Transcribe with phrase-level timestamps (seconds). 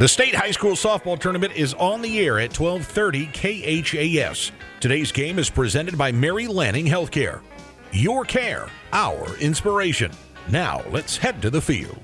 [0.00, 4.50] The state high school softball tournament is on the air at 1230 KHAS.
[4.80, 7.42] Today's game is presented by Mary Lanning Healthcare.
[7.92, 10.10] Your care, our inspiration.
[10.48, 11.98] Now let's head to the field.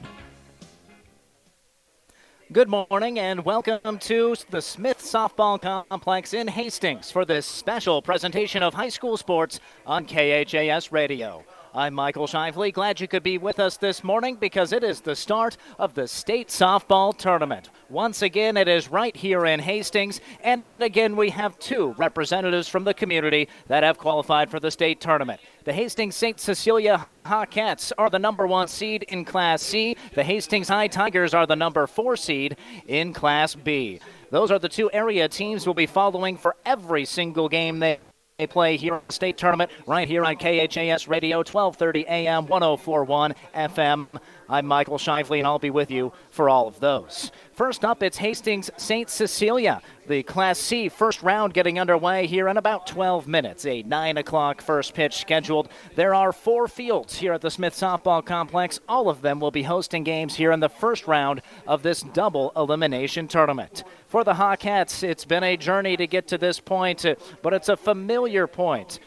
[2.52, 8.62] Good morning and welcome to the Smith Softball Complex in Hastings for this special presentation
[8.62, 11.46] of high school sports on KHAS Radio.
[11.76, 12.72] I'm Michael Shively.
[12.72, 16.08] Glad you could be with us this morning because it is the start of the
[16.08, 17.68] state softball tournament.
[17.90, 22.84] Once again, it is right here in Hastings, and again, we have two representatives from
[22.84, 25.38] the community that have qualified for the state tournament.
[25.64, 26.40] The Hastings St.
[26.40, 29.98] Cecilia Hawkettes are the number one seed in Class C.
[30.14, 34.00] The Hastings High Tigers are the number four seed in Class B.
[34.30, 37.98] Those are the two area teams we'll be following for every single game they
[38.38, 43.34] they play here at the state tournament right here on KHAS Radio, 1230 AM, 1041
[43.54, 44.06] FM.
[44.48, 47.32] I'm Michael Shively, and I'll be with you for all of those.
[47.52, 49.10] First up, it's Hastings St.
[49.10, 49.82] Cecilia.
[50.06, 53.66] The Class C first round getting underway here in about 12 minutes.
[53.66, 55.68] A 9 o'clock first pitch scheduled.
[55.96, 58.78] There are four fields here at the Smith Softball Complex.
[58.88, 62.52] All of them will be hosting games here in the first round of this double
[62.54, 63.82] elimination tournament.
[64.06, 67.68] For the Hawkettes, it's been a journey to get to this point, uh, but it's
[67.68, 69.00] a familiar point.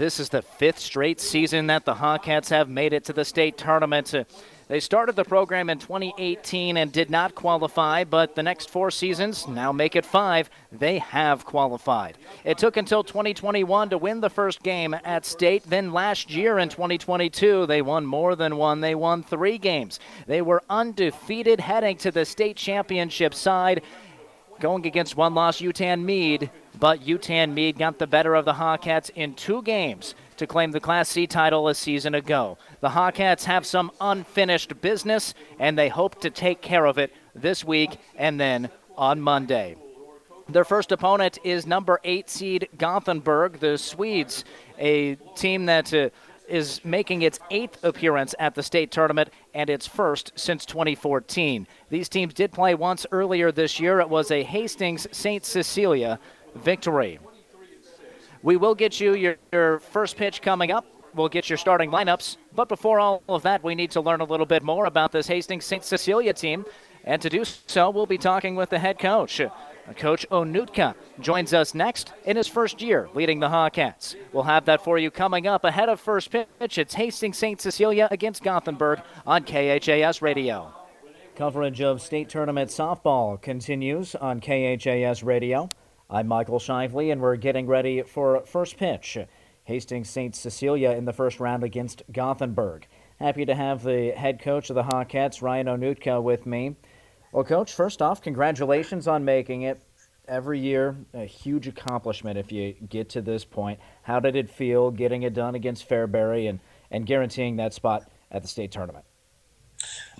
[0.00, 3.58] This is the fifth straight season that the Hawkettes have made it to the state
[3.58, 4.14] tournament.
[4.66, 9.46] They started the program in 2018 and did not qualify, but the next four seasons,
[9.46, 12.16] now make it five, they have qualified.
[12.44, 15.64] It took until 2021 to win the first game at state.
[15.64, 18.80] Then last year in 2022, they won more than one.
[18.80, 20.00] They won three games.
[20.26, 23.82] They were undefeated heading to the state championship side
[24.60, 29.10] going against one loss Yutan Mead, but Yutan Mead got the better of the Hawkettes
[29.14, 32.56] in two games to claim the Class C title a season ago.
[32.80, 37.64] The Hawkettes have some unfinished business, and they hope to take care of it this
[37.64, 39.76] week and then on Monday.
[40.48, 44.44] Their first opponent is number eight seed Gothenburg, the Swedes,
[44.78, 46.10] a team that uh,
[46.48, 51.66] is making its eighth appearance at the state tournament and its first since 2014.
[51.88, 54.00] These teams did play once earlier this year.
[54.00, 55.44] It was a Hastings St.
[55.44, 56.18] Cecilia
[56.56, 57.18] victory.
[58.42, 60.86] We will get you your, your first pitch coming up.
[61.14, 62.36] We'll get your starting lineups.
[62.54, 65.26] But before all of that, we need to learn a little bit more about this
[65.26, 65.84] Hastings St.
[65.84, 66.64] Cecilia team.
[67.04, 69.40] And to do so, we'll be talking with the head coach.
[69.96, 74.14] Coach Onutka joins us next in his first year leading the Hawkettes.
[74.32, 76.78] We'll have that for you coming up ahead of first pitch.
[76.78, 77.60] It's Hastings St.
[77.60, 80.72] Cecilia against Gothenburg on KHAS Radio.
[81.34, 85.68] Coverage of state tournament softball continues on KHAS Radio.
[86.12, 89.16] I'm Michael Shively, and we're getting ready for first pitch.
[89.62, 90.34] Hastings St.
[90.34, 92.88] Cecilia in the first round against Gothenburg.
[93.20, 96.74] Happy to have the head coach of the Hawkettes, Ryan Onutka, with me.
[97.30, 99.80] Well, coach, first off, congratulations on making it.
[100.26, 103.78] Every year, a huge accomplishment if you get to this point.
[104.02, 106.58] How did it feel getting it done against Fairbury and,
[106.90, 109.04] and guaranteeing that spot at the state tournament?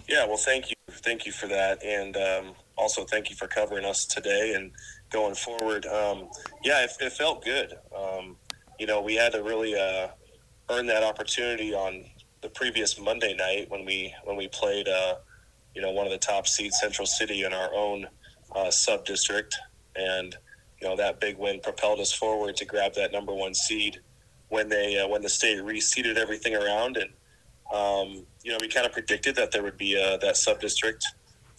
[0.08, 0.76] Yeah, well, thank you.
[0.88, 1.82] Thank you for that.
[1.82, 4.72] And um, also, thank you for covering us today and
[5.10, 5.84] going forward.
[5.84, 6.30] Um,
[6.64, 7.74] yeah, it, it, felt good.
[7.94, 8.36] Um,
[8.78, 10.08] you know, we had to really uh,
[10.70, 12.06] earn that opportunity on
[12.40, 15.16] the previous Monday night when we when we played, uh,
[15.74, 18.06] you know, one of the top seeds, Central City, in our own
[18.56, 19.58] uh, sub district,
[19.94, 20.34] and
[20.80, 24.00] you know that big win propelled us forward to grab that number one seed
[24.48, 27.10] when they uh, when the state reseeded everything around and.
[27.72, 31.06] Um, you know, we kind of predicted that there would be uh, that sub district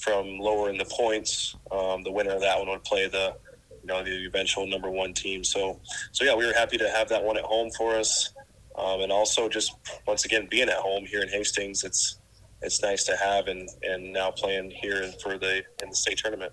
[0.01, 1.56] from lowering the points.
[1.72, 3.35] Um, the winner of that one would play the
[3.81, 5.44] you know the eventual number one team.
[5.44, 5.79] So
[6.12, 8.34] so yeah, we were happy to have that one at home for us,
[8.78, 9.73] um, and also just
[10.07, 12.19] once again being at home here in Hastings, it's
[12.61, 16.51] it's nice to have and and now playing here for the in the state tournament.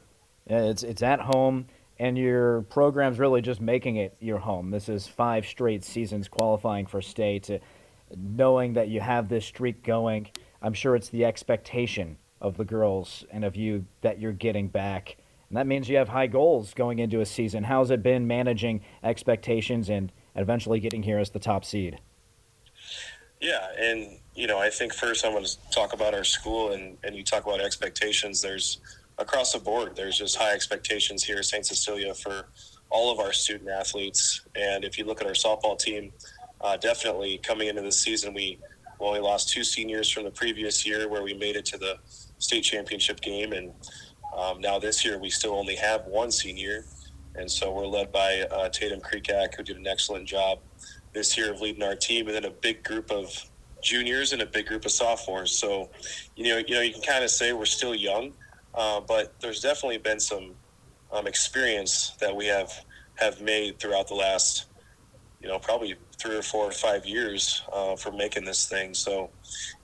[0.48, 1.66] Yeah, it's it's at home.
[2.00, 4.70] And your program's really just making it your home.
[4.70, 7.50] This is five straight seasons qualifying for state.
[8.16, 10.28] Knowing that you have this streak going,
[10.62, 15.16] I'm sure it's the expectation of the girls and of you that you're getting back.
[15.48, 17.64] And that means you have high goals going into a season.
[17.64, 22.00] How's it been managing expectations and eventually getting here as the top seed?
[23.40, 26.96] Yeah, and you know, I think first I want to talk about our school and,
[27.04, 28.40] and you talk about expectations.
[28.42, 28.78] There's
[29.18, 31.66] across the board, there's just high expectations here at St.
[31.66, 32.46] Cecilia for
[32.90, 34.42] all of our student athletes.
[34.54, 36.12] And if you look at our softball team,
[36.60, 38.58] uh, definitely coming into the season, we
[39.00, 41.98] only lost two seniors from the previous year where we made it to the
[42.38, 43.72] state championship game, and
[44.36, 46.84] um, now this year we still only have one senior,
[47.34, 50.58] and so we're led by uh, Tatum Creekak, who did an excellent job
[51.12, 53.32] this year of leading our team, and then a big group of
[53.80, 55.52] juniors and a big group of sophomores.
[55.52, 55.88] So,
[56.36, 58.32] you know, you know, you can kind of say we're still young,
[58.74, 60.54] uh, but there's definitely been some
[61.12, 62.72] um, experience that we have
[63.16, 64.66] have made throughout the last,
[65.40, 68.92] you know, probably three or four or five years uh, for making this thing.
[68.92, 69.30] So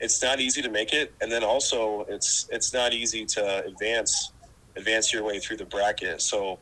[0.00, 4.32] it's not easy to make it, and then also it's it's not easy to advance
[4.76, 6.20] advance your way through the bracket.
[6.20, 6.58] So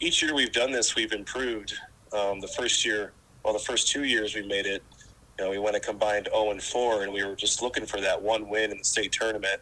[0.00, 1.74] each year we've done this, we've improved.
[2.12, 3.12] Um, the first year,
[3.42, 4.82] well, the first two years we made it.
[5.38, 8.00] You know, we went a combined 0 and 4, and we were just looking for
[8.00, 9.60] that one win in the state tournament,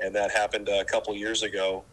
[0.00, 1.84] and that happened a couple years ago.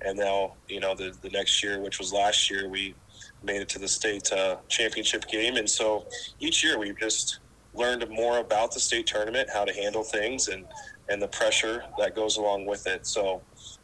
[0.00, 2.94] And now, you know, the the next year, which was last year, we
[3.44, 5.56] made it to the state uh, championship game.
[5.56, 6.06] And so
[6.40, 7.40] each year we've just
[7.74, 10.64] learned more about the state tournament, how to handle things, and
[11.08, 13.06] and the pressure that goes along with it.
[13.06, 13.42] So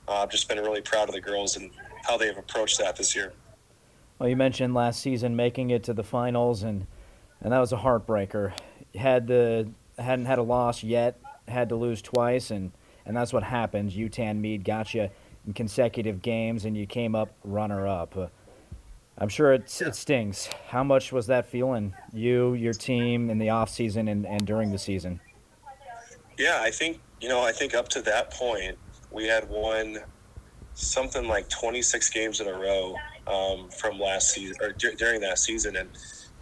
[0.09, 1.71] uh, I've just been really proud of the girls and
[2.03, 3.35] how they've approached that this year.
[4.19, 6.87] Well, you mentioned last season making it to the finals, and
[7.41, 8.53] and that was a heartbreaker.
[8.95, 12.73] Had the hadn't had a loss yet, had to lose twice, and
[13.05, 13.91] and that's what happened.
[13.91, 15.11] Yutan Mead got you
[15.47, 18.17] in consecutive games, and you came up runner up.
[18.17, 18.27] Uh,
[19.21, 20.49] I'm sure it, it stings.
[20.69, 24.73] How much was that feeling, you, your team, in the off season and, and during
[24.73, 25.21] the season?
[26.39, 28.79] Yeah, I think you know, I think up to that point,
[29.11, 29.99] we had won
[30.75, 32.95] something like 26 games in a row
[33.27, 35.91] um, from last season or d- during that season, and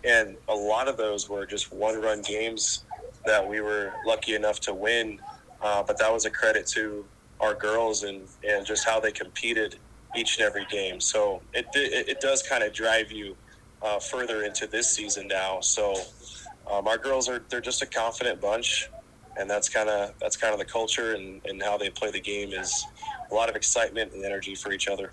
[0.05, 2.85] and a lot of those were just one-run games
[3.27, 5.21] that we were lucky enough to win.
[5.61, 7.05] Uh, but that was a credit to
[7.41, 9.77] our girls and and just how they competed
[10.19, 11.01] each and every game.
[11.01, 13.37] So it it, it does kind of drive you
[13.83, 15.61] uh, further into this season now.
[15.61, 15.95] So
[16.71, 18.91] um, our girls are they're just a confident bunch,
[19.39, 22.21] and that's kind of that's kind of the culture and, and how they play the
[22.21, 22.87] game is
[23.31, 25.11] a lot of excitement and energy for each other.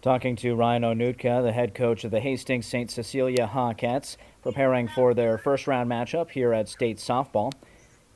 [0.00, 2.88] Talking to Ryan Onutka, the head coach of the Hastings St.
[2.88, 7.52] Cecilia Hawkettes, preparing for their first round matchup here at state softball.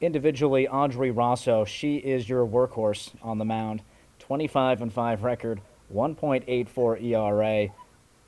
[0.00, 3.82] Individually, Audrey Rosso, she is your workhorse on the mound.
[4.20, 5.60] 25 and 5 record,
[5.92, 7.68] 1.84 ERA.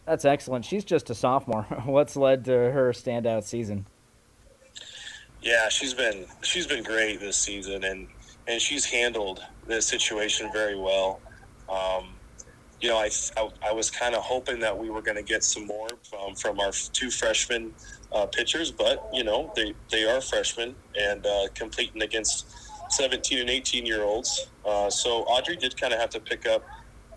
[0.06, 0.64] That's excellent.
[0.64, 1.62] She's just a sophomore.
[1.84, 3.86] What's led to her standout season?
[5.42, 8.08] Yeah, she's been she's been great this season, and
[8.46, 11.20] and she's handled this situation very well.
[11.68, 12.14] Um,
[12.80, 15.44] you know, I, I, I was kind of hoping that we were going to get
[15.44, 17.72] some more from, from our two freshman
[18.12, 22.46] uh, pitchers, but you know, they they are freshmen and uh, competing against
[22.90, 24.48] 17 and 18 year olds.
[24.64, 26.64] Uh, so Audrey did kind of have to pick up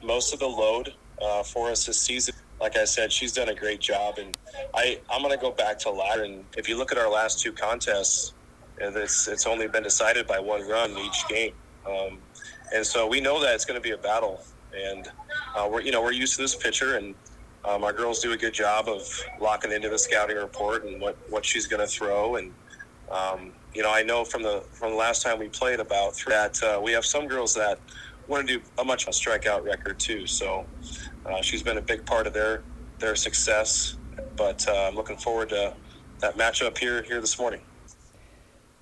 [0.03, 2.35] most of the load uh, for us this season.
[2.59, 4.35] Like I said, she's done a great job, and
[4.73, 5.89] I I'm going to go back to.
[5.89, 8.33] And if you look at our last two contests,
[8.79, 11.53] it's it's only been decided by one run each game,
[11.88, 12.17] um,
[12.73, 14.44] and so we know that it's going to be a battle.
[14.75, 15.07] And
[15.55, 17.13] uh, we're you know we're used to this pitcher, and
[17.63, 19.07] um, our girls do a good job of
[19.39, 22.38] locking into the scouting report and what what she's going to throw.
[22.38, 22.53] And
[23.11, 26.61] um, you know I know from the from the last time we played about that
[26.63, 27.79] uh, we have some girls that
[28.27, 30.27] want to do a much strikeout record too.
[30.27, 30.65] So
[31.25, 32.63] uh, she's been a big part of their
[33.00, 33.97] their success.
[34.35, 35.74] But uh, I'm looking forward to
[36.19, 37.62] that matchup here here this morning.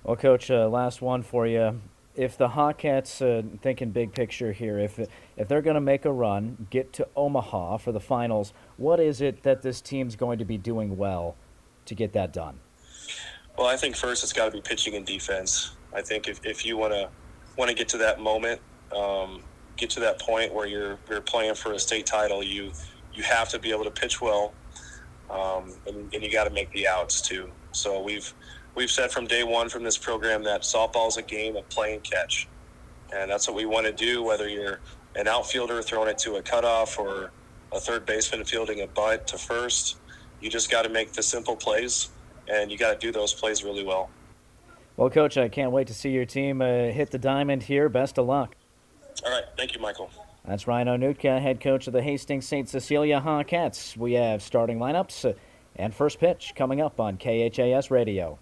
[0.04, 1.80] Well, Coach, uh, last one for you.
[2.14, 4.98] If the Hawkettes, uh, thinking big picture here, if
[5.36, 9.20] if they're going to make a run, get to Omaha for the finals, what is
[9.20, 11.36] it that this team's going to be doing well
[11.84, 12.58] to get that done?
[13.58, 15.72] Well, I think first it's got to be pitching and defense.
[15.94, 17.08] I think if, if you want to
[17.56, 18.60] want to get to that moment,
[18.94, 19.42] um,
[19.76, 22.72] get to that point where you're you're playing for a state title, you
[23.14, 24.52] you have to be able to pitch well,
[25.30, 27.50] um, and, and, you got to make the outs too.
[27.72, 28.32] So we've
[28.74, 31.94] we've said from day one from this program that softball is a game of play
[31.94, 32.48] and catch,
[33.14, 34.22] and that's what we want to do.
[34.22, 34.80] Whether you're
[35.16, 37.30] an outfielder throwing it to a cutoff or
[37.72, 39.96] a third baseman fielding a bunt to first,
[40.40, 42.10] you just got to make the simple plays,
[42.48, 44.10] and you got to do those plays really well.
[44.96, 47.88] Well, Coach, I can't wait to see your team uh, hit the diamond here.
[47.88, 48.56] Best of luck.
[49.24, 49.44] All right.
[49.56, 50.10] Thank you, Michael.
[50.44, 52.68] That's Ryan Onutka, head coach of the Hastings St.
[52.68, 53.96] Cecilia Hawkettes.
[53.96, 55.34] We have starting lineups
[55.74, 58.38] and first pitch coming up on KHAS Radio.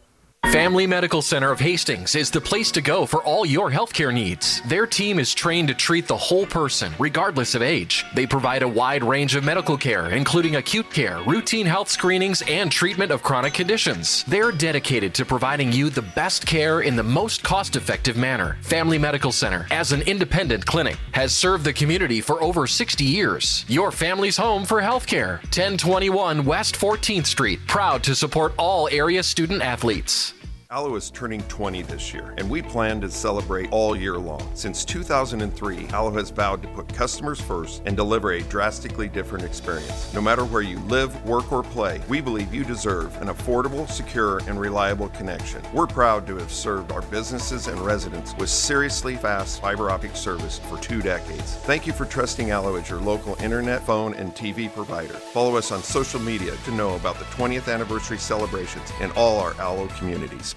[0.53, 4.61] Family Medical Center of Hastings is the place to go for all your healthcare needs.
[4.69, 8.05] Their team is trained to treat the whole person, regardless of age.
[8.15, 12.71] They provide a wide range of medical care, including acute care, routine health screenings, and
[12.71, 14.23] treatment of chronic conditions.
[14.29, 18.57] They're dedicated to providing you the best care in the most cost effective manner.
[18.61, 23.65] Family Medical Center, as an independent clinic, has served the community for over 60 years.
[23.67, 25.43] Your family's home for healthcare.
[25.45, 30.34] 1021 West 14th Street, proud to support all area student athletes.
[30.71, 34.51] Allo is turning 20 this year, and we plan to celebrate all year long.
[34.55, 40.13] Since 2003, Allo has vowed to put customers first and deliver a drastically different experience.
[40.15, 44.39] No matter where you live, work, or play, we believe you deserve an affordable, secure,
[44.49, 45.63] and reliable connection.
[45.75, 50.59] We're proud to have served our businesses and residents with seriously fast fiber optic service
[50.59, 51.57] for two decades.
[51.67, 55.15] Thank you for trusting Allo as your local internet, phone, and TV provider.
[55.15, 59.55] Follow us on social media to know about the 20th anniversary celebrations in all our
[59.61, 60.55] Allo communities.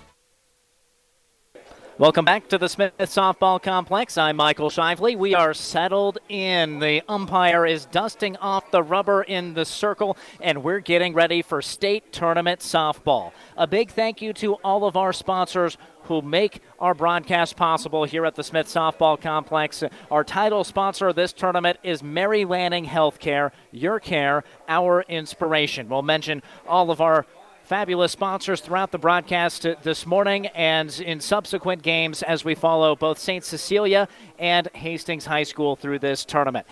[1.99, 4.19] Welcome back to the Smith Softball Complex.
[4.19, 5.17] I'm Michael Shively.
[5.17, 6.77] We are settled in.
[6.77, 11.59] The umpire is dusting off the rubber in the circle, and we're getting ready for
[11.59, 13.31] state tournament softball.
[13.57, 18.27] A big thank you to all of our sponsors who make our broadcast possible here
[18.27, 19.83] at the Smith Softball Complex.
[20.11, 23.51] Our title sponsor of this tournament is Mary Lanning Healthcare.
[23.71, 25.89] Your care, our inspiration.
[25.89, 27.25] We'll mention all of our
[27.67, 33.19] fabulous sponsors throughout the broadcast this morning and in subsequent games as we follow both
[33.19, 33.43] St.
[33.43, 34.07] Cecilia
[34.39, 36.65] and Hastings High School through this tournament.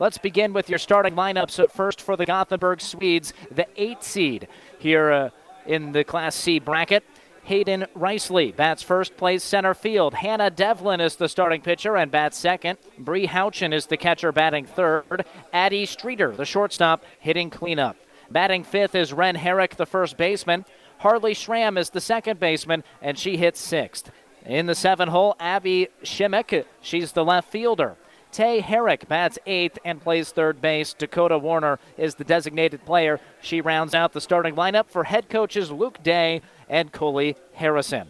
[0.00, 1.70] Let's begin with your starting lineups.
[1.70, 4.48] First for the Gothenburg Swedes, the eight seed
[4.80, 5.30] here uh,
[5.66, 7.04] in the Class C bracket.
[7.44, 10.14] Hayden Riceley bats first, plays center field.
[10.14, 12.76] Hannah Devlin is the starting pitcher and bats second.
[12.98, 15.24] Bree Houchin is the catcher, batting third.
[15.52, 17.96] Addie Streeter, the shortstop, hitting cleanup.
[18.30, 20.64] Batting fifth is Ren Herrick, the first baseman.
[20.98, 24.10] Harley Schramm is the second baseman, and she hits sixth.
[24.46, 27.96] In the seven hole, Abby Shimmick, she's the left fielder.
[28.32, 30.94] Tay Herrick bats eighth and plays third base.
[30.94, 33.18] Dakota Warner is the designated player.
[33.42, 38.08] She rounds out the starting lineup for head coaches Luke Day and Coley Harrison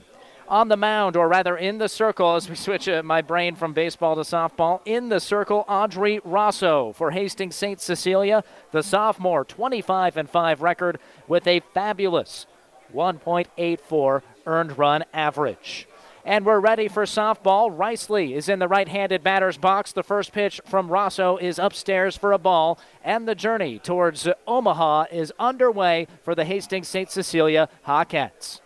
[0.50, 3.72] on the mound, or rather in the circle, as we switch uh, my brain from
[3.72, 4.80] baseball to softball.
[4.84, 7.80] In the circle, Audrey Rosso for Hastings St.
[7.80, 8.42] Cecilia,
[8.72, 12.46] the sophomore, 25 and 5 record with a fabulous
[12.92, 15.86] 1.84 earned run average.
[16.24, 17.74] And we're ready for softball.
[17.74, 19.92] Riceley is in the right handed batter's box.
[19.92, 22.78] The first pitch from Rosso is upstairs for a ball.
[23.02, 27.10] And the journey towards Omaha is underway for the Hastings St.
[27.10, 28.60] Cecilia Hawkettes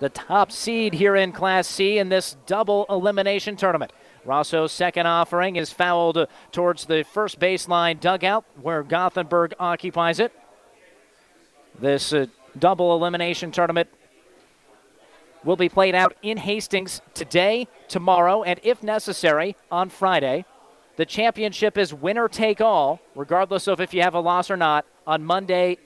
[0.00, 3.92] the top seed here in Class C in this double elimination tournament.
[4.24, 10.32] Rosso's second offering is fouled towards the first baseline dugout where Gothenburg occupies it.
[11.78, 12.26] This uh,
[12.58, 13.88] double elimination tournament
[15.44, 20.44] will be played out in Hastings today, tomorrow, and if necessary, on Friday.
[20.96, 24.84] The championship is winner take all, regardless of if you have a loss or not,
[25.06, 25.78] on Monday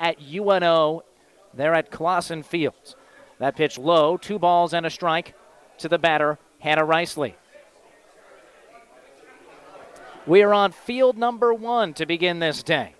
[0.00, 1.04] at UNO
[1.52, 2.96] there at Claussen Fields.
[3.42, 5.34] That pitch low, two balls and a strike
[5.78, 7.34] to the batter, Hannah Riceley.
[10.28, 12.94] We are on field number one to begin this day.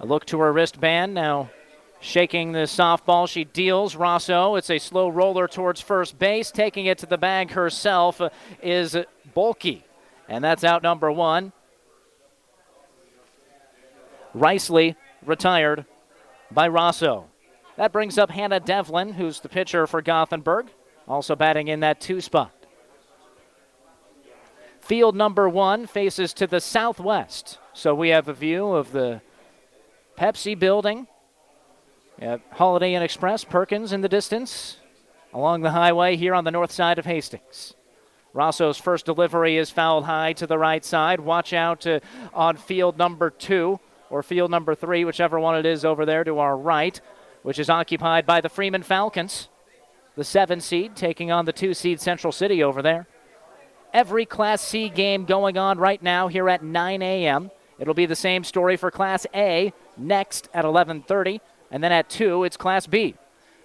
[0.00, 1.48] A look to her wristband now.
[2.00, 4.56] Shaking the softball, she deals Rosso.
[4.56, 6.50] It's a slow roller towards first base.
[6.50, 8.96] Taking it to the bag herself uh, is
[9.32, 9.84] Bulky.
[10.28, 11.52] And that's out number one.
[14.34, 15.86] Riceley retired
[16.50, 17.28] by Rosso.
[17.78, 20.66] That brings up Hannah Devlin, who's the pitcher for Gothenburg,
[21.06, 22.52] also batting in that two spot.
[24.80, 29.20] Field number one faces to the southwest, so we have a view of the
[30.18, 31.06] Pepsi building.
[32.50, 34.78] Holiday Inn Express, Perkins in the distance,
[35.32, 37.74] along the highway here on the north side of Hastings.
[38.32, 41.20] Rosso's first delivery is fouled high to the right side.
[41.20, 42.00] Watch out uh,
[42.34, 43.78] on field number two
[44.10, 47.00] or field number three, whichever one it is over there to our right
[47.42, 49.48] which is occupied by the Freeman Falcons,
[50.16, 53.06] the seven seed taking on the two seed Central City over there.
[53.92, 57.50] Every Class C game going on right now here at 9 a.m.
[57.78, 61.40] It'll be the same story for Class A next at 11:30,
[61.70, 63.14] and then at 2 it's Class B.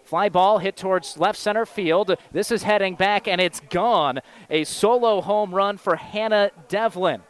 [0.04, 2.16] Fly ball hit towards left center field.
[2.32, 4.20] This is heading back and it's gone.
[4.50, 7.22] A solo home run for Hannah Devlin.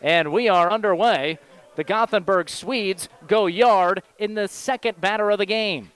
[0.00, 1.38] And we are underway
[1.76, 5.90] the Gothenburg Swedes go yard in the second batter of the game.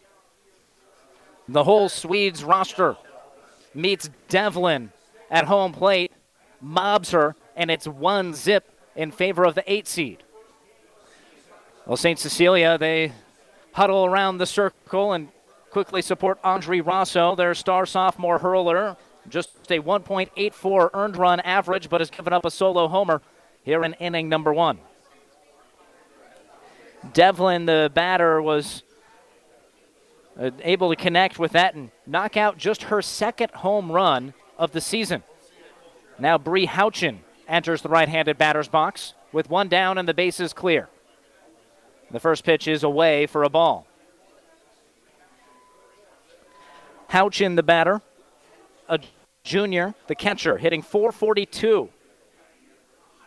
[1.49, 2.97] The whole Swedes roster
[3.75, 4.93] meets Devlin
[5.31, 6.13] at home plate,
[6.61, 10.23] mobs her, and it's one zip in favor of the eight seed.
[11.87, 12.19] Well, St.
[12.19, 13.13] Cecilia, they
[13.73, 15.29] huddle around the circle and
[15.71, 18.97] quickly support Audrey Rosso, their star sophomore hurler.
[19.29, 23.23] Just a 1.84 earned run average, but has given up a solo homer
[23.63, 24.79] here in inning number one.
[27.13, 28.83] Devlin, the batter, was
[30.39, 34.73] uh, able to connect with that and knock out just her second home run of
[34.73, 35.23] the season.
[36.19, 40.89] Now Bree Houchin enters the right-handed batter's box with one down and the bases clear.
[42.11, 43.87] The first pitch is away for a ball.
[47.11, 48.03] Houchin, the batter,
[48.89, 49.01] a
[49.45, 51.89] junior, the catcher, hitting 442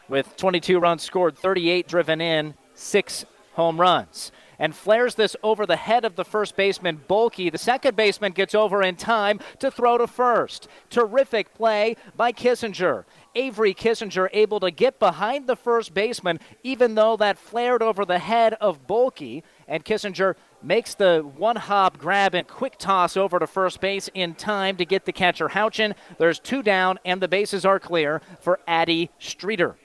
[0.07, 4.31] with 22 runs scored, 38 driven in, six home runs.
[4.60, 7.50] And flares this over the head of the first baseman, Bulky.
[7.50, 10.67] The second baseman gets over in time to throw to first.
[10.91, 13.05] Terrific play by Kissinger.
[13.34, 18.20] Avery Kissinger able to get behind the first baseman, even though that flared over the
[18.20, 19.43] head of Bulky.
[19.67, 24.36] And Kissinger makes the one hop grab and quick toss over to first base in
[24.36, 25.96] time to get the catcher Houchin.
[26.20, 29.75] There's two down, and the bases are clear for Addie Streeter.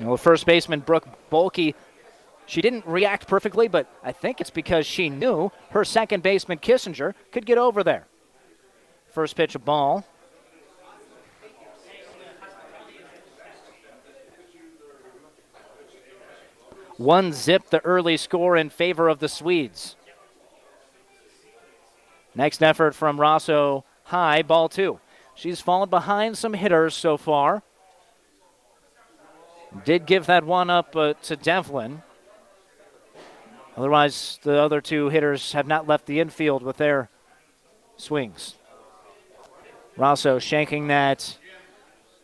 [0.00, 1.74] You know, first baseman, Brooke Bulky,
[2.46, 7.14] she didn't react perfectly, but I think it's because she knew her second baseman, Kissinger,
[7.32, 8.06] could get over there.
[9.10, 10.04] First pitch, a ball.
[16.96, 19.96] One zip the early score in favor of the Swedes.
[22.36, 25.00] Next effort from Rosso High, ball two.
[25.34, 27.62] She's fallen behind some hitters so far.
[29.82, 32.02] Did give that one up uh, to Devlin.
[33.76, 37.10] Otherwise, the other two hitters have not left the infield with their
[37.96, 38.54] swings.
[39.96, 41.38] Rosso shanking that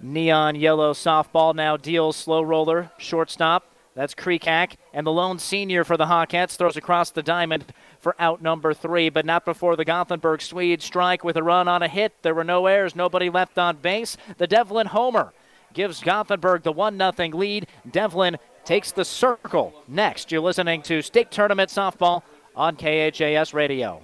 [0.00, 3.66] neon yellow softball now deals slow roller, shortstop.
[3.94, 4.76] That's Kreekak.
[4.94, 9.08] And the lone senior for the Hawkettes throws across the diamond for out number three,
[9.08, 12.14] but not before the Gothenburg Swedes strike with a run on a hit.
[12.22, 14.16] There were no errors, nobody left on base.
[14.38, 15.32] The Devlin homer
[15.74, 17.66] gives Gothenburg the 1 0 lead.
[17.90, 19.72] Devlin takes the circle.
[19.88, 22.22] Next, you're listening to State Tournament Softball
[22.54, 24.02] on KHAS Radio.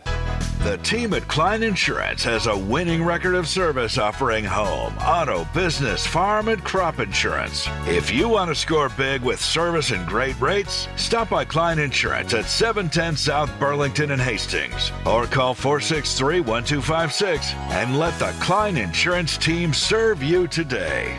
[0.67, 6.05] The team at Klein Insurance has a winning record of service offering home, auto, business,
[6.05, 7.69] farm, and crop insurance.
[7.87, 12.35] If you want to score big with service and great rates, stop by Klein Insurance
[12.35, 19.39] at 710 South Burlington and Hastings or call 463 1256 and let the Klein Insurance
[19.39, 21.17] team serve you today.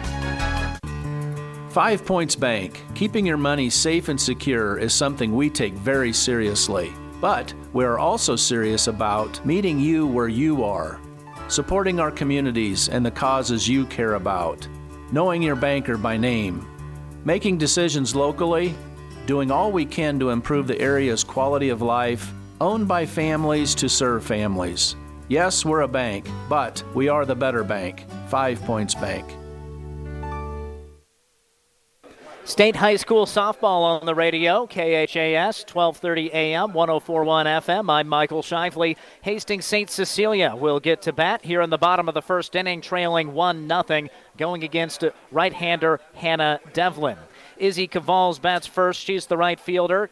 [1.78, 6.92] Five Points Bank, keeping your money safe and secure is something we take very seriously.
[7.22, 11.00] But we are also serious about meeting you where you are,
[11.50, 14.68] supporting our communities and the causes you care about,
[15.12, 16.68] knowing your banker by name,
[17.26, 18.74] making decisions locally,
[19.28, 23.88] doing all we can to improve the area's quality of life, owned by families to
[23.88, 24.96] serve families.
[25.28, 29.32] Yes, we're a bank, but we are the better bank, Five Points Bank.
[32.48, 37.92] State High School softball on the radio, KHAS, 12:30 a.m., 104.1 FM.
[37.92, 38.96] I'm Michael Shively.
[39.22, 39.90] Hastings St.
[39.90, 43.68] Cecilia will get to bat here in the bottom of the first inning, trailing one
[43.68, 44.08] 0
[44.38, 47.18] going against right-hander Hannah Devlin.
[47.58, 49.02] Izzy Cavals bats first.
[49.02, 50.10] She's the right fielder.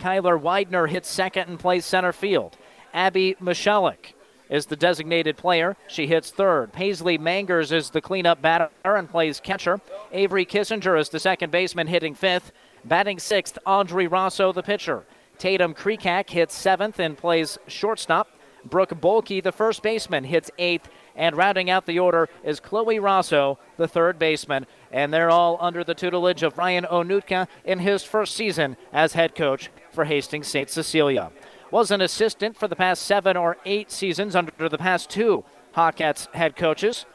[0.00, 2.56] Kyler Widener hits second and plays center field.
[2.92, 4.15] Abby Michalik
[4.48, 5.76] is the designated player.
[5.88, 6.72] She hits third.
[6.72, 9.80] Paisley Mangers is the cleanup batter and plays catcher.
[10.12, 12.52] Avery Kissinger is the second baseman hitting fifth.
[12.84, 15.04] Batting sixth, Audrey Rosso, the pitcher.
[15.38, 18.28] Tatum Kreekak hits seventh and plays shortstop.
[18.64, 20.88] Brooke Bulky, the first baseman, hits eighth.
[21.14, 24.66] And rounding out the order is Chloe Rosso, the third baseman.
[24.92, 29.34] And they're all under the tutelage of Ryan Onutka in his first season as head
[29.34, 30.68] coach for Hastings St.
[30.68, 31.32] Cecilia
[31.70, 36.32] was an assistant for the past seven or eight seasons under the past two Hawkettes
[36.34, 37.06] head coaches.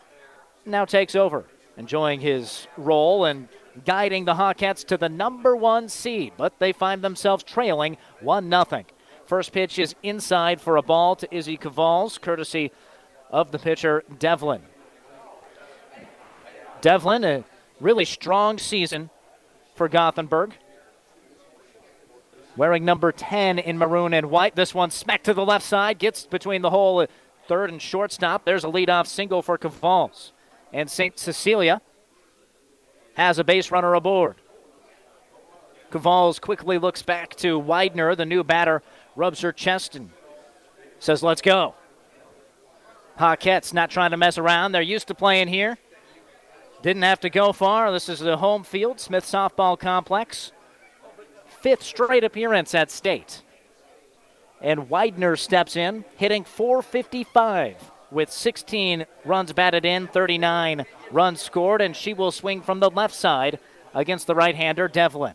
[0.65, 1.45] Now takes over,
[1.77, 3.47] enjoying his role and
[3.85, 8.83] guiding the Hawkettes to the number one seed, but they find themselves trailing 1 0.
[9.25, 12.71] First pitch is inside for a ball to Izzy Cavals, courtesy
[13.29, 14.61] of the pitcher Devlin.
[16.81, 17.43] Devlin, a
[17.79, 19.09] really strong season
[19.75, 20.53] for Gothenburg
[22.55, 24.55] wearing number 10 in maroon and white.
[24.55, 27.05] This one smacked to the left side, gets between the hole,
[27.47, 28.45] third and shortstop.
[28.45, 30.31] There's a leadoff single for Cavals.
[30.73, 31.17] And St.
[31.17, 31.81] Cecilia
[33.15, 34.35] has a base runner aboard.
[35.91, 38.81] Cavals quickly looks back to Widener, the new batter,
[39.15, 40.11] rubs her chest and
[40.99, 41.75] says, Let's go.
[43.19, 44.71] Hawkettes not trying to mess around.
[44.71, 45.77] They're used to playing here.
[46.81, 47.91] Didn't have to go far.
[47.91, 50.53] This is the home field, Smith Softball Complex
[51.61, 53.43] fifth straight appearance at state.
[54.61, 61.95] And Widener steps in, hitting 455 with 16 runs batted in, 39 runs scored, and
[61.95, 63.59] she will swing from the left side
[63.93, 65.33] against the right hander, Devlin.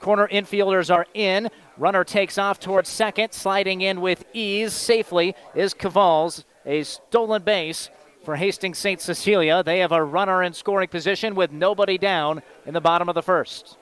[0.00, 1.48] Corner infielders are in.
[1.78, 6.44] Runner takes off towards second, sliding in with ease safely is Cavals.
[6.66, 7.88] A stolen base
[8.24, 9.00] for Hastings St.
[9.00, 9.62] Cecilia.
[9.62, 13.22] They have a runner in scoring position with nobody down in the bottom of the
[13.22, 13.78] first.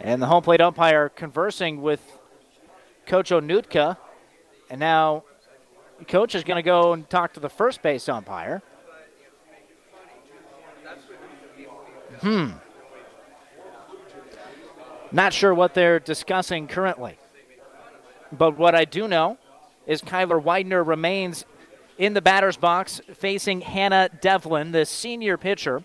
[0.00, 2.00] And the home plate umpire conversing with
[3.06, 3.96] Coach Onutka.
[4.70, 5.24] And now
[6.06, 8.62] coach is going to go and talk to the first base umpire.
[12.20, 12.50] Hmm.
[15.10, 17.16] Not sure what they're discussing currently.
[18.30, 19.38] But what I do know
[19.86, 21.44] is Kyler Widener remains
[21.96, 25.82] in the batter's box facing Hannah Devlin, the senior pitcher.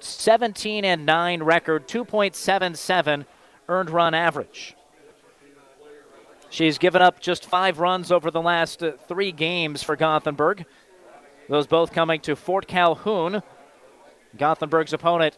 [0.00, 3.24] 17 and 9 record, 2.77
[3.68, 4.74] earned run average.
[6.50, 10.66] She's given up just five runs over the last uh, three games for Gothenburg.
[11.48, 13.42] Those both coming to Fort Calhoun,
[14.36, 15.36] Gothenburg's opponent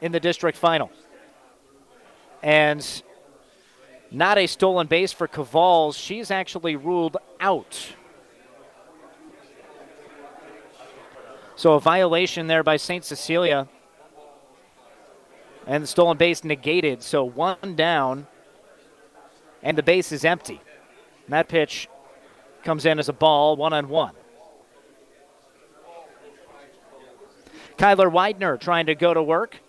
[0.00, 0.90] in the district final.
[2.42, 3.02] And
[4.10, 5.96] not a stolen base for Cavals.
[5.96, 7.94] She's actually ruled out.
[11.56, 13.04] So a violation there by St.
[13.04, 13.68] Cecilia.
[15.66, 17.02] And the stolen base negated.
[17.02, 18.26] So one down.
[19.62, 20.60] And the base is empty.
[21.26, 21.88] And that pitch
[22.64, 24.14] comes in as a ball, one on one.
[27.76, 29.60] Kyler Widener trying to go to work.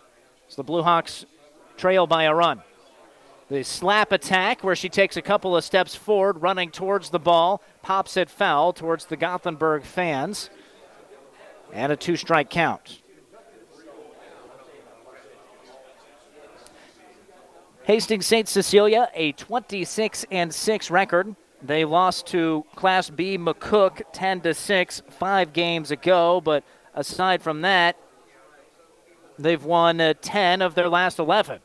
[0.47, 1.25] So the Blue Hawks
[1.77, 2.61] trail by a run.
[3.49, 7.61] The slap attack, where she takes a couple of steps forward, running towards the ball,
[7.81, 10.49] pops it foul towards the Gothenburg fans,
[11.71, 13.02] and a two strike count.
[17.85, 18.47] Hastings St.
[18.47, 21.35] Cecilia, a 26 and 6 record.
[21.61, 27.61] They lost to Class B McCook 10 to 6 five games ago, but aside from
[27.61, 27.97] that,
[29.37, 31.59] they've won uh, 10 of their last 11.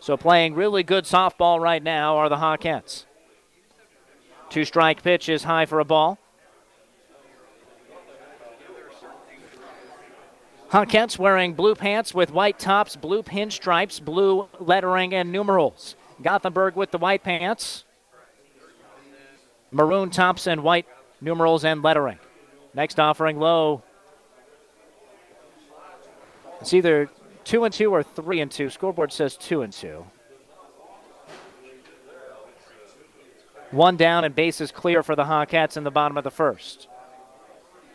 [0.00, 3.04] So playing really good softball right now are the Hawkettes.
[4.50, 6.18] Two strike pitch is high for a ball.
[10.74, 15.94] Hawkettes wearing blue pants with white tops, blue pinstripes, blue lettering, and numerals.
[16.20, 17.84] Gothenburg with the white pants,
[19.70, 20.86] maroon tops, and white
[21.20, 22.18] numerals and lettering.
[22.74, 23.84] Next offering low.
[26.60, 27.08] It's either
[27.44, 28.68] two and two or three and two.
[28.68, 30.04] Scoreboard says two and two.
[33.70, 36.88] One down and bases clear for the Hawkettes in the bottom of the first.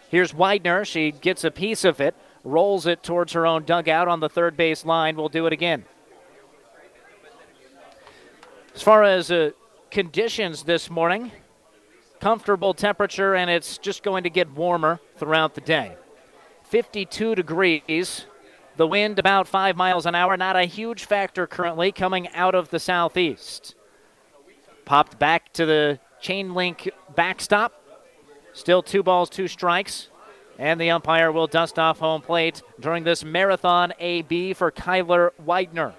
[0.07, 0.85] Here's Widener.
[0.85, 4.55] She gets a piece of it, rolls it towards her own dugout on the third
[4.55, 5.15] base line.
[5.15, 5.85] We'll do it again.
[8.73, 9.51] As far as uh,
[9.91, 11.31] conditions this morning,
[12.19, 15.95] comfortable temperature, and it's just going to get warmer throughout the day.
[16.63, 18.25] 52 degrees
[18.79, 22.69] the wind about five miles an hour, not a huge factor currently coming out of
[22.69, 23.75] the southeast.
[24.85, 27.73] Popped back to the chain link backstop.
[28.53, 30.07] Still two balls, two strikes.
[30.59, 35.95] And the umpire will dust off home plate during this marathon AB for Kyler Widener.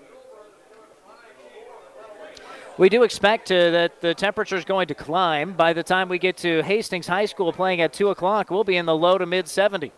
[2.77, 5.55] We do expect uh, that the temperature is going to climb.
[5.55, 8.77] By the time we get to Hastings High School playing at 2 o'clock, we'll be
[8.77, 9.91] in the low to mid 70s.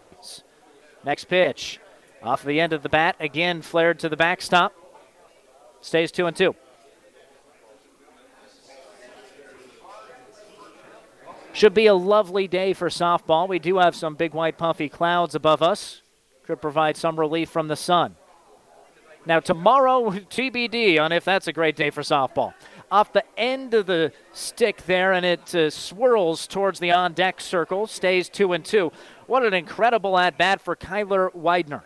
[1.05, 1.81] Next pitch
[2.23, 4.73] off the end of the bat, again flared to the backstop.
[5.81, 6.55] Stays two and two.
[11.53, 13.47] Should be a lovely day for softball.
[13.47, 16.01] We do have some big white puffy clouds above us.
[16.47, 18.17] Could provide some relief from the sun.
[19.27, 22.55] Now, tomorrow, TBD on if that's a great day for softball.
[22.91, 27.41] Off the end of the stick there, and it uh, swirls towards the on deck
[27.41, 28.91] circle, stays two and two.
[29.27, 31.85] What an incredible at bat for Kyler Widener.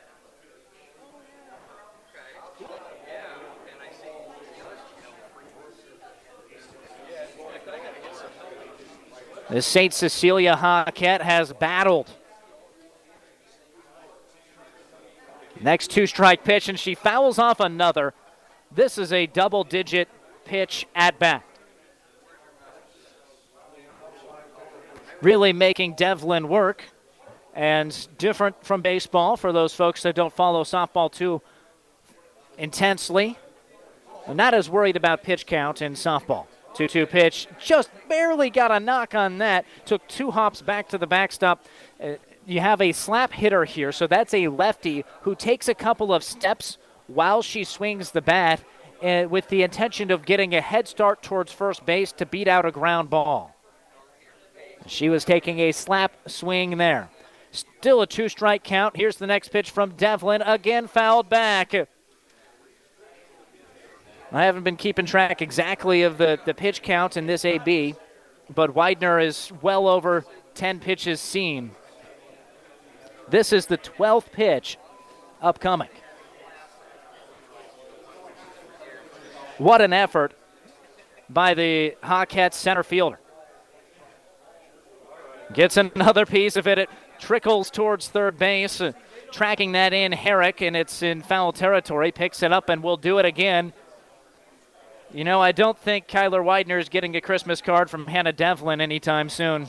[9.48, 9.94] The St.
[9.94, 12.10] Cecilia Hawkette has battled.
[15.60, 18.12] Next two strike pitch, and she fouls off another.
[18.72, 20.08] This is a double digit
[20.44, 21.44] pitch at bat.
[25.22, 26.84] Really making Devlin work
[27.54, 31.40] and different from baseball for those folks that don't follow softball too
[32.58, 33.38] intensely.
[34.28, 36.46] not as worried about pitch count in softball.
[36.76, 37.48] 2 2 pitch.
[37.58, 39.64] Just barely got a knock on that.
[39.84, 41.64] Took two hops back to the backstop.
[42.02, 46.12] Uh, you have a slap hitter here, so that's a lefty who takes a couple
[46.14, 48.62] of steps while she swings the bat
[49.02, 52.64] uh, with the intention of getting a head start towards first base to beat out
[52.64, 53.54] a ground ball.
[54.86, 57.08] She was taking a slap swing there.
[57.50, 58.96] Still a two strike count.
[58.96, 60.42] Here's the next pitch from Devlin.
[60.42, 61.74] Again, fouled back.
[64.32, 67.94] I haven't been keeping track exactly of the, the pitch count in this AB,
[68.54, 71.70] but Widener is well over 10 pitches seen.
[73.28, 74.78] This is the 12th pitch
[75.40, 75.88] upcoming.
[79.58, 80.32] What an effort
[81.30, 83.18] by the Hawkettes center fielder.
[85.52, 86.78] Gets another piece of it.
[86.78, 88.82] It trickles towards third base.
[89.32, 92.12] Tracking that in, Herrick, and it's in foul territory.
[92.12, 93.72] Picks it up and will do it again.
[95.12, 98.80] You know, I don't think Kyler Widener is getting a Christmas card from Hannah Devlin
[98.80, 99.68] anytime soon.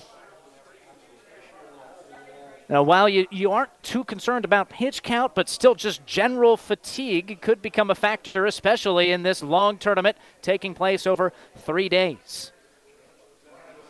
[2.69, 7.39] Now, while you, you aren't too concerned about pitch count, but still just general fatigue
[7.39, 12.51] could become a factor, especially in this long tournament taking place over three days.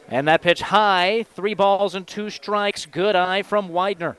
[0.10, 2.86] And that pitch high, three balls and two strikes.
[2.86, 4.17] Good eye from Widener.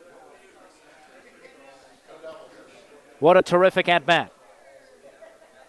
[3.20, 4.32] What a terrific at bat.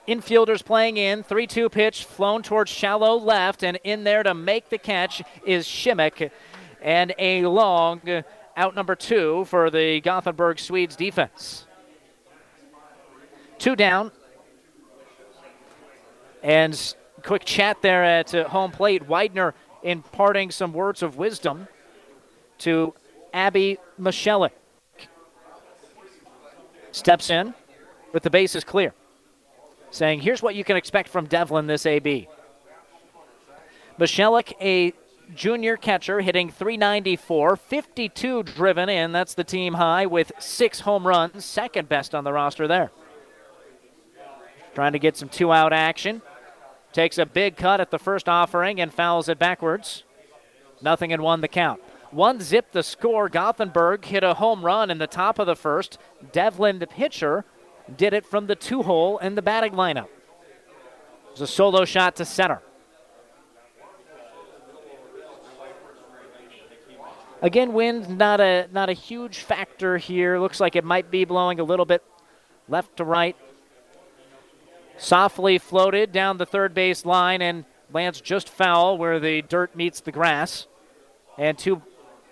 [0.09, 4.69] Infielders playing in, 3 2 pitch, flown towards shallow left, and in there to make
[4.69, 6.31] the catch is Shimmick.
[6.81, 8.01] And a long
[8.57, 11.67] out number two for the Gothenburg Swedes defense.
[13.57, 14.11] Two down.
[16.41, 19.07] And quick chat there at uh, home plate.
[19.07, 21.67] Widener imparting some words of wisdom
[22.59, 22.93] to
[23.33, 24.51] Abby Michelik.
[26.91, 27.53] Steps in
[28.13, 28.93] with the bases clear,
[29.91, 32.27] saying, Here's what you can expect from Devlin this AB.
[33.99, 34.93] Michelik, a
[35.35, 39.11] junior catcher, hitting 394, 52 driven in.
[39.11, 42.91] That's the team high with six home runs, second best on the roster there.
[44.73, 46.21] Trying to get some two out action.
[46.93, 50.03] Takes a big cut at the first offering and fouls it backwards.
[50.81, 51.81] Nothing and one the count.
[52.11, 53.29] One zip the score.
[53.29, 55.99] Gothenburg hit a home run in the top of the first.
[56.31, 57.45] Devlin, the pitcher,
[57.97, 60.05] did it from the two hole in the batting lineup.
[60.05, 62.61] It was a solo shot to center.
[67.41, 70.39] Again, wind not a not a huge factor here.
[70.39, 72.03] Looks like it might be blowing a little bit
[72.67, 73.35] left to right.
[74.97, 80.01] Softly floated down the third base line and lands just foul where the dirt meets
[80.01, 80.67] the grass.
[81.37, 81.81] And two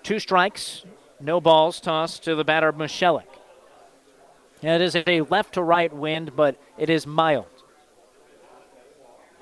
[0.04, 0.84] two strikes,
[1.22, 2.74] no balls tossed to the batter
[4.62, 4.76] Michelik.
[4.76, 7.46] It is a left to right wind, but it is mild.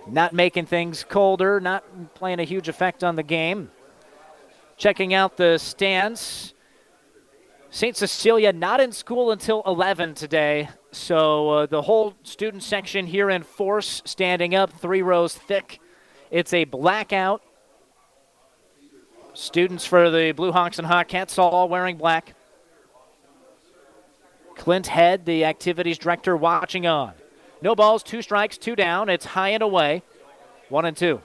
[0.08, 3.72] Not making things colder, not playing a huge effect on the game.
[4.78, 6.54] Checking out the stands.
[7.72, 7.98] St.
[7.98, 13.44] Cecilia not in school until 11 today, so uh, the whole student section here in
[13.44, 15.80] force, standing up, three rows thick.
[16.32, 17.42] It's a blackout.
[19.34, 22.35] Students for the Blue Hawks and Hawkettes all wearing black.
[24.56, 27.14] Clint Head, the activities director, watching on.
[27.62, 29.10] No balls, two strikes, two down.
[29.10, 30.04] It's high and away.
[30.70, 31.22] One and two.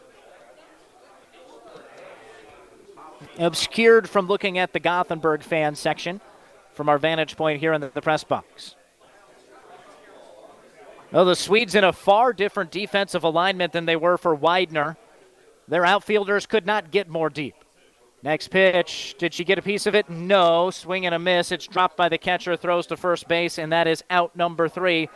[3.38, 6.21] obscured from looking at the Gothenburg fan section
[6.73, 8.77] from our vantage point here in the, press box.
[11.11, 14.97] Well, the Swedes in a far different defensive alignment than they were for Widener.
[15.66, 17.55] Their outfielders could not get more deep.
[18.22, 19.14] Next pitch.
[19.18, 20.11] Did she get a piece of it?
[20.11, 20.70] No.
[20.70, 21.52] Swing and a miss.
[21.52, 25.09] It's dropped by the catcher, throws to first base, and that is out number three.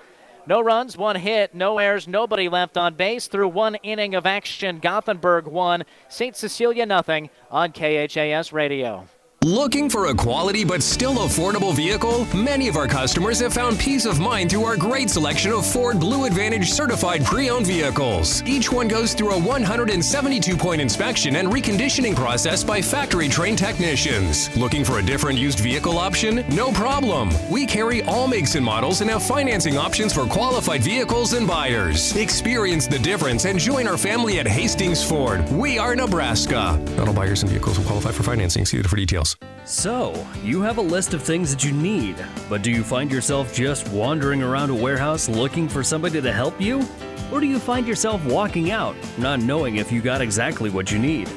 [0.47, 4.79] No runs, one hit, no errors, nobody left on base through one inning of action.
[4.79, 6.37] Gothenburg won, St.
[6.37, 9.09] Cecilia nothing on KHAS Radio.
[9.45, 12.27] Looking for a quality but still affordable vehicle?
[12.35, 16.01] Many of our customers have found peace of mind through our great selection of Ford
[16.01, 18.43] Blue Advantage certified pre owned vehicles.
[18.45, 24.49] Each one goes through a 172 point inspection and reconditioning process by factory trained technicians.
[24.57, 26.43] Looking for a different used vehicle option?
[26.49, 27.29] No problem.
[27.51, 32.17] We carry all makes and models and have financing options for qualified vehicles and buyers.
[32.17, 35.47] Experience the difference and join our family at Hastings Ford.
[35.53, 36.83] We are Nebraska.
[36.97, 38.65] Not all buyers and vehicles will qualify for financing.
[38.65, 39.34] See you for details.
[39.65, 42.17] So, you have a list of things that you need,
[42.51, 46.61] but do you find yourself just wandering around a warehouse looking for somebody to help
[46.61, 46.87] you?
[47.33, 50.99] Or do you find yourself walking out, not knowing if you got exactly what you
[50.99, 51.31] need?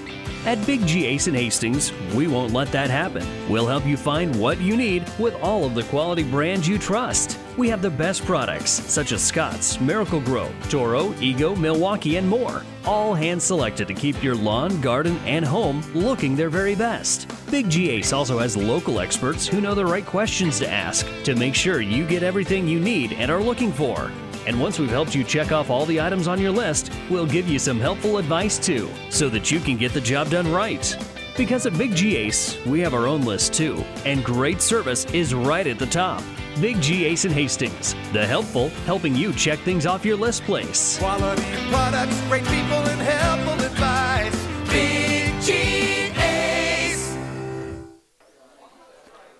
[0.47, 3.27] At Big G Ace in Hastings, we won't let that happen.
[3.49, 7.37] We'll help you find what you need with all of the quality brands you trust.
[7.57, 12.63] We have the best products such as Scott's, Miracle-Gro, Toro, Ego, Milwaukee, and more.
[12.85, 17.29] All hand selected to keep your lawn, garden, and home looking their very best.
[17.51, 21.35] Big G Ace also has local experts who know the right questions to ask to
[21.35, 24.09] make sure you get everything you need and are looking for.
[24.47, 27.49] And once we've helped you check off all the items on your list, we'll give
[27.49, 30.95] you some helpful advice too, so that you can get the job done right.
[31.35, 35.35] Because at Big G Ace, we have our own list too, and great service is
[35.35, 36.23] right at the top.
[36.61, 40.97] Big G Ace in Hastings, the helpful helping you check things off your list place.
[40.97, 44.47] Quality products, great people, and helpful advice.
[44.71, 45.76] Big G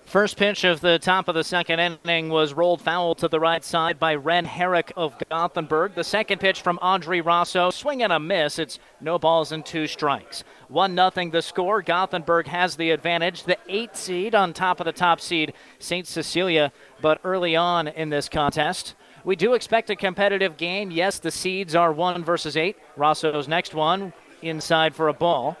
[0.08, 3.62] First pitch of the top of the second inning was rolled foul to the right
[3.62, 5.94] side by Ren Herrick of Gothenburg.
[5.94, 8.58] The second pitch from Audrey Rosso, swing and a miss.
[8.58, 10.44] It's no balls and two strikes.
[10.68, 11.82] 1 0 the score.
[11.82, 13.42] Gothenburg has the advantage.
[13.42, 16.06] The eight seed on top of the top seed, St.
[16.06, 18.94] Cecilia, but early on in this contest.
[19.24, 20.90] We do expect a competitive game.
[20.90, 22.78] Yes, the seeds are 1 versus 8.
[22.96, 25.58] Rosso's next one inside for a ball.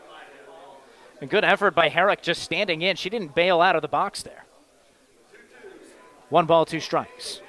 [1.20, 2.96] A good effort by Herrick just standing in.
[2.96, 4.44] She didn't bail out of the box there.
[6.28, 7.40] One ball, two strikes.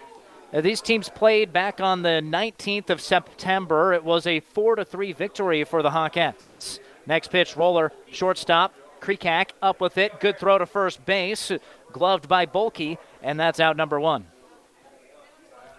[0.52, 3.94] Now, these teams played back on the 19th of September.
[3.94, 6.80] It was a 4 to 3 victory for the Hawkettes.
[7.06, 8.74] Next pitch, roller, shortstop.
[9.00, 10.20] Krekak up with it.
[10.20, 11.52] Good throw to first base.
[11.92, 14.26] Gloved by Bulky, and that's out number one.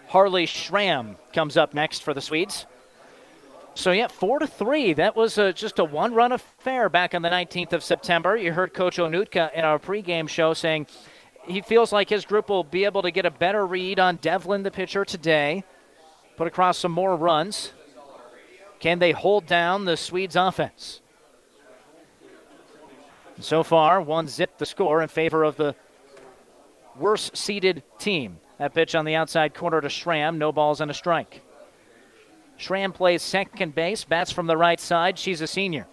[0.07, 2.65] Harley Schramm comes up next for the Swedes.
[3.73, 4.93] So yeah, four to three.
[4.93, 8.35] That was uh, just a one-run affair back on the 19th of September.
[8.35, 10.87] You heard Coach Onutka in our pregame show saying
[11.43, 14.63] he feels like his group will be able to get a better read on Devlin,
[14.63, 15.63] the pitcher, today.
[16.35, 17.71] Put across some more runs.
[18.79, 21.01] Can they hold down the Swedes' offense?
[23.39, 25.75] So far, one zip the score in favor of the
[26.95, 28.39] worst seeded team.
[28.59, 31.41] That pitch on the outside corner to Schramm, no balls and a strike.
[32.61, 35.17] Schramm plays second base, bats from the right side.
[35.17, 35.87] She's a senior.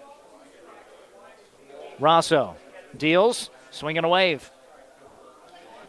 [1.99, 2.57] Rosso
[2.95, 4.51] deals, swinging a wave.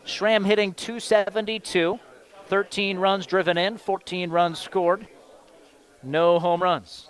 [0.05, 1.99] Schramm hitting 272,
[2.47, 5.05] 13 runs driven in, 14 runs scored,
[6.01, 7.09] no home runs.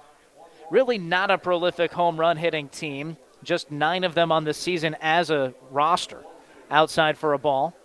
[0.72, 4.98] Really not a prolific home run hitting team, just nine of them on the season
[5.00, 6.24] as a roster.
[6.72, 7.76] Outside for a ball.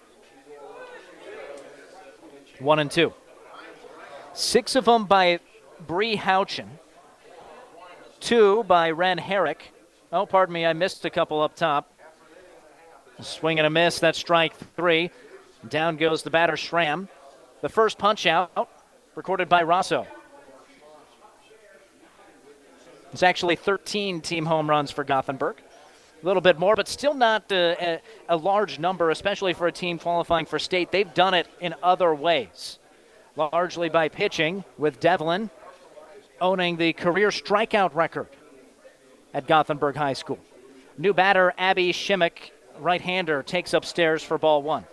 [2.59, 3.13] One and two.
[4.33, 5.41] Six of them by
[5.87, 6.69] Bree Houchin.
[8.21, 9.73] Two by Ren Herrick.
[10.13, 11.93] Oh, pardon me, I missed a couple up top.
[13.19, 13.99] A swing and a miss.
[13.99, 15.11] That's strike three.
[15.69, 17.09] Down goes the batter Schramm.
[17.61, 18.69] The first punch out,
[19.15, 20.07] recorded by Rosso.
[23.13, 25.57] It's actually 13 team home runs for Gothenburg.
[26.23, 29.73] A little bit more, but still not uh, a, a large number, especially for a
[29.73, 30.91] team qualifying for state.
[30.91, 32.79] They've done it in other ways,
[33.37, 35.51] largely by pitching, with Devlin
[36.41, 38.29] owning the career strikeout record
[39.33, 40.39] at Gothenburg High School.
[40.97, 44.85] New batter Abby Shimmick right hander takes upstairs for ball one.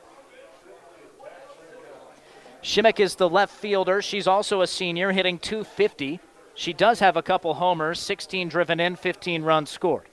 [2.62, 4.02] Shimmick is the left fielder.
[4.02, 6.20] She's also a senior, hitting 250.
[6.54, 10.06] She does have a couple homers, 16 driven in, 15 runs scored.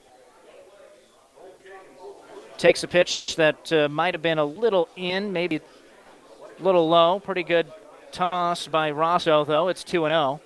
[2.57, 7.19] Takes a pitch that uh, might have been a little in, maybe a little low.
[7.19, 7.71] Pretty good
[8.11, 9.67] toss by Rosso, though.
[9.67, 10.41] It's 2 0.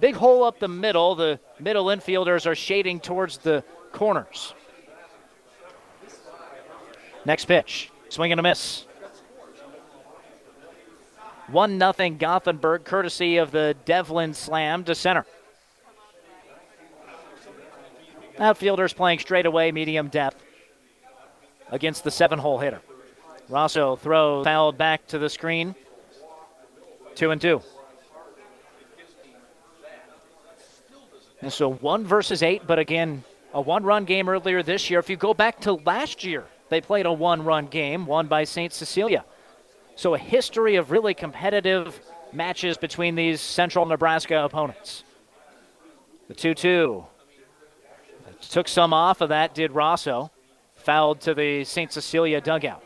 [0.00, 1.14] Big hole up the middle.
[1.14, 4.54] The middle infielders are shading towards the corners.
[7.24, 7.90] Next pitch.
[8.08, 8.86] Swing and a miss.
[11.48, 15.26] 1 0 Gothenburg, courtesy of the Devlin slam to center.
[18.38, 20.42] Outfielders playing straight away, medium depth
[21.70, 22.80] against the seven hole hitter.
[23.48, 25.74] Rosso throws fouled back to the screen.
[27.14, 27.62] Two and two.
[31.44, 34.98] And so one versus eight, but again, a one run game earlier this year.
[34.98, 38.44] If you go back to last year, they played a one run game, won by
[38.44, 38.72] St.
[38.72, 39.26] Cecilia.
[39.94, 42.00] So a history of really competitive
[42.32, 45.04] matches between these central Nebraska opponents.
[46.28, 47.04] The 2 2.
[48.48, 50.30] Took some off of that, did Rosso.
[50.76, 51.92] Fouled to the St.
[51.92, 52.82] Cecilia dugout.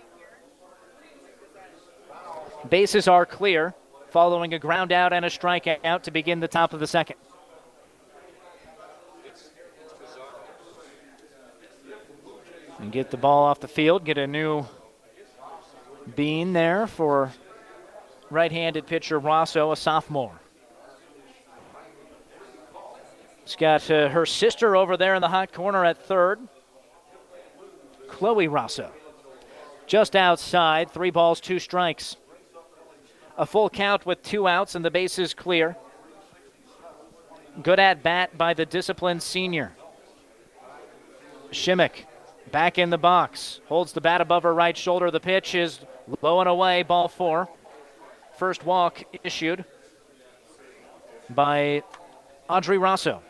[2.68, 3.76] Bases are clear,
[4.10, 7.18] following a ground out and a strikeout to begin the top of the second.
[12.78, 14.64] And get the ball off the field, get a new
[16.16, 17.32] bean there for
[18.30, 20.40] right handed pitcher Rosso, a sophomore.
[23.42, 26.38] It's got uh, her sister over there in the hot corner at third,
[28.08, 28.90] Chloe Rosso.
[29.86, 32.16] Just outside, three balls, two strikes.
[33.38, 35.76] A full count with two outs and the bases clear.
[37.62, 39.72] Good at bat by the disciplined senior.
[41.50, 42.07] Shimmick
[42.50, 43.60] Back in the box.
[43.68, 45.10] Holds the bat above her right shoulder.
[45.10, 45.80] The pitch is
[46.22, 46.82] low and away.
[46.82, 47.48] Ball four.
[48.38, 49.64] First walk issued
[51.28, 51.82] by
[52.48, 53.22] Audrey Rosso.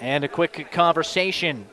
[0.00, 1.66] And a quick conversation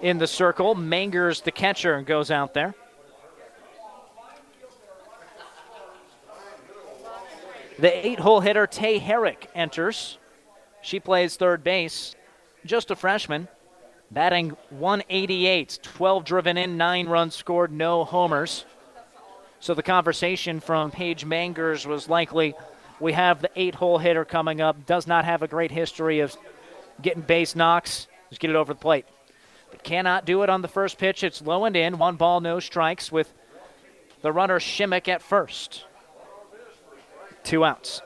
[0.00, 0.74] in the circle.
[0.74, 2.74] Mangers, the catcher, and goes out there.
[7.78, 10.18] The eight hole hitter, Tay Herrick, enters.
[10.86, 12.14] She plays third base.
[12.64, 13.48] just a freshman,
[14.12, 18.64] batting 188, 12 driven in, 9 runs scored, no homers.
[19.58, 22.54] So the conversation from Paige Mangers was likely
[23.00, 26.36] we have the eight hole hitter coming up, does not have a great history of
[27.02, 28.06] getting base knocks.
[28.28, 29.06] Just get it over the plate.
[29.72, 31.24] But cannot do it on the first pitch.
[31.24, 31.98] It's low and in.
[31.98, 33.34] One ball, no strikes with
[34.22, 35.84] the runner Shimmick at first.
[37.42, 38.02] Two outs.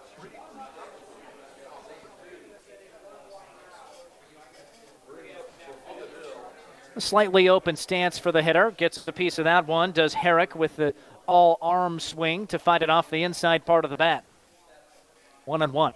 [6.97, 8.72] A slightly open stance for the hitter.
[8.72, 9.93] Gets a piece of that one.
[9.93, 10.95] Does Herrick with the
[11.30, 14.24] all arm swing to fight it off the inside part of the bat.
[15.45, 15.95] One and one.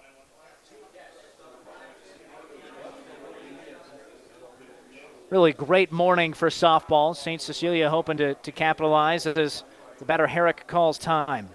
[5.30, 7.16] Really great morning for softball.
[7.16, 7.42] St.
[7.42, 9.64] Cecilia hoping to, to capitalize as
[9.98, 11.48] the batter Herrick calls time.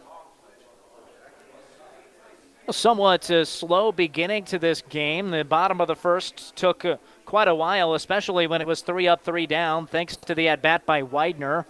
[2.67, 5.31] A somewhat uh, slow beginning to this game.
[5.31, 6.97] The bottom of the first took uh,
[7.29, 10.63] quite a while, especially when it was three up, three down, thanks to the at
[10.63, 11.67] bat by Widener,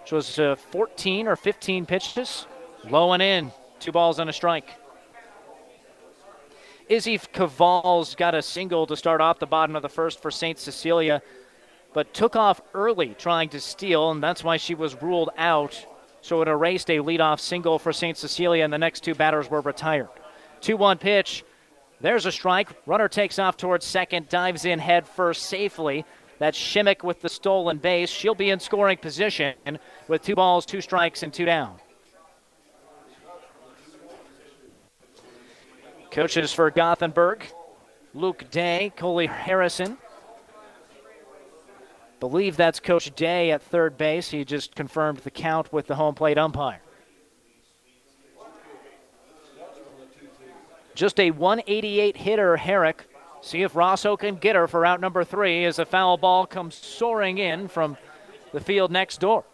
[0.00, 2.46] which was uh, 14 or 15 pitches.
[2.88, 4.70] Low and in, two balls and a strike.
[6.88, 10.56] Izzy Caval's got a single to start off the bottom of the first for St.
[10.56, 11.20] Cecilia,
[11.92, 15.84] but took off early trying to steal, and that's why she was ruled out.
[16.20, 18.16] So it erased a leadoff single for St.
[18.16, 20.10] Cecilia, and the next two batters were retired.
[20.60, 21.44] 2 1 pitch.
[22.00, 22.68] There's a strike.
[22.86, 26.04] Runner takes off towards second, dives in head first safely.
[26.38, 28.10] That's Shimmick with the stolen base.
[28.10, 29.54] She'll be in scoring position
[30.06, 31.76] with two balls, two strikes, and two down.
[36.10, 37.46] Coaches for Gothenburg
[38.14, 39.98] Luke Day, Coley Harrison.
[42.20, 44.30] Believe that's Coach Day at third base.
[44.30, 46.80] He just confirmed the count with the home plate umpire.
[50.96, 53.04] Just a 188 hitter, Herrick.
[53.42, 56.74] See if Rosso can get her for out number three as a foul ball comes
[56.74, 57.98] soaring in from
[58.52, 59.44] the field next door.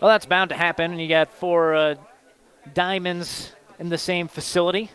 [0.00, 0.98] Well, that's bound to happen.
[0.98, 1.94] You got four uh,
[2.72, 4.90] diamonds in the same facility.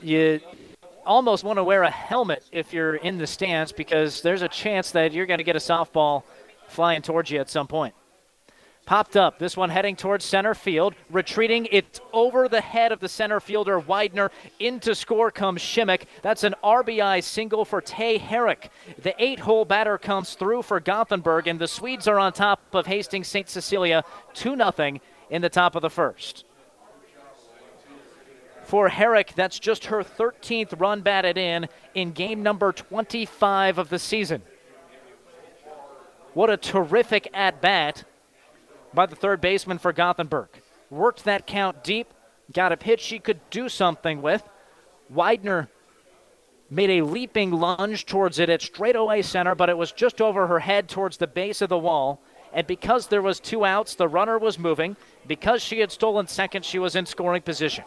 [0.00, 0.40] You
[1.04, 4.92] almost want to wear a helmet if you're in the stands because there's a chance
[4.92, 6.22] that you're going to get a softball
[6.68, 7.94] flying towards you at some point.
[8.84, 9.38] Popped up.
[9.38, 10.94] This one heading towards center field.
[11.08, 11.68] Retreating.
[11.70, 14.30] It's over the head of the center fielder, Widener.
[14.58, 16.06] Into score comes Shimmick.
[16.22, 18.70] That's an RBI single for Tay Herrick.
[19.00, 22.86] The eight hole batter comes through for Gothenburg, and the Swedes are on top of
[22.86, 23.48] Hastings St.
[23.48, 24.02] Cecilia
[24.34, 24.98] 2 0
[25.30, 26.44] in the top of the first.
[28.64, 33.98] For Herrick, that's just her 13th run batted in in game number 25 of the
[33.98, 34.42] season.
[36.34, 38.04] What a terrific at bat
[38.94, 40.48] by the third baseman for Gothenburg.
[40.90, 42.12] Worked that count deep,
[42.52, 44.42] got a pitch she could do something with.
[45.08, 45.68] Widener
[46.70, 50.60] made a leaping lunge towards it at straightaway center, but it was just over her
[50.60, 52.20] head towards the base of the wall.
[52.52, 54.96] And because there was two outs, the runner was moving.
[55.26, 57.84] Because she had stolen second, she was in scoring position.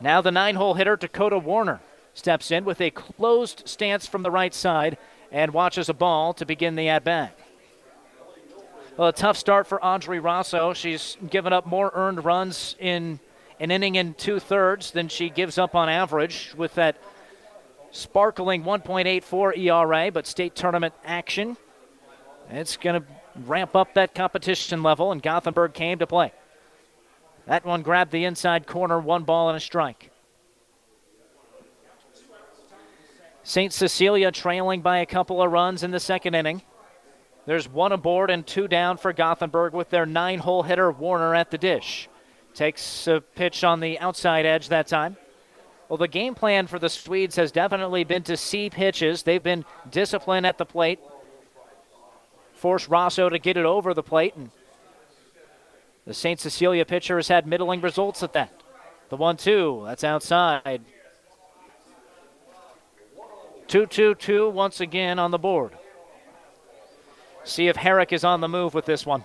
[0.00, 1.80] Now the nine hole hitter, Dakota Warner,
[2.14, 4.96] steps in with a closed stance from the right side
[5.30, 7.38] and watches a ball to begin the at bat.
[8.98, 10.72] Well, a tough start for Audrey Rosso.
[10.72, 13.20] She's given up more earned runs in
[13.60, 16.96] an inning and two thirds than she gives up on average with that
[17.92, 21.56] sparkling 1.84 ERA, but state tournament action.
[22.50, 23.06] It's going to
[23.46, 26.32] ramp up that competition level, and Gothenburg came to play.
[27.46, 30.10] That one grabbed the inside corner, one ball and a strike.
[33.44, 33.72] St.
[33.72, 36.62] Cecilia trailing by a couple of runs in the second inning.
[37.48, 41.50] There's one aboard and two down for Gothenburg with their nine hole hitter Warner at
[41.50, 42.06] the dish.
[42.52, 45.16] Takes a pitch on the outside edge that time.
[45.88, 49.22] Well, the game plan for the Swedes has definitely been to see pitches.
[49.22, 50.98] They've been disciplined at the plate,
[52.52, 54.50] force Rosso to get it over the plate, and
[56.04, 56.38] the St.
[56.38, 58.52] Cecilia pitcher has had middling results at that.
[59.08, 60.82] The 1 2, that's outside.
[63.68, 65.77] 2 2 2 once again on the board.
[67.44, 69.24] See if Herrick is on the move with this one.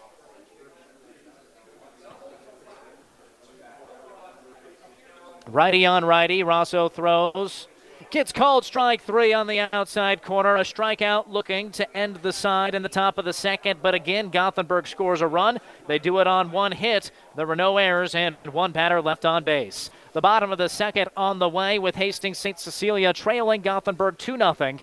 [5.47, 6.41] Righty on righty.
[6.41, 7.67] Rosso throws.
[8.09, 10.55] Gets called strike three on the outside corner.
[10.55, 13.79] A strikeout looking to end the side in the top of the second.
[13.81, 15.59] But again, Gothenburg scores a run.
[15.87, 17.11] They do it on one hit.
[17.35, 19.89] There were no errors and one batter left on base.
[20.13, 22.59] The bottom of the second on the way with Hastings St.
[22.59, 24.77] Cecilia trailing Gothenburg 2 0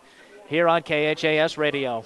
[0.49, 2.05] here on KHAS Radio.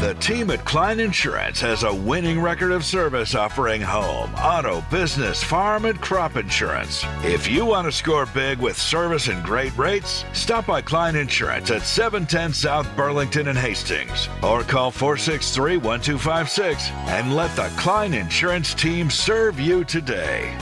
[0.00, 5.42] The team at Klein Insurance has a winning record of service offering home, auto, business,
[5.42, 7.04] farm, and crop insurance.
[7.24, 11.72] If you want to score big with service and great rates, stop by Klein Insurance
[11.72, 18.74] at 710 South Burlington and Hastings or call 463 1256 and let the Klein Insurance
[18.74, 20.56] team serve you today.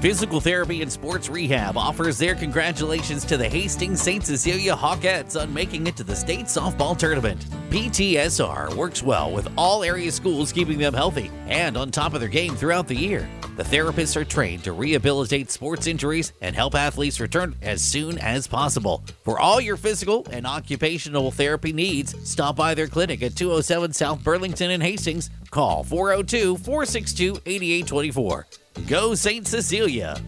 [0.00, 4.24] Physical Therapy and Sports Rehab offers their congratulations to the Hastings St.
[4.24, 7.44] Cecilia Hawkettes on making it to the state softball tournament.
[7.68, 12.30] PTSR works well with all area schools, keeping them healthy and on top of their
[12.30, 13.28] game throughout the year.
[13.58, 18.46] The therapists are trained to rehabilitate sports injuries and help athletes return as soon as
[18.46, 19.04] possible.
[19.22, 24.24] For all your physical and occupational therapy needs, stop by their clinic at 207 South
[24.24, 25.28] Burlington in Hastings.
[25.50, 28.46] Call 402 462 8824.
[28.86, 29.46] Go St.
[29.46, 30.20] Cecilia.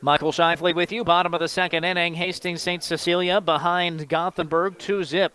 [0.00, 1.04] Michael Shively with you.
[1.04, 2.14] Bottom of the second inning.
[2.14, 2.82] Hastings St.
[2.82, 5.32] Cecilia behind Gothenburg, 2 zip.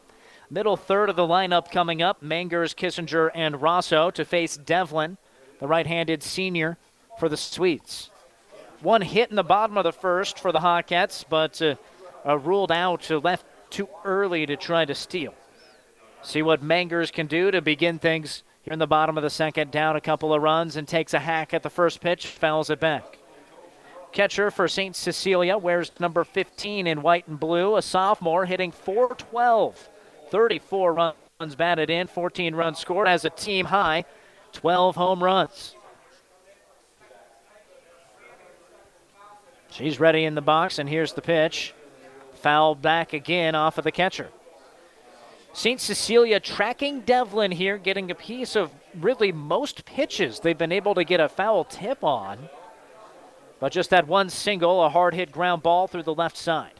[0.50, 2.22] Middle third of the lineup coming up.
[2.22, 5.18] Mangers, Kissinger, and Rosso to face Devlin,
[5.60, 6.78] the right handed senior
[7.18, 8.10] for the Swedes.
[8.82, 11.76] One hit in the bottom of the first for the Hawkettes, but uh,
[12.26, 15.34] uh, ruled out, uh, left too early to try to steal.
[16.24, 19.72] See what Mangers can do to begin things here in the bottom of the second,
[19.72, 22.80] down a couple of runs and takes a hack at the first pitch, fouls it
[22.80, 23.18] back.
[24.12, 24.96] Catcher for St.
[24.96, 29.90] Cecilia wears number 15 in white and blue, a sophomore hitting 412.
[30.30, 34.06] 34 runs batted in, 14 runs scored, has a team high
[34.54, 35.76] 12 home runs.
[39.70, 41.74] She's ready in the box, and here's the pitch.
[42.34, 44.30] Foul back again off of the catcher.
[45.54, 45.80] St.
[45.80, 51.04] Cecilia tracking Devlin here, getting a piece of really most pitches they've been able to
[51.04, 52.50] get a foul tip on.
[53.60, 56.74] But just that one single, a hard hit ground ball through the left side.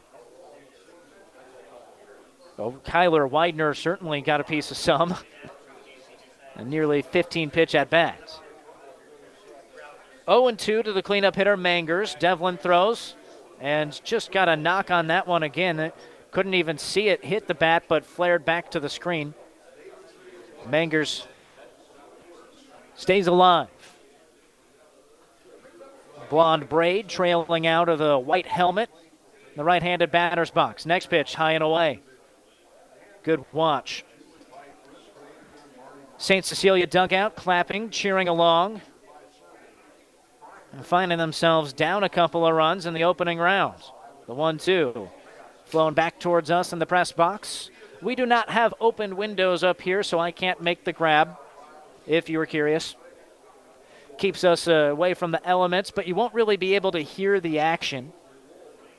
[2.58, 5.16] Oh, Kyler Widener certainly got a piece of some.
[6.56, 8.40] and nearly 15 pitch at bats.
[10.26, 12.16] 0 and 2 to the cleanup hitter Mangers.
[12.20, 13.16] Devlin throws
[13.60, 15.92] and just got a knock on that one again.
[16.32, 19.34] Couldn't even see it hit the bat, but flared back to the screen.
[20.70, 21.28] Mangers
[22.96, 23.68] stays alive.
[26.30, 28.90] Blonde braid trailing out of the white helmet.
[29.58, 30.86] The right handed batter's box.
[30.86, 32.00] Next pitch, high and away.
[33.24, 34.06] Good watch.
[36.18, 36.46] St.
[36.46, 38.80] Cecilia dugout, clapping, cheering along,
[40.72, 43.82] and finding themselves down a couple of runs in the opening round.
[44.28, 45.10] The 1 2
[45.72, 47.70] Flowing back towards us in the press box.
[48.02, 51.38] We do not have open windows up here, so I can't make the grab,
[52.06, 52.98] if you were curious.
[54.18, 57.40] Keeps us uh, away from the elements, but you won't really be able to hear
[57.40, 58.12] the action.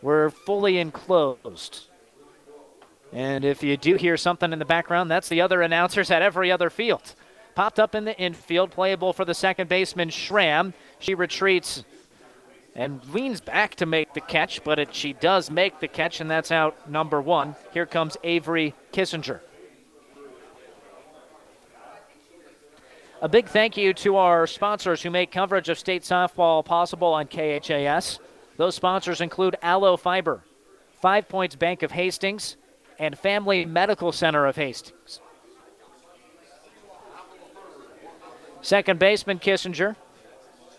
[0.01, 1.89] We're fully enclosed.
[3.13, 6.51] And if you do hear something in the background, that's the other announcers at every
[6.51, 7.15] other field.
[7.55, 10.73] Popped up in the infield, playable for the second baseman, Schramm.
[11.01, 11.85] She retreats
[12.75, 16.31] and leans back to make the catch, but it, she does make the catch, and
[16.31, 17.55] that's out number one.
[17.73, 19.41] Here comes Avery Kissinger.
[23.21, 27.27] A big thank you to our sponsors who make coverage of state softball possible on
[27.27, 28.19] KHAS.
[28.57, 30.43] Those sponsors include Allo Fiber,
[31.01, 32.57] Five Points Bank of Hastings,
[32.99, 35.21] and Family Medical Center of Hastings.
[38.61, 39.97] Second baseman Kissinger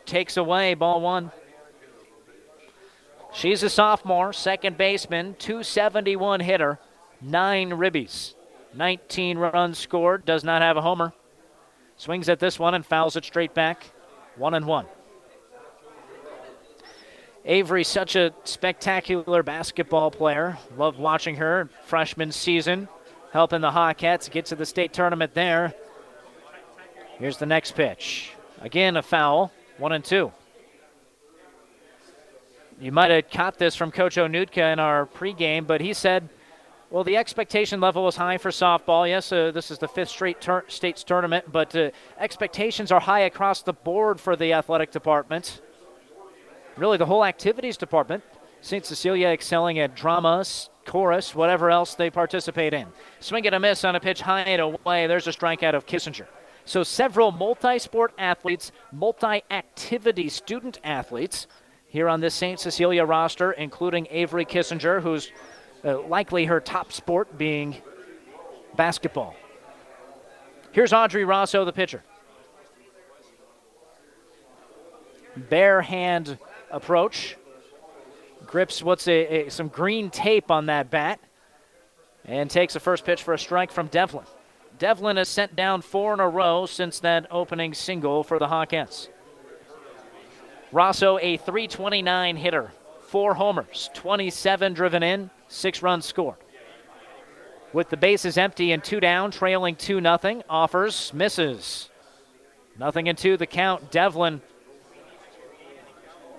[0.05, 1.31] takes away ball one.
[3.33, 6.79] She's a sophomore, second baseman, 271 hitter,
[7.19, 8.35] nine ribbies,
[8.75, 11.13] 19 runs scored, does not have a homer.
[11.97, 13.91] Swings at this one and fouls it straight back,
[14.35, 14.85] one and one.
[17.45, 20.57] Avery, such a spectacular basketball player.
[20.77, 22.87] Love watching her freshman season,
[23.31, 25.73] helping the Hawkettes get to the state tournament there.
[27.17, 28.31] Here's the next pitch.
[28.61, 30.31] Again, a foul, one and two.
[32.79, 36.29] You might have caught this from Coach Onutka in our pregame, but he said,
[36.89, 39.07] well, the expectation level is high for softball.
[39.07, 43.61] Yes, uh, this is the fifth straight states tournament, but uh, expectations are high across
[43.63, 45.61] the board for the athletic department.
[46.77, 48.23] Really, the whole activities department.
[48.61, 48.85] St.
[48.85, 50.45] Cecilia excelling at drama,
[50.85, 52.87] chorus, whatever else they participate in.
[53.19, 55.07] Swing and a miss on a pitch high and away.
[55.07, 56.27] There's a strikeout of Kissinger.
[56.65, 61.47] So several multi sport athletes, multi activity student athletes
[61.93, 62.59] here on this St.
[62.59, 65.31] Cecilia roster, including Avery Kissinger, who's
[65.85, 67.75] uh, likely her top sport being
[68.75, 69.35] basketball.
[70.71, 72.03] Here's Audrey Rosso, the pitcher.
[75.37, 76.39] Bare hand
[76.71, 77.37] approach.
[78.47, 81.19] Grips what's a, a, some green tape on that bat.
[82.25, 84.25] and takes the first pitch for a strike from Devlin.
[84.79, 89.09] Devlin has sent down four in a row since that opening single for the Hawkettes.
[90.73, 92.71] Rosso, a 329 hitter,
[93.03, 96.37] four homers, 27 driven in, six runs scored.
[97.73, 101.91] With the bases empty and two down, trailing 2 nothing, offers, misses.
[102.79, 103.91] Nothing in two, the count.
[103.91, 104.41] Devlin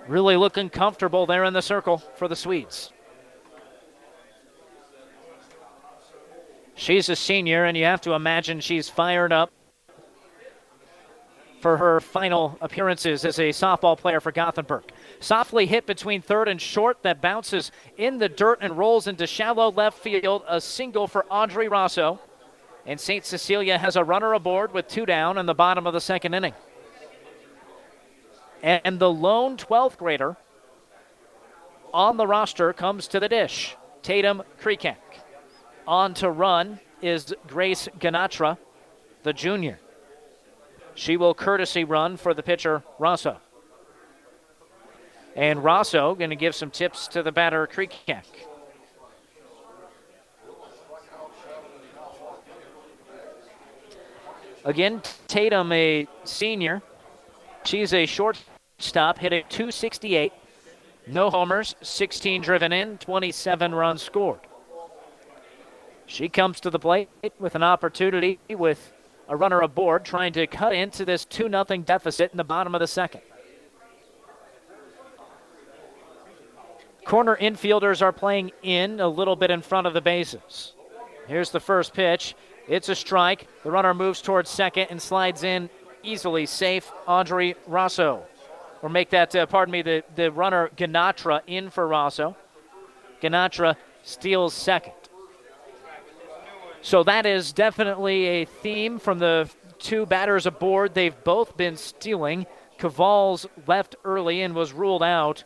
[0.07, 2.91] really looking comfortable there in the circle for the Swedes.
[6.75, 9.49] She's a senior, and you have to imagine she's fired up
[11.65, 14.83] for her final appearances as a softball player for Gothenburg.
[15.19, 19.71] Softly hit between third and short that bounces in the dirt and rolls into shallow
[19.71, 20.43] left field.
[20.47, 22.19] A single for Audrey Rosso.
[22.85, 23.25] And St.
[23.25, 26.53] Cecilia has a runner aboard with two down in the bottom of the second inning.
[28.61, 30.37] And the lone 12th grader
[31.91, 33.75] on the roster comes to the dish.
[34.03, 34.97] Tatum Kreekak.
[35.87, 38.59] On to run is Grace Ganatra,
[39.23, 39.79] the junior.
[40.95, 43.37] She will courtesy run for the pitcher, Rosso.
[45.35, 48.23] And Rosso going to give some tips to the batter, Kreekak.
[54.63, 56.81] Again, Tatum, a senior.
[57.65, 60.31] She's a shortstop, hitting 268.
[61.07, 64.39] No homers, 16 driven in, 27 runs scored.
[66.07, 68.91] She comes to the plate with an opportunity with
[69.27, 72.79] a runner aboard, trying to cut into this 2 0 deficit in the bottom of
[72.79, 73.21] the second.
[77.05, 80.73] Corner infielders are playing in a little bit in front of the bases.
[81.27, 82.35] Here's the first pitch.
[82.67, 83.47] It's a strike.
[83.63, 85.69] The runner moves towards second and slides in
[86.01, 86.91] easily safe.
[87.07, 88.23] Audrey Rosso.
[88.81, 92.35] Or make that, uh, pardon me, the, the runner Ganatra in for Rosso.
[93.21, 94.93] Ganatra steals second.
[96.85, 100.93] So that is definitely a theme from the two batters aboard.
[100.93, 102.45] They've both been stealing.
[102.77, 105.43] Cavals left early and was ruled out.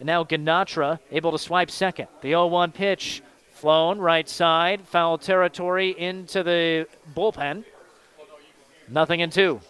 [0.00, 2.08] And now Ganatra able to swipe second.
[2.20, 3.22] The 0 1 pitch
[3.52, 6.86] flown right side, foul territory into the
[7.16, 7.64] bullpen.
[8.86, 9.62] Nothing in two.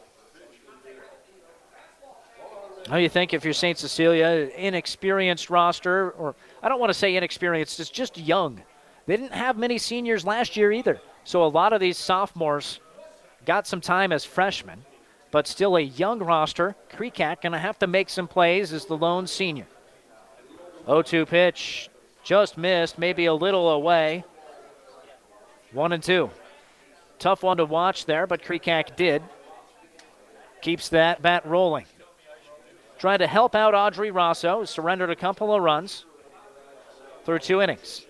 [2.89, 3.79] How do you think if you're St.
[3.79, 8.61] Cecilia, inexperienced roster, or I don't want to say inexperienced, it's just young.
[9.07, 11.01] They didn't have many seniors last year either.
[11.25, 12.81] So a lot of these sophomores
[13.47, 14.85] got some time as freshmen,
[15.31, 16.75] but still a young roster.
[16.91, 19.67] Kreekak going to have to make some plays as the lone senior.
[20.87, 21.89] 0 2 pitch,
[22.25, 24.25] just missed, maybe a little away.
[25.73, 26.31] One and two.
[27.19, 29.23] Tough one to watch there, but Kreekak did.
[30.61, 31.87] Keeps that bat rolling.
[32.99, 36.05] Trying to help out Audrey Rosso, surrendered a couple of runs
[37.25, 38.07] through two innings.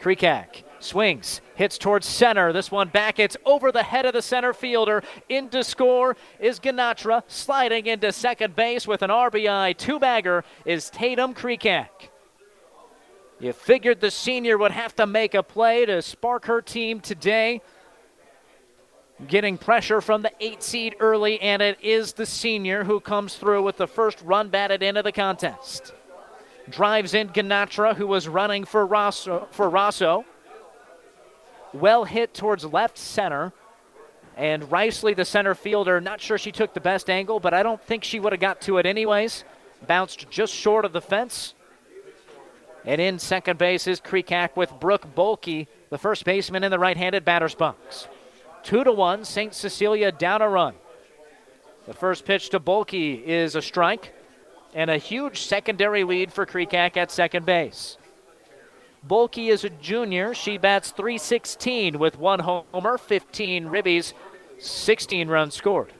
[0.00, 2.52] Kreekak swings, hits towards center.
[2.52, 5.02] This one back, it's over the head of the center fielder.
[5.28, 9.76] Into score is Ganatra, sliding into second base with an RBI.
[9.76, 11.88] Two bagger is Tatum Kreekak.
[13.38, 17.60] You figured the senior would have to make a play to spark her team today.
[19.26, 23.62] Getting pressure from the eight seed early, and it is the senior who comes through
[23.62, 25.94] with the first run batted into the contest.
[26.68, 29.48] Drives in Ganatra, who was running for Rosso.
[29.50, 30.24] For Rosso.
[31.80, 33.52] Well hit towards left center.
[34.36, 37.82] And Riceley, the center fielder, not sure she took the best angle, but I don't
[37.82, 39.44] think she would have got to it anyways.
[39.86, 41.54] Bounced just short of the fence.
[42.84, 47.24] And in second base is Kreekak with Brooke Bulkey, the first baseman in the right-handed
[47.24, 48.08] batter's box.
[48.62, 49.54] Two to one, St.
[49.54, 50.74] Cecilia down a run.
[51.86, 54.12] The first pitch to Bulkey is a strike,
[54.74, 57.96] and a huge secondary lead for Kreekak at second base.
[59.06, 60.34] Bulkey is a junior.
[60.34, 64.12] She bats 316 with one homer, 15 ribbies,
[64.58, 65.92] 16 runs scored.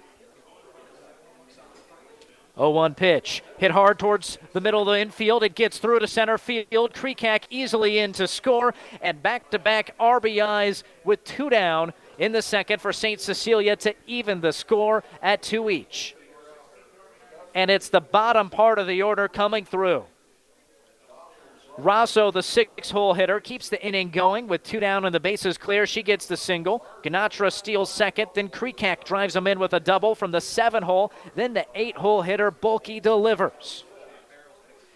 [2.57, 3.42] 0 1 pitch.
[3.59, 5.42] Hit hard towards the middle of the infield.
[5.42, 6.94] It gets through to center field.
[6.94, 8.74] Kreekak easily in to score.
[9.03, 13.20] And back to back RBIs with two down in the second for St.
[13.20, 16.16] Cecilia to even the score at two each.
[17.55, 20.05] And it's the bottom part of the order coming through.
[21.78, 25.58] Rosso, the six hole hitter, keeps the inning going with two down and the bases
[25.58, 25.86] clear.
[25.86, 26.84] She gets the single.
[27.02, 28.28] Ganatra steals second.
[28.34, 31.12] Then Kreekak drives him in with a double from the seven hole.
[31.34, 33.84] Then the eight hole hitter, Bulkey, delivers.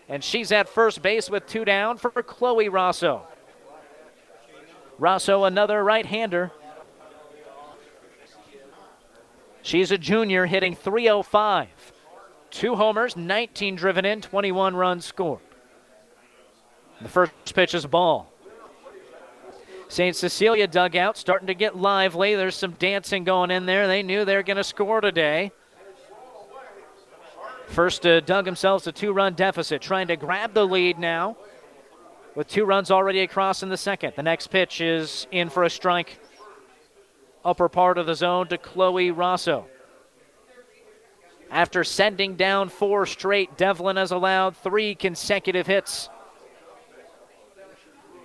[0.08, 3.22] And she's at first base with two down for Chloe Rosso.
[4.98, 6.50] Rosso, another right hander.
[9.62, 11.68] She's a junior hitting 305.
[12.50, 15.40] Two homers, 19 driven in, 21 runs scored.
[17.00, 18.30] The first pitch is a ball.
[19.88, 20.14] St.
[20.14, 22.36] Cecilia dugout starting to get lively.
[22.36, 23.88] There's some dancing going in there.
[23.88, 25.50] They knew they were going to score today.
[27.66, 31.36] First, uh, dug themselves a two run deficit, trying to grab the lead now
[32.34, 34.12] with two runs already across in the second.
[34.16, 36.20] The next pitch is in for a strike,
[37.44, 39.66] upper part of the zone to Chloe Rosso.
[41.50, 46.08] After sending down four straight, Devlin has allowed three consecutive hits.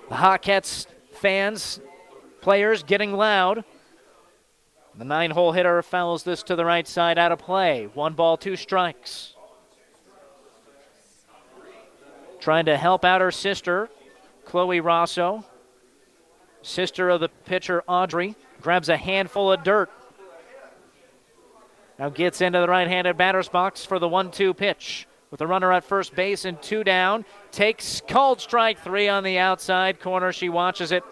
[0.09, 1.79] The Hawkettes fans,
[2.41, 3.63] players getting loud.
[4.97, 7.89] The nine hole hitter fouls this to the right side out of play.
[7.93, 9.33] One ball, two strikes.
[12.39, 13.89] Trying to help out her sister,
[14.45, 15.43] Chloe Rosso.
[16.61, 19.89] Sister of the pitcher, Audrey, grabs a handful of dirt.
[21.97, 25.07] Now gets into the right handed batter's box for the 1 2 pitch.
[25.36, 29.38] With a runner at first base and two down, takes called strike three on the
[29.38, 30.31] outside corner.
[30.31, 31.03] She watches it,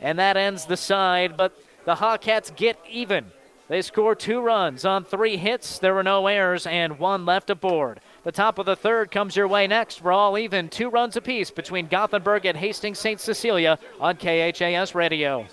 [0.00, 1.36] and that ends the side.
[1.36, 3.26] But the Hawkettes get even.
[3.68, 5.78] They score two runs on three hits.
[5.78, 8.00] There were no errors and one left aboard.
[8.24, 10.00] The top of the third comes your way next.
[10.00, 13.20] We're all even, two runs apiece between Gothenburg and Hastings St.
[13.20, 15.44] Cecilia on KHAS Radio.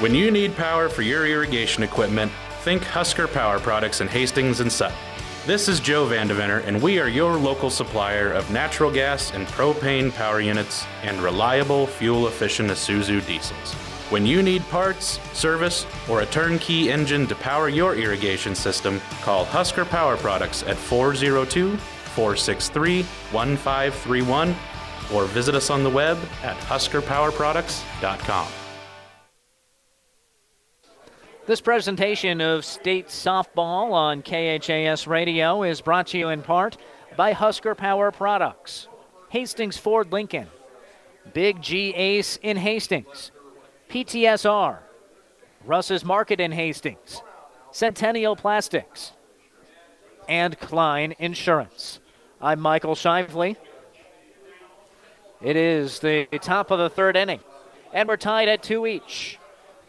[0.00, 4.72] When you need power for your irrigation equipment, think Husker Power Products in Hastings and
[4.72, 4.98] Sutton.
[5.44, 10.14] This is Joe Vandeventer, and we are your local supplier of natural gas and propane
[10.14, 13.72] power units and reliable, fuel efficient Isuzu diesels.
[14.10, 19.44] When you need parts, service, or a turnkey engine to power your irrigation system, call
[19.44, 24.54] Husker Power Products at 402 463 1531
[25.12, 28.61] or visit us on the web at huskerpowerproducts.com.
[31.44, 36.76] This presentation of state softball on KHAS Radio is brought to you in part
[37.16, 38.86] by Husker Power Products,
[39.28, 40.46] Hastings Ford Lincoln,
[41.34, 43.32] Big G Ace in Hastings,
[43.90, 44.78] PTSR,
[45.64, 47.22] Russ's Market in Hastings,
[47.72, 49.10] Centennial Plastics,
[50.28, 51.98] and Klein Insurance.
[52.40, 53.56] I'm Michael Shively.
[55.40, 57.40] It is the top of the third inning,
[57.92, 59.40] and we're tied at two each.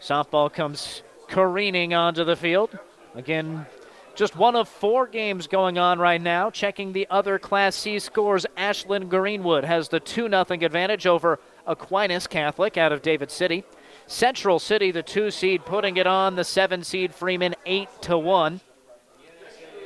[0.02, 1.04] Softball comes
[1.34, 2.78] careening onto the field.
[3.16, 3.66] Again,
[4.14, 6.52] just one of four games going on right now.
[6.52, 12.28] Checking the other Class C scores, Ashland Greenwood has the 2 0 advantage over Aquinas
[12.28, 13.64] Catholic out of David City.
[14.06, 18.62] Central City, the two seed, putting it on the seven seed Freeman, eight to one.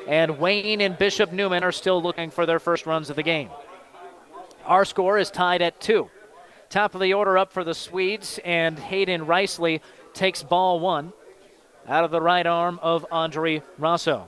[0.06, 3.50] And Wayne and Bishop Newman are still looking for their first runs of the game.
[4.66, 6.10] Our score is tied at two.
[6.70, 9.80] Top of the order up for the Swedes, and Hayden Riceley
[10.14, 11.14] takes ball one
[11.88, 14.28] out of the right arm of Audrey Rosso.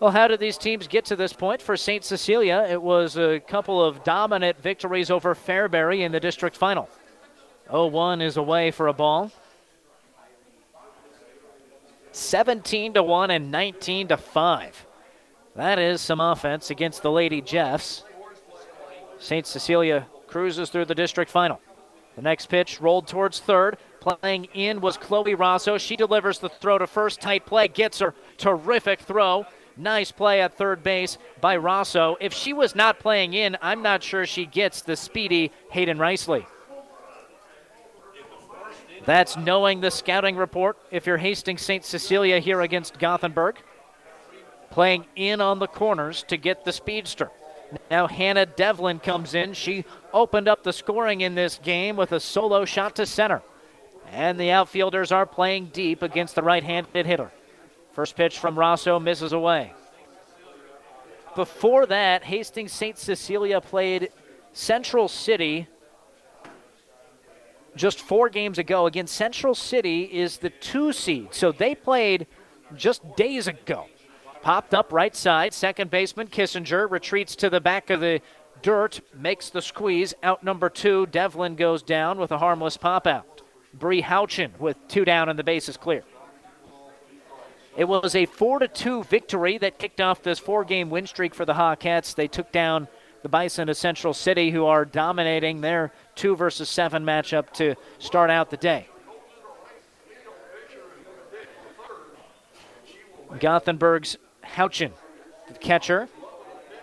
[0.00, 1.60] Well, how did these teams get to this point?
[1.60, 2.02] For St.
[2.02, 6.88] Cecilia, it was a couple of dominant victories over Fairbury in the district final.
[7.70, 9.30] 0 1 is away for a ball.
[12.12, 14.86] 17 to 1 and 19 to 5.
[15.54, 18.04] That is some offense against the Lady Jeffs.
[19.18, 19.46] St.
[19.46, 21.60] Cecilia cruises through the district final.
[22.16, 23.76] The next pitch rolled towards third.
[24.00, 25.76] Playing in was Chloe Rosso.
[25.76, 27.20] She delivers the throw to first.
[27.20, 28.14] Tight play gets her.
[28.38, 29.46] Terrific throw.
[29.76, 32.16] Nice play at third base by Rosso.
[32.20, 36.46] If she was not playing in, I'm not sure she gets the speedy Hayden Riceley.
[39.04, 41.84] That's knowing the scouting report if you're Hastings St.
[41.84, 43.58] Cecilia here against Gothenburg.
[44.70, 47.30] Playing in on the corners to get the speedster.
[47.90, 49.52] Now Hannah Devlin comes in.
[49.54, 53.42] She opened up the scoring in this game with a solo shot to center.
[54.10, 57.30] And the outfielders are playing deep against the right handed hitter.
[57.92, 59.72] First pitch from Rosso misses away.
[61.36, 62.98] Before that, Hastings St.
[62.98, 64.10] Cecilia played
[64.52, 65.68] Central City
[67.76, 68.86] just four games ago.
[68.86, 72.26] Again, Central City is the two seed, so they played
[72.74, 73.86] just days ago.
[74.42, 78.20] Popped up right side, second baseman Kissinger retreats to the back of the
[78.62, 80.14] dirt, makes the squeeze.
[80.22, 83.29] Out number two, Devlin goes down with a harmless pop out.
[83.74, 86.02] Bree Houchin with two down and the bases clear.
[87.76, 91.34] It was a 4 to 2 victory that kicked off this four game win streak
[91.34, 92.14] for the Hawkettes.
[92.14, 92.88] They took down
[93.22, 98.30] the Bison of Central City, who are dominating their two versus seven matchup to start
[98.30, 98.88] out the day.
[103.38, 104.92] Gothenburg's Houchin,
[105.48, 106.08] the catcher,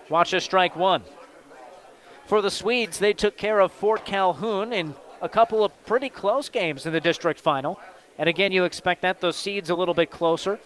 [0.10, 1.04] watches strike one.
[2.26, 6.50] For the Swedes, they took care of Fort Calhoun in a couple of pretty close
[6.50, 7.80] games in the district final.
[8.18, 10.60] And again, you expect that those seeds a little bit closer.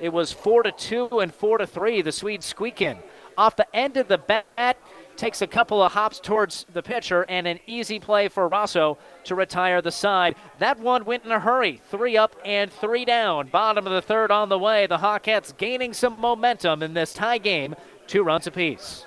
[0.00, 2.02] It was four to two and four to three.
[2.02, 2.98] The Swedes squeak in
[3.36, 4.76] off the end of the bat,
[5.16, 9.34] takes a couple of hops towards the pitcher, and an easy play for Rosso to
[9.34, 10.34] retire the side.
[10.58, 11.80] That one went in a hurry.
[11.90, 13.48] Three up and three down.
[13.48, 14.86] Bottom of the third on the way.
[14.86, 17.74] The Hawkettes gaining some momentum in this tie game,
[18.06, 19.06] two runs apiece.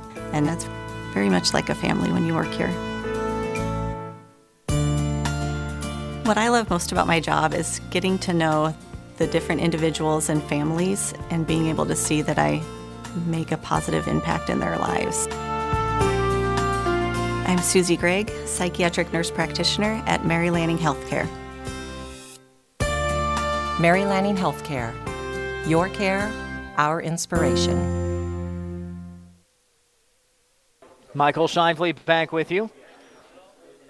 [0.33, 0.65] and that's
[1.13, 2.71] very much like a family when you work here.
[6.23, 8.73] What I love most about my job is getting to know
[9.17, 12.61] the different individuals and families and being able to see that I
[13.25, 15.27] make a positive impact in their lives.
[17.47, 21.27] I'm Susie Gregg, psychiatric nurse practitioner at Mary Lanning Healthcare.
[23.79, 24.93] Mary Lanning Healthcare.
[25.67, 26.31] Your care,
[26.77, 28.10] our inspiration.
[31.13, 32.69] Michael Shively back with you.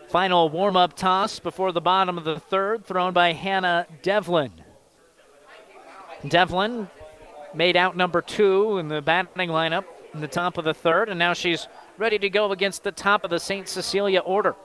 [0.09, 4.51] Final warm up toss before the bottom of the third, thrown by Hannah Devlin.
[6.27, 6.89] Devlin
[7.53, 11.17] made out number two in the batting lineup in the top of the third, and
[11.17, 11.67] now she's
[11.97, 13.67] ready to go against the top of the St.
[13.67, 14.55] Cecilia order.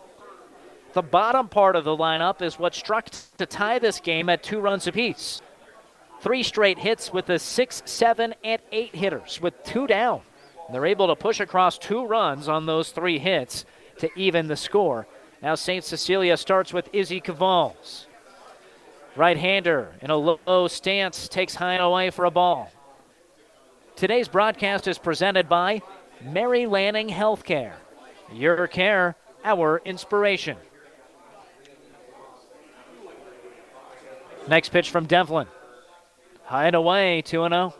[0.94, 4.61] The bottom part of the lineup is what struck to tie this game at two
[4.61, 5.42] runs apiece.
[6.20, 10.22] Three straight hits with the six, seven, and eight hitters with two down.
[10.70, 13.64] They're able to push across two runs on those three hits
[13.98, 15.06] to even the score.
[15.42, 15.84] Now St.
[15.84, 18.06] Cecilia starts with Izzy Cavals.
[19.14, 22.70] Right hander in a low stance takes high and away for a ball.
[23.94, 25.80] Today's broadcast is presented by
[26.20, 27.72] Mary Lanning Healthcare.
[28.32, 30.58] Your care, our inspiration.
[34.48, 35.46] Next pitch from Devlin.
[36.44, 37.74] High and away, 2 0.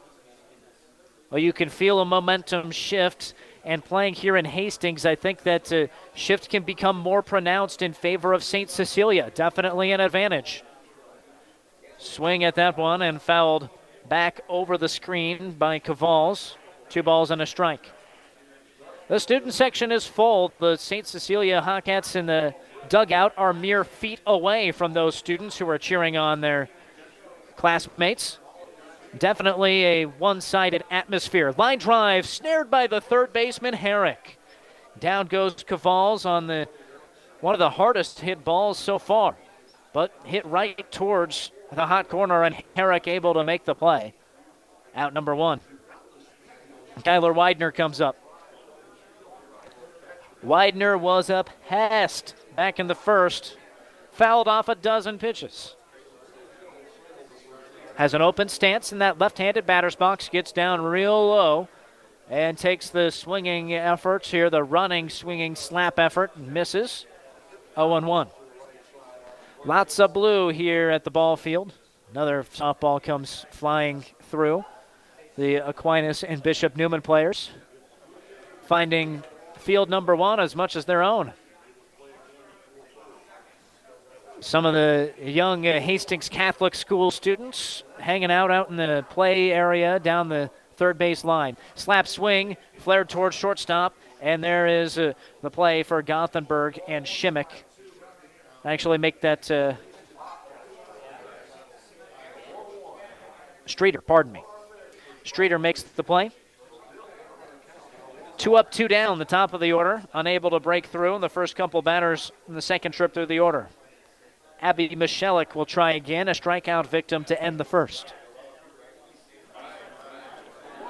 [1.31, 3.35] Well, you can feel a momentum shift.
[3.65, 7.93] And playing here in Hastings, I think that uh, shift can become more pronounced in
[7.93, 8.71] favor of St.
[8.71, 9.33] Cecilia.
[9.35, 10.63] Definitely an advantage.
[11.99, 13.69] Swing at that one and fouled
[14.09, 16.57] back over the screen by Cavals.
[16.89, 17.91] Two balls and a strike.
[19.09, 20.53] The student section is full.
[20.61, 21.07] The St.
[21.07, 22.55] Cecilia Hawkettes in the
[22.89, 26.69] dugout are mere feet away from those students who are cheering on their
[27.57, 28.39] classmates.
[29.19, 31.53] Definitely a one sided atmosphere.
[31.57, 34.39] Line drive snared by the third baseman, Herrick.
[34.99, 36.69] Down goes Cavals on the
[37.41, 39.37] one of the hardest hit balls so far,
[39.93, 44.15] but hit right towards the hot corner, and Herrick able to make the play.
[44.95, 45.61] Out number one.
[47.01, 48.17] Kyler Widener comes up.
[50.43, 53.57] Widener was a pest back in the first,
[54.13, 55.76] fouled off a dozen pitches.
[57.97, 61.69] Has an open stance in that left handed batter's box, gets down real low
[62.29, 67.07] and takes the swinging efforts here, the running, swinging slap effort—and misses.
[67.75, 68.29] 0 1.
[69.65, 71.73] Lots of blue here at the ball field.
[72.13, 74.65] Another softball comes flying through.
[75.37, 77.51] The Aquinas and Bishop Newman players
[78.67, 79.23] finding
[79.57, 81.33] field number one as much as their own.
[84.41, 89.99] Some of the young Hastings Catholic school students hanging out out in the play area
[89.99, 91.57] down the third base line.
[91.75, 97.65] Slap swing, flared towards shortstop, and there is uh, the play for Gothenburg and Shimmick
[98.65, 99.75] actually make that uh,
[103.67, 104.45] Streeter, pardon me.
[105.25, 106.31] Streeter makes the play.
[108.37, 110.03] Two up, two down, the top of the order.
[110.15, 113.41] Unable to break through in the first couple batters in the second trip through the
[113.41, 113.69] order.
[114.67, 118.13] Abby Michelik will try again, a strikeout victim to end the first.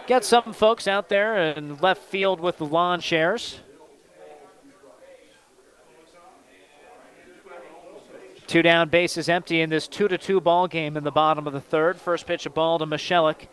[0.06, 3.60] Got some folks out there in left field with the lawn chairs.
[8.46, 11.52] Two down, bases empty in this two to two ball game in the bottom of
[11.52, 12.00] the third.
[12.00, 13.46] First pitch, a ball to Michelik.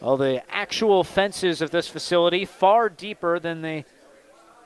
[0.00, 3.84] Well, the actual fences of this facility far deeper than the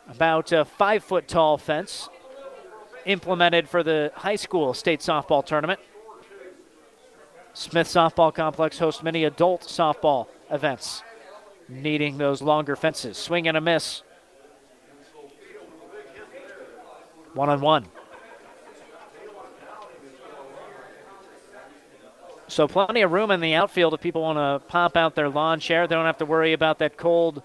[0.08, 2.08] about five foot tall fence
[3.08, 5.80] implemented for the high school state softball tournament.
[7.54, 11.02] Smith Softball Complex hosts many adult softball events
[11.68, 13.16] needing those longer fences.
[13.16, 14.02] Swing and a miss
[17.34, 17.86] One on one.
[22.48, 25.60] So plenty of room in the outfield if people want to pop out their lawn
[25.60, 25.86] chair.
[25.86, 27.44] They don't have to worry about that cold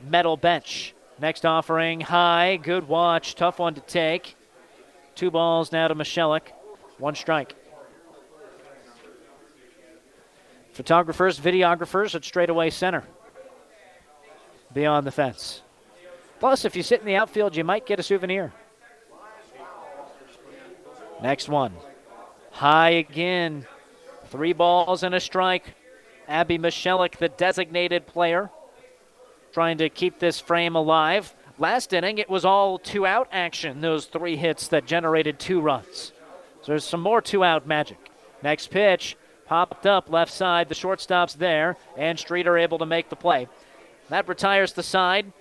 [0.00, 0.94] metal bench.
[1.20, 4.36] Next offering, high, good watch, tough one to take.
[5.18, 6.52] Two balls now to Michelik,
[6.98, 7.56] one strike.
[10.70, 13.02] Photographers, videographers at straightaway center.
[14.72, 15.62] Beyond the fence.
[16.38, 18.52] Plus, if you sit in the outfield, you might get a souvenir.
[21.20, 21.74] Next one.
[22.52, 23.66] High again.
[24.26, 25.74] Three balls and a strike.
[26.28, 28.50] Abby Michelik, the designated player,
[29.52, 31.34] trying to keep this frame alive.
[31.60, 36.12] Last inning, it was all two out action, those three hits that generated two runs.
[36.62, 37.98] So there's some more two out magic.
[38.42, 40.68] Next pitch, popped up left side.
[40.68, 43.48] The shortstop's there, and Streeter able to make the play.
[44.08, 45.32] That retires the side.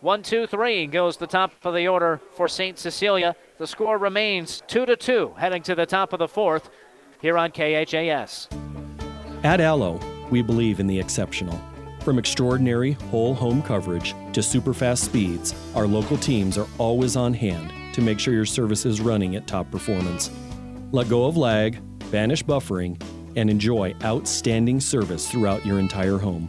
[0.00, 2.78] One, two, three goes the top of the order for St.
[2.78, 3.36] Cecilia.
[3.58, 6.70] The score remains two to two, heading to the top of the fourth
[7.20, 8.48] here on KHAS.
[9.42, 10.00] At Allo,
[10.30, 11.60] we believe in the exceptional.
[12.06, 17.34] From extraordinary whole home coverage to super fast speeds, our local teams are always on
[17.34, 20.30] hand to make sure your service is running at top performance.
[20.92, 21.80] Let go of lag,
[22.12, 23.02] banish buffering,
[23.34, 26.48] and enjoy outstanding service throughout your entire home.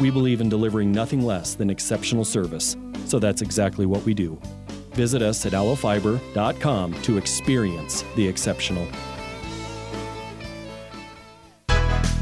[0.00, 2.76] We believe in delivering nothing less than exceptional service,
[3.06, 4.36] so that's exactly what we do.
[4.94, 8.88] Visit us at allofiber.com to experience the exceptional.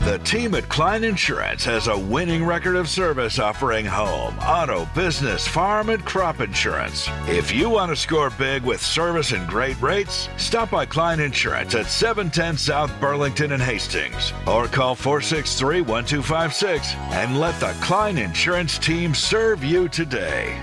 [0.07, 5.49] The team at Klein Insurance has a winning record of service offering home, auto, business,
[5.49, 7.09] farm, and crop insurance.
[7.27, 11.75] If you want to score big with service and great rates, stop by Klein Insurance
[11.75, 18.79] at 710 South Burlington and Hastings or call 463 1256 and let the Klein Insurance
[18.79, 20.57] team serve you today.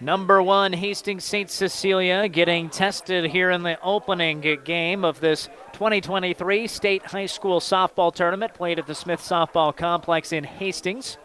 [0.00, 1.48] Number one, Hastings St.
[1.48, 8.12] Cecilia getting tested here in the opening game of this 2023 State High School Softball
[8.12, 11.16] Tournament played at the Smith Softball Complex in Hastings.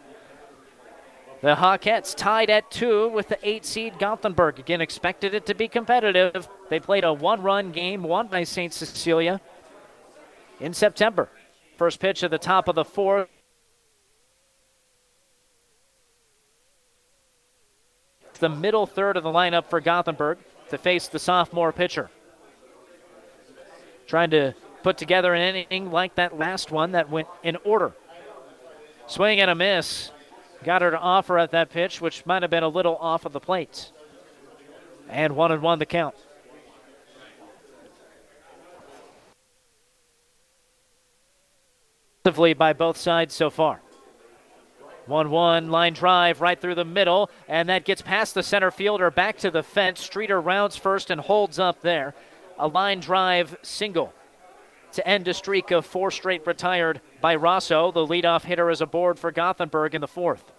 [1.40, 4.60] The Hawkettes tied at two with the eight seed Gothenburg.
[4.60, 6.48] Again, expected it to be competitive.
[6.68, 8.72] They played a one run game won by St.
[8.72, 9.40] Cecilia
[10.60, 11.28] in September.
[11.76, 13.28] First pitch at the top of the fourth.
[18.40, 20.38] The middle third of the lineup for Gothenburg
[20.70, 22.10] to face the sophomore pitcher.
[24.06, 27.92] Trying to put together an inning like that last one that went in order.
[29.06, 30.10] Swing and a miss.
[30.64, 33.32] Got her to offer at that pitch, which might have been a little off of
[33.32, 33.92] the plate.
[35.08, 36.14] And one and one the count.
[42.22, 43.80] By both sides so far.
[45.10, 49.10] 1 1 line drive right through the middle, and that gets past the center fielder
[49.10, 50.00] back to the fence.
[50.00, 52.14] Streeter rounds first and holds up there.
[52.58, 54.14] A line drive single
[54.92, 57.92] to end a streak of four straight retired by Rosso.
[57.92, 60.52] The leadoff hitter is aboard for Gothenburg in the fourth.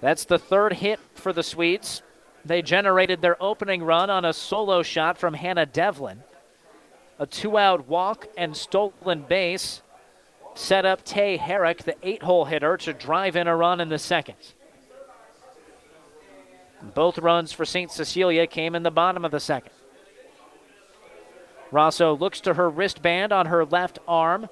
[0.00, 2.02] That's the third hit for the Swedes.
[2.44, 6.22] They generated their opening run on a solo shot from Hannah Devlin.
[7.18, 9.82] A two out walk and stolen base
[10.54, 13.98] set up Tay Herrick, the eight hole hitter, to drive in a run in the
[13.98, 14.36] second.
[16.94, 17.90] Both runs for St.
[17.90, 19.72] Cecilia came in the bottom of the second.
[21.70, 24.48] Rosso looks to her wristband on her left arm.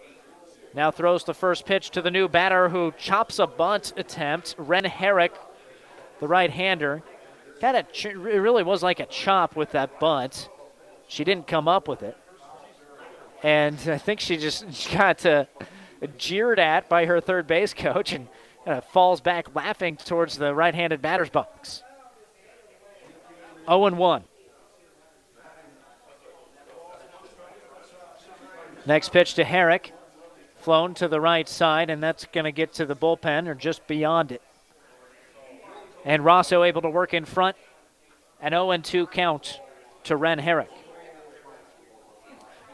[0.75, 4.55] Now throws the first pitch to the new batter who chops a bunt attempt.
[4.59, 5.33] Ren Herrick,
[6.21, 7.03] the right hander.
[7.61, 10.49] Kind of, ch- it really was like a chop with that bunt.
[11.07, 12.17] She didn't come up with it.
[13.43, 15.47] And I think she just got to
[16.07, 18.29] jeered at by her third base coach and
[18.67, 21.83] uh, falls back laughing towards the right handed batter's box.
[23.67, 24.25] 0 1.
[28.85, 29.93] Next pitch to Herrick.
[30.57, 33.85] Flown to the right side, and that's going to get to the bullpen or just
[33.89, 34.43] beyond it.
[36.05, 37.57] And Rosso able to work in front.
[38.41, 39.61] An 0 2 count
[40.05, 40.71] to Ren Herrick.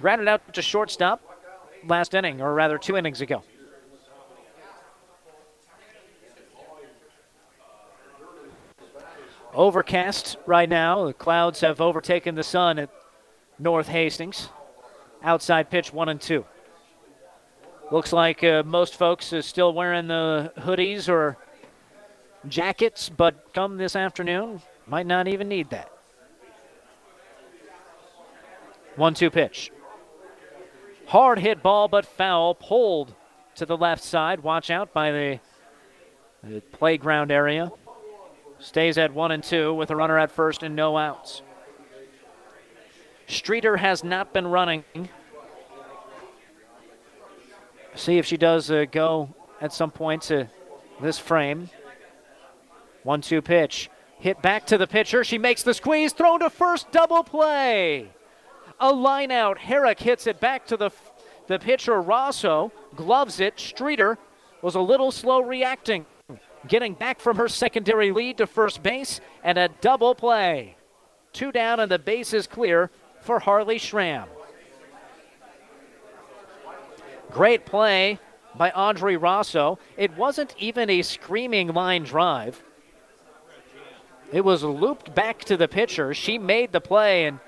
[0.00, 1.27] Grounded out to shortstop
[1.88, 3.42] last inning, or rather two innings ago.
[9.54, 11.06] Overcast right now.
[11.06, 12.90] The clouds have overtaken the sun at
[13.58, 14.50] North Hastings.
[15.22, 16.44] Outside pitch one and two.
[17.90, 21.38] Looks like uh, most folks are still wearing the hoodies or
[22.46, 25.90] jackets, but come this afternoon, might not even need that.
[28.94, 29.72] One two pitch.
[31.08, 32.54] Hard hit ball, but foul.
[32.54, 33.14] Pulled
[33.54, 34.40] to the left side.
[34.40, 35.40] Watch out by the,
[36.44, 37.72] the playground area.
[38.58, 41.40] Stays at one and two with a runner at first and no outs.
[43.26, 44.84] Streeter has not been running.
[47.94, 50.48] See if she does uh, go at some point to
[51.00, 51.70] this frame.
[53.02, 53.88] One two pitch.
[54.18, 55.24] Hit back to the pitcher.
[55.24, 56.12] She makes the squeeze.
[56.12, 56.90] Thrown to first.
[56.92, 58.10] Double play.
[58.80, 59.58] A line out.
[59.58, 60.90] Herrick hits it back to the,
[61.46, 62.72] the pitcher, Rosso.
[62.94, 63.58] Gloves it.
[63.58, 64.18] Streeter
[64.62, 66.06] was a little slow reacting.
[66.66, 69.20] Getting back from her secondary lead to first base.
[69.42, 70.76] And a double play.
[71.32, 74.28] Two down, and the base is clear for Harley Schramm.
[77.30, 78.18] Great play
[78.56, 79.78] by Audrey Rosso.
[79.96, 82.62] It wasn't even a screaming line drive.
[84.32, 86.12] It was looped back to the pitcher.
[86.14, 87.40] She made the play, and,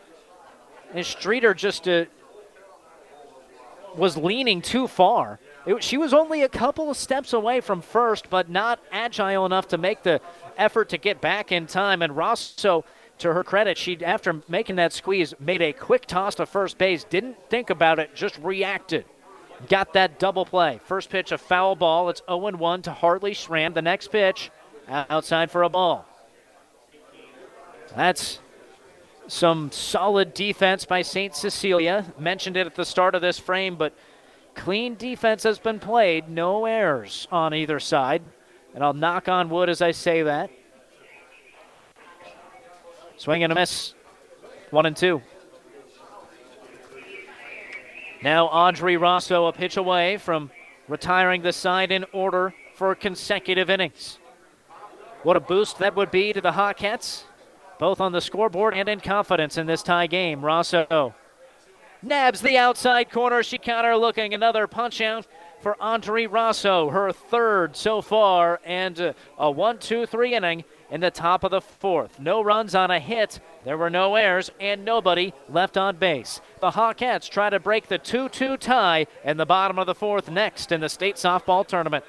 [0.93, 2.05] and Streeter just uh,
[3.97, 5.41] was leaning too far.
[5.67, 9.69] It, she was only a couple of steps away from first, but not agile enough
[9.69, 10.21] to make the
[10.57, 12.03] effort to get back in time.
[12.03, 12.85] And Rosso,
[13.19, 17.05] to her credit, she after making that squeeze, made a quick toss to first base.
[17.05, 19.05] Didn't think about it, just reacted.
[19.69, 20.81] Got that double play.
[20.85, 22.09] First pitch, a foul ball.
[22.09, 23.75] It's 0 1 to Hartley Schramm.
[23.75, 24.51] The next pitch,
[24.89, 26.07] outside for a ball.
[27.95, 28.41] That's
[29.31, 31.35] some solid defense by St.
[31.35, 32.13] Cecilia.
[32.19, 33.95] Mentioned it at the start of this frame, but
[34.55, 36.29] clean defense has been played.
[36.29, 38.23] No errors on either side.
[38.75, 40.51] And I'll knock on wood as I say that.
[43.17, 43.95] Swing and a miss.
[44.71, 45.23] One and two.
[48.23, 50.51] Now Audrey Rosso a pitch away from
[50.89, 54.19] retiring the side in order for consecutive innings.
[55.23, 57.25] What a boost that would be to the Hawkettes
[57.81, 60.45] both on the scoreboard and in confidence in this tie game.
[60.45, 61.15] Rosso
[62.03, 63.43] nabs the outside corner.
[63.43, 64.35] She counter looking.
[64.35, 65.27] Another punch out
[65.61, 71.01] for Audrey Rosso, her third so far, and uh, a 1 2 3 inning in
[71.01, 72.21] the top of the fourth.
[72.21, 73.41] No runs on a hit.
[73.65, 76.41] There were no errors and nobody left on base.
[76.61, 80.31] The Hawkettes try to break the 2 2 tie in the bottom of the fourth
[80.31, 82.05] next in the state softball tournament.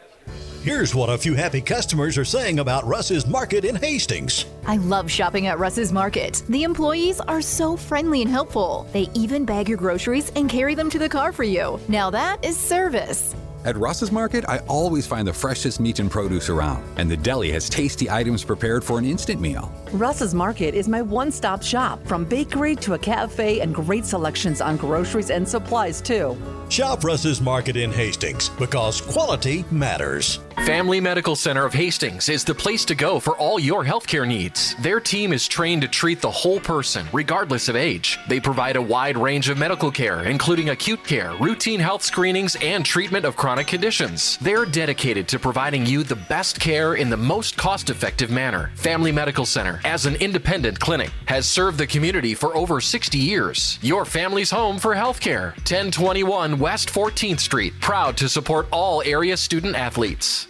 [0.64, 4.46] Here's what a few happy customers are saying about Russ's Market in Hastings.
[4.68, 6.44] I love shopping at Russ's Market.
[6.50, 8.86] The employees are so friendly and helpful.
[8.94, 11.80] They even bag your groceries and carry them to the car for you.
[11.88, 13.34] Now that is service.
[13.66, 17.52] At Russ's Market, I always find the freshest meat and produce around, and the deli
[17.54, 19.72] has tasty items prepared for an instant meal.
[19.94, 24.62] Russ's Market is my one stop shop, from bakery to a cafe and great selections
[24.62, 26.38] on groceries and supplies, too.
[26.70, 30.40] Shop Russ's Market in Hastings because quality matters.
[30.66, 34.76] Family Medical Center of Hastings is the place to go for all your healthcare needs.
[34.76, 38.20] Their team is trained to treat the whole person, regardless of age.
[38.30, 42.86] They provide a wide range of medical care, including acute care, routine health screenings, and
[42.86, 44.38] treatment of chronic conditions.
[44.38, 48.72] They're dedicated to providing you the best care in the most cost effective manner.
[48.76, 53.80] Family Medical Center, as an independent clinic, has served the community for over 60 years.
[53.82, 55.56] Your family's home for healthcare.
[55.58, 60.48] 1021 West 14th Street, proud to support all area student athletes.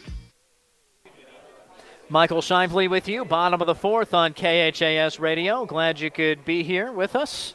[2.10, 5.66] Michael Shively with you, bottom of the fourth on KHAS Radio.
[5.66, 7.54] Glad you could be here with us.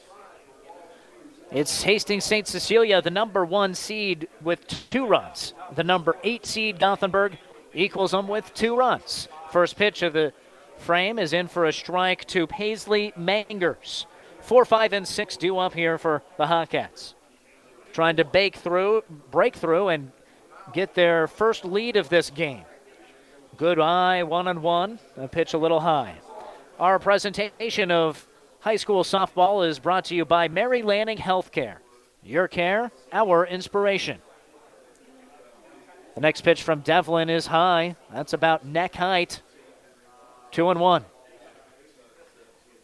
[1.53, 2.47] It's Hastings St.
[2.47, 5.55] Cecilia, the number one seed with two runs.
[5.75, 7.37] The number eight seed, Gothenburg,
[7.75, 9.29] equals them with two runs.
[9.53, 10.33] First pitch of the
[10.77, 14.07] frame is in for a strike to Paisley Mangers.
[14.41, 17.15] Four, five, and six due up here for the Hawkettes.
[17.93, 20.13] Trying to bake through, break through, and
[20.73, 22.65] get their first lead of this game.
[23.57, 24.99] Good eye, one on one.
[25.17, 26.17] A pitch a little high.
[26.79, 28.29] Our presentation of
[28.61, 31.77] high school softball is brought to you by Mary Lanning Healthcare.
[32.23, 34.19] Your care, our inspiration.
[36.17, 37.97] The next pitch from Devlin is high.
[38.13, 39.43] That's about neck height.
[40.51, 41.05] Two and one.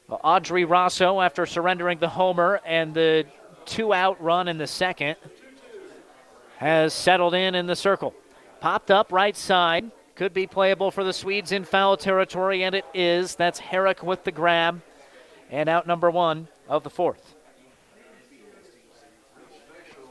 [0.08, 3.24] Audrey Rosso, after surrendering the homer and the
[3.64, 5.16] two out run in the second,
[6.58, 8.14] has settled in in the circle.
[8.60, 9.90] Popped up right side.
[10.14, 13.34] Could be playable for the Swedes in foul territory, and it is.
[13.34, 14.82] That's Herrick with the grab.
[15.50, 17.34] And out number one of the fourth.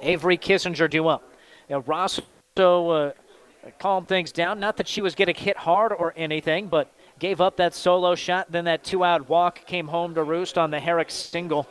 [0.01, 1.31] Avery Kissinger due up.
[1.69, 2.23] Now, Rosso
[2.89, 3.11] uh,
[3.79, 4.59] calmed things down.
[4.59, 6.91] Not that she was getting hit hard or anything, but
[7.21, 8.51] gave up that solo shot.
[8.51, 11.67] Then that two out walk came home to roost on the Herrick single.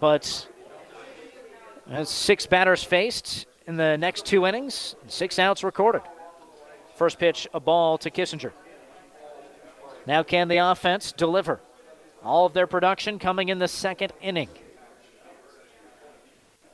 [0.00, 0.48] But
[1.88, 6.02] uh, six batters faced in the next two innings, six outs recorded.
[6.96, 8.50] First pitch, a ball to Kissinger.
[10.04, 11.60] Now, can the offense deliver?
[12.24, 14.48] All of their production coming in the second inning.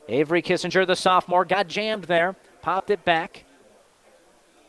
[0.09, 3.45] Avery Kissinger, the sophomore, got jammed there, popped it back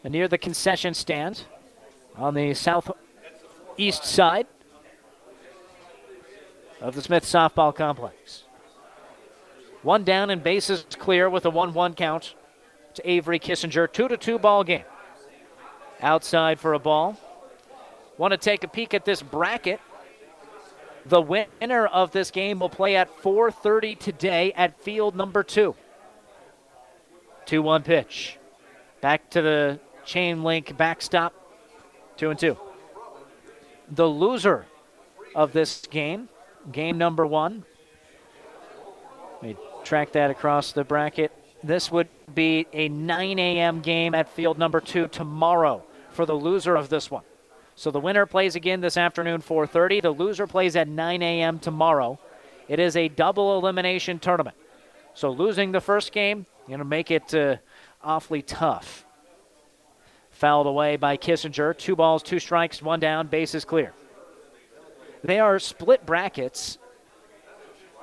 [0.03, 1.45] near the concession stand
[2.17, 4.47] on the southeast side
[6.81, 8.43] of the Smith softball complex.
[9.83, 12.35] One down and bases clear with a 1 1 count
[12.95, 13.91] to Avery Kissinger.
[13.91, 14.83] 2 to 2 ball game.
[16.01, 17.17] Outside for a ball.
[18.17, 19.79] Want to take a peek at this bracket.
[21.05, 25.75] The winner of this game will play at 4:30 today at field number 2.
[27.45, 28.37] 2-1 pitch.
[28.99, 31.33] Back to the chain link backstop.
[32.17, 32.57] 2 and 2.
[33.91, 34.65] The loser
[35.35, 36.29] of this game,
[36.71, 37.63] game number 1.
[39.33, 41.31] Let me track that across the bracket.
[41.63, 43.81] This would be a 9 a.m.
[43.81, 47.23] game at field number 2 tomorrow for the loser of this one.
[47.75, 50.01] So the winner plays again this afternoon, 4:30.
[50.01, 51.59] The loser plays at 9 a.m.
[51.59, 52.19] tomorrow.
[52.67, 54.57] It is a double elimination tournament.
[55.13, 57.57] So losing the first game, you know, make it uh,
[58.03, 59.05] awfully tough.
[60.37, 61.75] Fouled away by Kissinger.
[61.75, 63.91] Two balls, two strikes, one down, bases clear.
[65.23, 66.77] They are split brackets,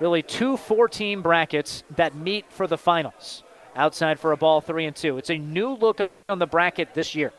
[0.01, 3.45] really two four team brackets that meet for the finals.
[3.77, 5.17] Outside for a ball, three and two.
[5.17, 7.33] It's a new look on the bracket this year.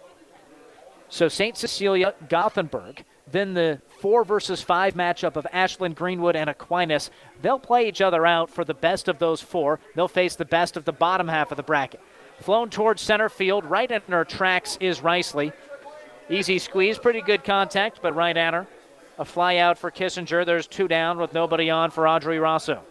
[1.10, 1.58] So St.
[1.58, 7.12] Cecilia, Gothenburg, then the four versus five matchup of Ashland, Greenwood, and Aquinas.
[7.42, 9.82] They'll play each other out for the best of those four.
[9.94, 12.00] They'll face the best of the bottom half of the bracket.
[12.42, 15.54] Flown towards center field, right at her tracks is Riceley.
[16.30, 18.68] Easy squeeze, pretty good contact, but right at her.
[19.18, 20.46] A fly out for Kissinger.
[20.46, 22.82] There's two down with nobody on for Audrey Rosso.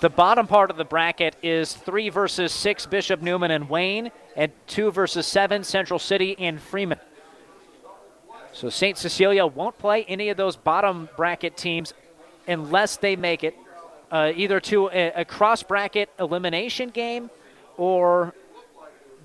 [0.00, 4.52] The bottom part of the bracket is three versus six Bishop Neumann and Wayne, and
[4.68, 7.00] two versus seven Central City and Freeman.
[8.52, 8.96] So St.
[8.96, 11.94] Cecilia won't play any of those bottom bracket teams
[12.46, 13.56] unless they make it
[14.10, 17.30] uh, either to a, a, cross bracket elimination game
[17.76, 18.34] or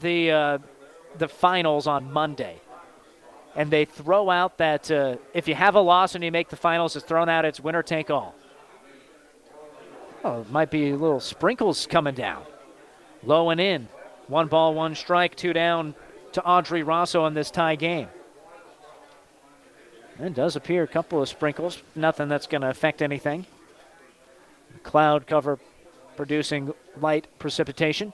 [0.01, 0.57] the uh,
[1.17, 2.59] the finals on Monday.
[3.55, 6.55] And they throw out that uh, if you have a loss and you make the
[6.55, 7.45] finals, it's thrown out.
[7.45, 8.35] It's winner take all.
[10.23, 12.43] Oh, might be little sprinkles coming down.
[13.23, 13.87] Low and in.
[14.27, 15.95] One ball, one strike, two down
[16.31, 18.07] to Audrey Rosso in this tie game.
[20.19, 21.81] It does appear a couple of sprinkles.
[21.95, 23.45] Nothing that's going to affect anything.
[24.83, 25.59] Cloud cover
[26.15, 28.13] producing light precipitation.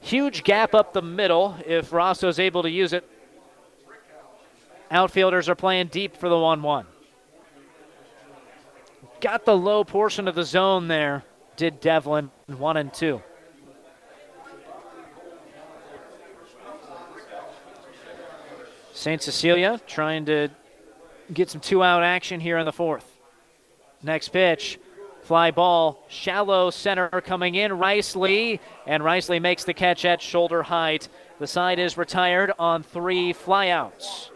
[0.00, 3.08] Huge gap up the middle if Rosso's able to use it.
[4.90, 6.86] Outfielders are playing deep for the 1 1
[9.20, 11.24] got the low portion of the zone there,
[11.56, 13.22] did Devlin, one and two.
[18.92, 19.22] St.
[19.22, 20.48] Cecilia trying to
[21.32, 23.15] get some two out action here in the fourth.
[24.06, 24.78] Next pitch,
[25.22, 31.08] fly ball, shallow center coming in, Riceley, and Riceley makes the catch at shoulder height.
[31.40, 34.30] The side is retired on three flyouts.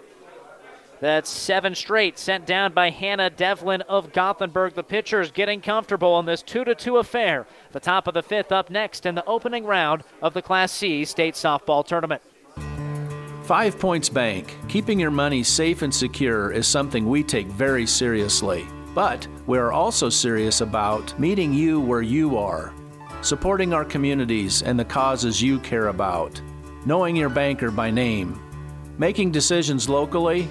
[0.98, 4.74] That's seven straight sent down by Hannah Devlin of Gothenburg.
[4.74, 7.47] The pitchers getting comfortable in this 2 to 2 affair.
[7.70, 11.05] The top of the fifth up next in the opening round of the Class C
[11.05, 12.22] state softball tournament.
[13.44, 14.56] Five Points Bank.
[14.68, 18.66] Keeping your money safe and secure is something we take very seriously.
[18.94, 22.72] But we are also serious about meeting you where you are,
[23.22, 26.40] supporting our communities and the causes you care about,
[26.84, 28.40] knowing your banker by name,
[28.98, 30.48] making decisions locally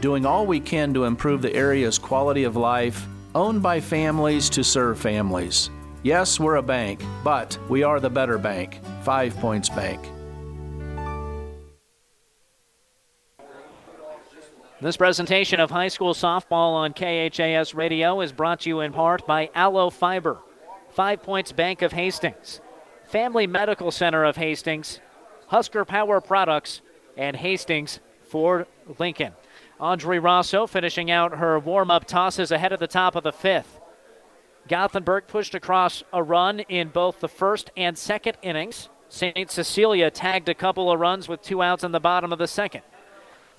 [0.00, 4.64] doing all we can to improve the area's quality of life, owned by families to
[4.64, 5.70] serve families.
[6.02, 10.00] Yes, we're a bank, but we are the better bank, Five Points Bank.
[14.82, 19.26] This presentation of high school softball on KHAS Radio is brought to you in part
[19.26, 20.38] by Allo Fiber,
[20.88, 22.62] Five Points Bank of Hastings,
[23.04, 25.00] Family Medical Center of Hastings,
[25.48, 26.80] Husker Power Products,
[27.14, 28.66] and Hastings Ford
[28.98, 29.34] Lincoln.
[29.78, 33.78] Audrey Rosso finishing out her warm up tosses ahead of the top of the fifth.
[34.66, 38.88] Gothenburg pushed across a run in both the first and second innings.
[39.10, 39.50] St.
[39.50, 42.80] Cecilia tagged a couple of runs with two outs in the bottom of the second.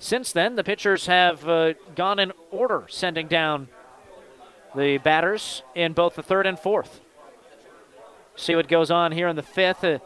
[0.02, 3.68] Since then, the pitchers have uh, gone in order, sending down
[4.74, 7.00] the batters in both the third and fourth.
[8.34, 9.84] See what goes on here in the fifth.
[9.84, 10.00] Uh,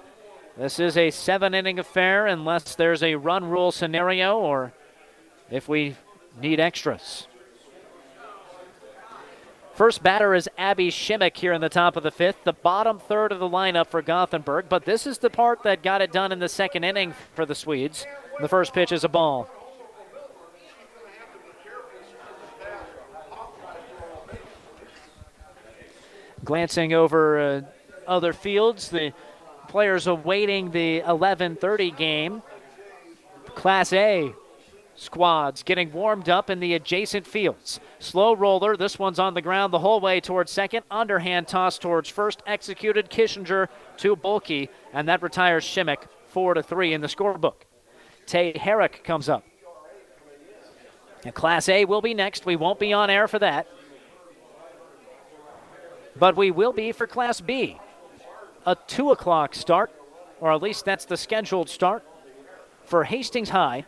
[0.59, 4.74] this is a seven inning affair unless there's a run rule scenario or
[5.51, 5.97] if we
[6.39, 7.27] need extras.
[9.73, 13.32] First batter is Abby Shimmick here in the top of the fifth, the bottom third
[13.32, 14.66] of the lineup for Gothenburg.
[14.68, 17.55] But this is the part that got it done in the second inning for the
[17.55, 18.05] Swedes.
[18.43, 19.48] The first pitch is a ball.
[26.47, 27.60] Glancing over uh,
[28.06, 29.12] other fields, the
[29.66, 32.43] players awaiting the 11:30 game.
[33.56, 34.32] Class A
[34.94, 37.81] squads getting warmed up in the adjacent fields.
[37.98, 40.85] Slow roller, this one's on the ground the whole way towards second.
[40.89, 43.66] Underhand toss towards first, executed Kissinger
[43.98, 47.64] to Bulkey, and that retires Shimmick 4 to 3 in the scorebook.
[48.24, 49.44] Tay Herrick comes up.
[51.35, 52.47] Class A will be next.
[52.47, 53.66] We won't be on air for that.
[56.19, 57.79] But we will be for Class B.
[58.65, 59.93] A 2 o'clock start,
[60.41, 62.05] or at least that's the scheduled start
[62.85, 63.85] for Hastings High.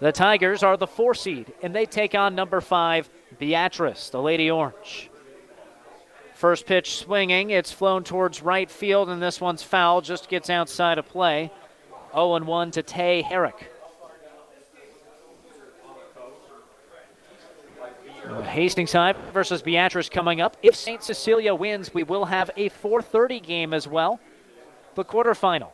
[0.00, 4.50] The Tigers are the four seed, and they take on number five, Beatrice, the Lady
[4.50, 5.08] Orange.
[6.34, 7.50] First pitch swinging.
[7.50, 10.00] It's flown towards right field, and this one's foul.
[10.00, 11.50] Just gets outside of play.
[12.12, 13.70] 0 1 to Tay Herrick.
[18.26, 20.56] Uh, Hastings High versus Beatrice coming up.
[20.62, 21.02] If St.
[21.02, 24.18] Cecilia wins, we will have a 4:30 game as well,
[24.94, 25.70] the quarterfinal.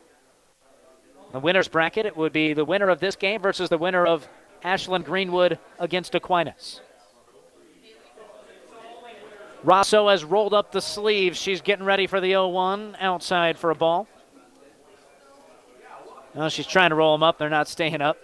[1.32, 4.28] The winner's bracket it would be the winner of this game versus the winner of
[4.64, 6.80] Ashland Greenwood against Aquinas.
[9.62, 11.38] Rosso has rolled up the sleeves.
[11.38, 14.08] She's getting ready for the 0-1 outside for a ball.
[16.34, 17.38] Now she's trying to roll them up.
[17.38, 18.16] They're not staying up.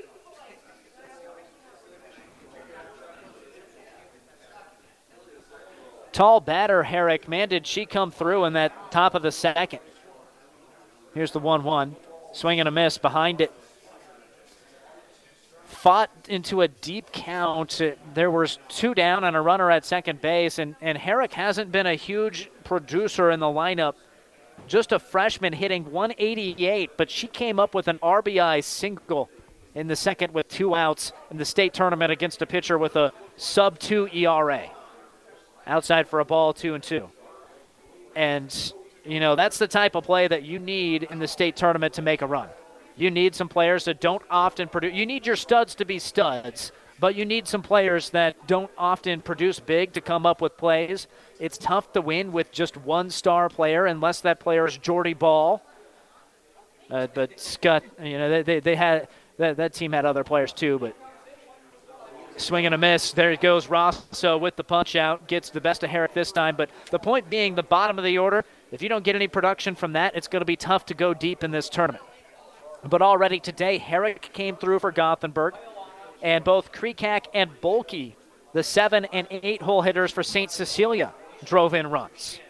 [6.17, 7.29] Tall batter Herrick.
[7.29, 9.81] Man, did she come through in that top of the second.
[11.13, 11.95] Here's the 1 1.
[12.33, 13.53] Swing and a miss behind it.
[15.67, 17.83] Fought into a deep count.
[18.15, 21.87] There was two down and a runner at second base, and, and Herrick hasn't been
[21.87, 23.93] a huge producer in the lineup.
[24.67, 29.29] Just a freshman hitting 188, but she came up with an RBI single
[29.75, 33.13] in the second with two outs in the state tournament against a pitcher with a
[33.37, 34.71] sub two ERA.
[35.67, 37.09] Outside for a ball, two and two.
[38.15, 38.73] And
[39.05, 42.03] you know, that's the type of play that you need in the state tournament to
[42.03, 42.49] make a run.
[42.97, 44.95] You need some players that don't often produce.
[44.95, 49.21] You need your studs to be studs, but you need some players that don't often
[49.21, 51.07] produce big to come up with plays.
[51.39, 55.63] It's tough to win with just one star player unless that player is Jordy Bahl.
[56.91, 60.53] Uh, but Scott, you know, they, they, they had that, that team had other players
[60.53, 60.97] too, but
[62.37, 63.13] swing and a miss.
[63.13, 66.57] There it goes Rosso with the punch out, gets the best of Herrick this time.
[66.57, 69.75] But the point being, the bottom of the order, if you don't get any production
[69.75, 72.05] from that, it's going to be tough to go deep in this tournament.
[72.85, 75.55] But already today, Herrick came through for Gothenburg,
[76.23, 78.15] and both Krekak and Bulkey,
[78.53, 80.51] the seven and eight hole hitters for St.
[80.51, 81.13] Cecilia,
[81.45, 82.41] drove in runs.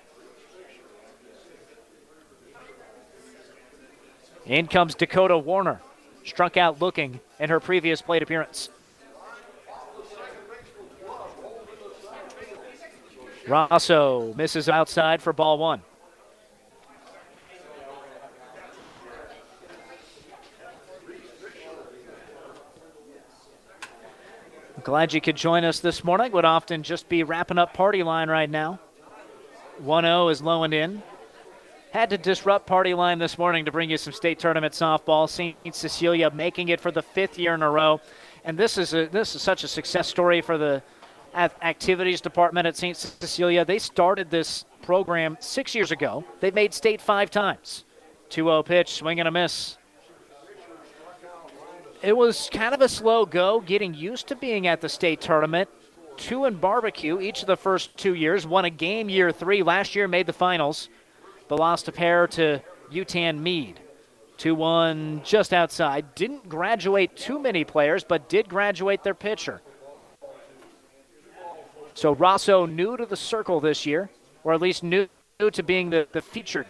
[4.44, 5.80] In comes Dakota Warner,
[6.24, 8.68] struck out looking in her previous plate appearance.
[13.46, 15.82] Rosso misses outside for ball one.
[24.82, 26.30] Glad you could join us this morning.
[26.32, 28.78] Would often just be wrapping up party line right now.
[29.78, 31.02] 1 0 is low and in.
[31.90, 35.28] Had to disrupt party line this morning to bring you some state tournament softball.
[35.28, 35.56] St.
[35.74, 38.00] Cecilia making it for the fifth year in a row.
[38.44, 40.82] And this is a, this is such a success story for the
[41.36, 42.96] activities department at St.
[42.96, 43.64] Cecilia.
[43.64, 46.24] They started this program six years ago.
[46.40, 47.84] They've made state five times.
[48.30, 49.76] 2 0 pitch, swing and a miss
[52.02, 55.68] it was kind of a slow go getting used to being at the state tournament.
[56.16, 58.46] Two in barbecue each of the first two years.
[58.46, 59.62] Won a game year three.
[59.62, 60.88] Last year made the finals,
[61.48, 63.80] but lost a pair to Yutan Mead.
[64.38, 66.14] 2 1 just outside.
[66.14, 69.60] Didn't graduate too many players, but did graduate their pitcher.
[71.96, 74.10] So Rosso new to the circle this year,
[74.44, 75.08] or at least new,
[75.40, 76.66] new to being the, the featured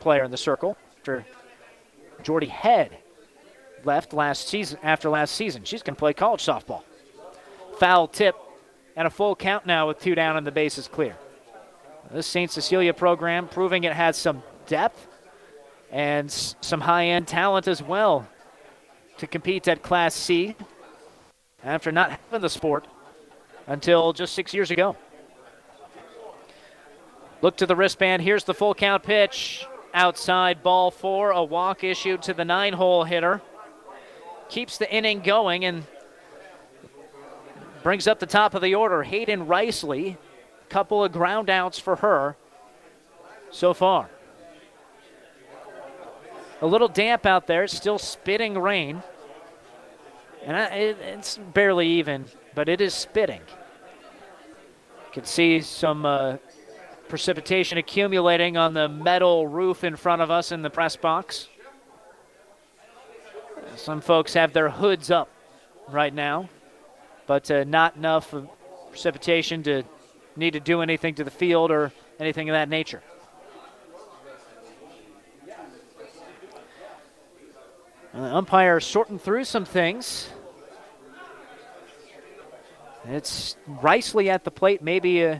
[0.00, 1.24] player in the circle after
[2.24, 2.98] Jordy Head
[3.84, 5.62] left last season after last season.
[5.62, 6.82] She's going to play college softball.
[7.78, 8.34] Foul tip
[8.96, 11.16] and a full count now with two down and the bases clear.
[12.10, 12.50] This St.
[12.50, 15.06] Cecilia program proving it has some depth
[15.92, 18.26] and some high end talent as well
[19.18, 20.56] to compete at Class C
[21.62, 22.88] after not having the sport
[23.66, 24.96] until just six years ago.
[27.42, 28.22] Look to the wristband.
[28.22, 29.66] Here's the full count pitch.
[29.94, 33.40] Outside ball four, a walk issued to the nine hole hitter
[34.48, 35.84] keeps the inning going and
[37.82, 39.02] brings up the top of the order.
[39.02, 40.16] Hayden Riceley,
[40.68, 42.36] couple of ground outs for her
[43.50, 44.10] so far.
[46.62, 49.02] A little damp out there, still spitting rain.
[50.46, 52.24] And it, it's barely even,
[52.54, 53.40] but it is spitting.
[53.40, 56.36] You can see some uh,
[57.08, 61.48] precipitation accumulating on the metal roof in front of us in the press box.
[63.74, 65.28] Some folks have their hoods up
[65.88, 66.48] right now,
[67.26, 68.32] but uh, not enough
[68.90, 69.82] precipitation to
[70.36, 73.02] need to do anything to the field or anything of that nature.
[78.14, 80.30] The umpire sorting through some things.
[83.08, 85.24] It's Riceley at the plate, maybe.
[85.24, 85.38] Uh,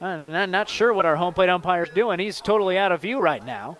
[0.00, 2.20] I'm not sure what our home plate umpire is doing.
[2.20, 3.76] He's totally out of view right now.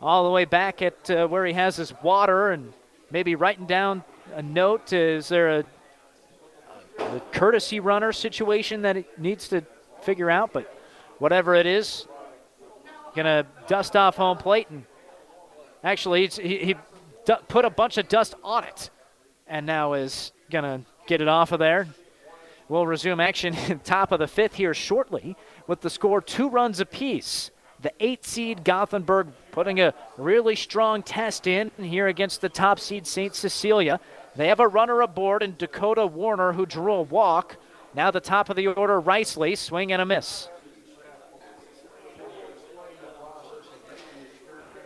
[0.00, 2.72] All the way back at uh, where he has his water and
[3.10, 4.04] maybe writing down
[4.34, 4.92] a note.
[4.92, 5.64] Is there a,
[6.98, 9.64] a courtesy runner situation that he needs to
[10.02, 10.52] figure out?
[10.52, 10.72] But
[11.18, 12.06] whatever it is,
[13.14, 14.84] gonna dust off home plate and
[15.84, 16.74] actually he, he
[17.48, 18.90] put a bunch of dust on it,
[19.46, 21.88] and now is gonna get it off of there.
[22.68, 26.80] We'll resume action in top of the fifth here shortly with the score two runs
[26.80, 27.50] apiece.
[27.80, 33.06] The eight seed Gothenburg putting a really strong test in here against the top seed
[33.06, 33.34] St.
[33.34, 34.00] Cecilia.
[34.36, 37.56] They have a runner aboard in Dakota Warner who drew a walk.
[37.94, 40.48] Now the top of the order, Riceley, swing and a miss.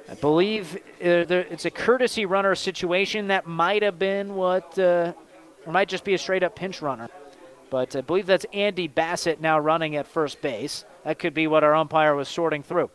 [0.08, 0.78] I believe uh,
[1.50, 5.12] it's a courtesy runner situation that might have been what, uh,
[5.66, 7.08] or might just be a straight up pinch runner.
[7.68, 10.84] But I believe that's Andy Bassett now running at first base.
[11.04, 12.90] That could be what our umpire was sorting through.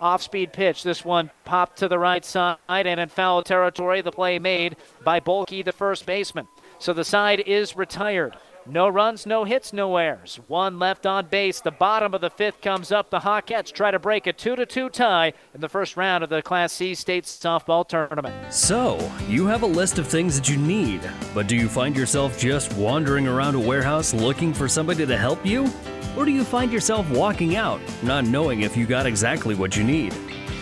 [0.00, 0.82] Off speed pitch.
[0.82, 4.00] This one popped to the right side and in foul territory.
[4.00, 6.46] The play made by Bulkey, the first baseman.
[6.78, 8.36] So the side is retired.
[8.70, 10.38] No runs, no hits, no errors.
[10.46, 11.62] One left on base.
[11.62, 13.08] The bottom of the fifth comes up.
[13.08, 16.28] The Hawkettes try to break a 2 to 2 tie in the first round of
[16.28, 18.52] the Class C state softball tournament.
[18.52, 21.00] So, you have a list of things that you need,
[21.32, 25.46] but do you find yourself just wandering around a warehouse looking for somebody to help
[25.46, 25.66] you?
[26.14, 29.84] Or do you find yourself walking out, not knowing if you got exactly what you
[29.84, 30.14] need?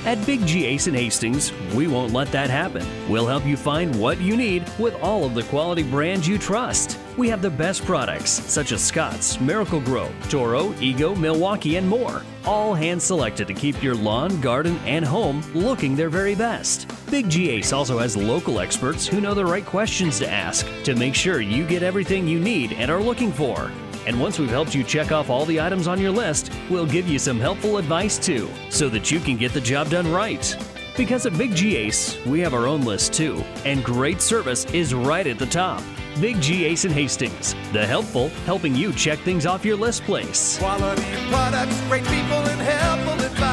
[0.07, 2.87] At Big G Ace in Hastings, we won't let that happen.
[3.09, 6.97] We'll help you find what you need with all of the quality brands you trust.
[7.17, 12.23] We have the best products such as Scott's, Miracle-Gro, Toro, Ego, Milwaukee, and more.
[12.45, 16.89] All hand selected to keep your lawn, garden, and home looking their very best.
[17.11, 20.95] Big G Ace also has local experts who know the right questions to ask to
[20.95, 23.73] make sure you get everything you need and are looking for.
[24.07, 27.09] And once we've helped you check off all the items on your list, we'll give
[27.09, 30.57] you some helpful advice too, so that you can get the job done right.
[30.97, 34.95] Because at Big G Ace, we have our own list too, and great service is
[34.95, 35.83] right at the top.
[36.21, 40.57] Big G Ace in Hastings, the helpful helping you check things off your list place.
[40.59, 43.46] Quality products, great people, and helpful advice.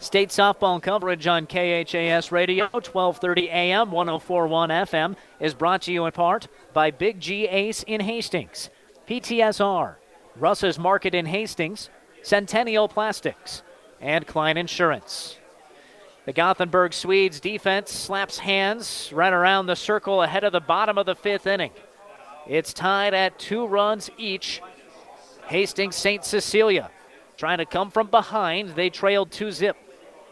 [0.00, 6.12] State softball coverage on KHAS Radio, 1230 AM, 1041 FM, is brought to you in
[6.12, 8.70] part by Big G Ace in Hastings,
[9.06, 9.96] PTSR,
[10.36, 11.90] Russ's Market in Hastings,
[12.22, 13.62] Centennial Plastics,
[14.00, 15.36] and Klein Insurance.
[16.24, 21.04] The Gothenburg Swedes defense slaps hands right around the circle ahead of the bottom of
[21.04, 21.72] the fifth inning.
[22.48, 24.62] It's tied at two runs each.
[25.46, 26.24] Hastings St.
[26.24, 26.90] Cecilia
[27.40, 28.70] trying to come from behind.
[28.70, 29.76] They trailed 2 zip.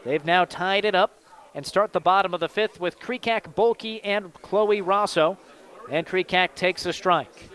[0.04, 1.20] They've now tied it up
[1.54, 5.38] and start the bottom of the fifth with Krekak, Bulkey, and Chloe Rosso.
[5.90, 7.50] And Krekak takes a strike.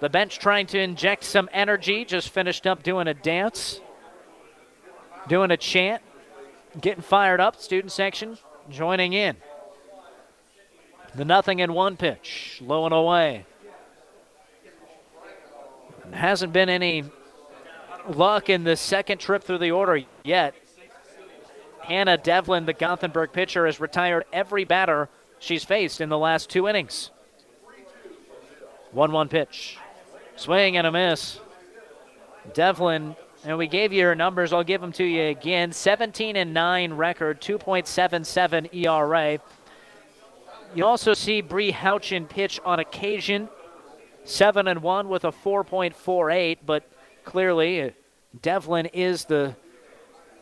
[0.00, 3.80] The bench trying to inject some energy, just finished up doing a dance,
[5.28, 6.02] doing a chant,
[6.80, 7.56] getting fired up.
[7.56, 8.38] Student section
[8.70, 9.36] joining in.
[11.14, 13.46] The nothing in one pitch, low and away.
[16.12, 17.04] Hasn't been any
[18.08, 20.54] luck in the second trip through the order yet.
[21.88, 25.08] Hannah Devlin, the Gothenburg pitcher, has retired every batter
[25.38, 27.10] she's faced in the last two innings.
[28.92, 29.78] 1 1 pitch.
[30.36, 31.40] Swing and a miss.
[32.52, 34.52] Devlin, and we gave you her numbers.
[34.52, 39.38] I'll give them to you again 17 and 9 record, 2.77 ERA.
[40.74, 43.48] You also see Bree Houchin pitch on occasion,
[44.24, 46.86] 7 and 1 with a 4.48, but
[47.24, 47.90] clearly uh,
[48.42, 49.56] Devlin is the,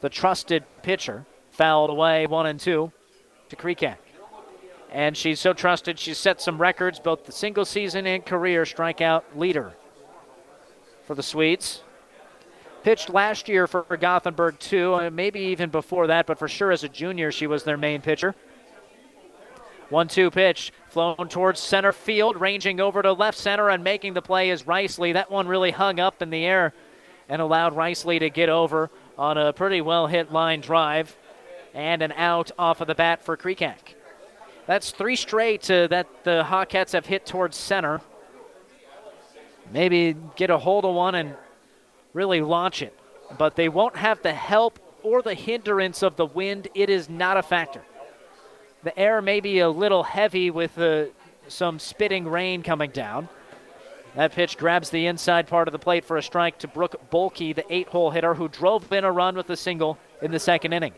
[0.00, 1.24] the trusted pitcher
[1.56, 2.92] fouled away, one and two
[3.48, 3.96] to Krekak.
[4.90, 9.22] And she's so trusted, she's set some records, both the single season and career strikeout
[9.34, 9.72] leader
[11.06, 11.82] for the Swedes.
[12.82, 16.88] Pitched last year for Gothenburg, too, maybe even before that, but for sure as a
[16.88, 18.34] junior, she was their main pitcher.
[19.88, 24.22] 1 2 pitch, flown towards center field, ranging over to left center and making the
[24.22, 25.12] play is Riceley.
[25.12, 26.72] That one really hung up in the air
[27.28, 31.16] and allowed Riceley to get over on a pretty well hit line drive
[31.76, 33.94] and an out off of the bat for Krekak.
[34.66, 38.00] That's three straight uh, that the Hawkettes have hit towards center.
[39.72, 41.36] Maybe get a hold of one and
[42.14, 42.98] really launch it.
[43.38, 47.36] But they won't have the help or the hindrance of the wind, it is not
[47.36, 47.82] a factor.
[48.82, 51.06] The air may be a little heavy with uh,
[51.46, 53.28] some spitting rain coming down.
[54.14, 57.54] That pitch grabs the inside part of the plate for a strike to Brooke Bulkey,
[57.54, 60.72] the eight hole hitter who drove in a run with a single in the second
[60.72, 60.94] inning.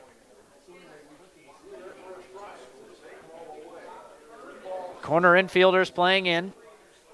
[5.08, 6.52] Corner infielders playing in.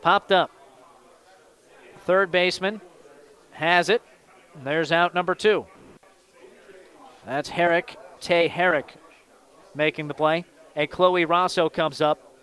[0.02, 0.50] Popped up.
[2.00, 2.80] Third baseman
[3.52, 4.02] has it.
[4.64, 5.64] There's out number two.
[7.24, 8.96] That's Herrick, Tay Herrick
[9.76, 10.44] making the play.
[10.74, 12.34] And Chloe Rosso comes up.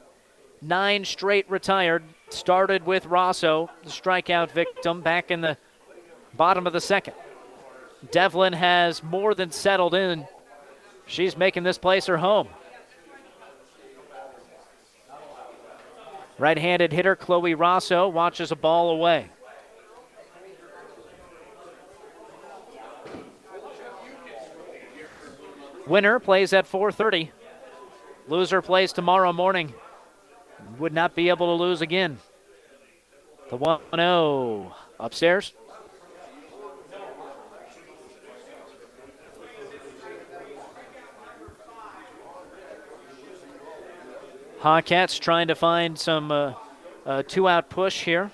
[0.61, 2.05] Nine straight retired.
[2.29, 5.57] Started with Rosso, the strikeout victim, back in the
[6.33, 7.15] bottom of the second.
[8.09, 10.25] Devlin has more than settled in.
[11.07, 12.47] She's making this place her home.
[16.41, 19.29] Right handed hitter Chloe Rosso watches a ball away.
[25.85, 27.29] Winner plays at 4:30.
[28.27, 29.75] Loser plays tomorrow morning.
[30.79, 32.17] Would not be able to lose again.
[33.51, 35.53] The 1-0 upstairs.
[44.61, 46.53] Hawkettes trying to find some uh,
[47.05, 48.31] uh, two out push here.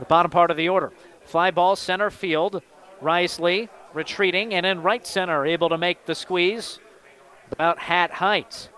[0.00, 0.92] The bottom part of the order.
[1.24, 2.62] Fly ball center field.
[3.00, 6.78] Risley retreating and in right center, able to make the squeeze
[7.52, 8.68] about hat height.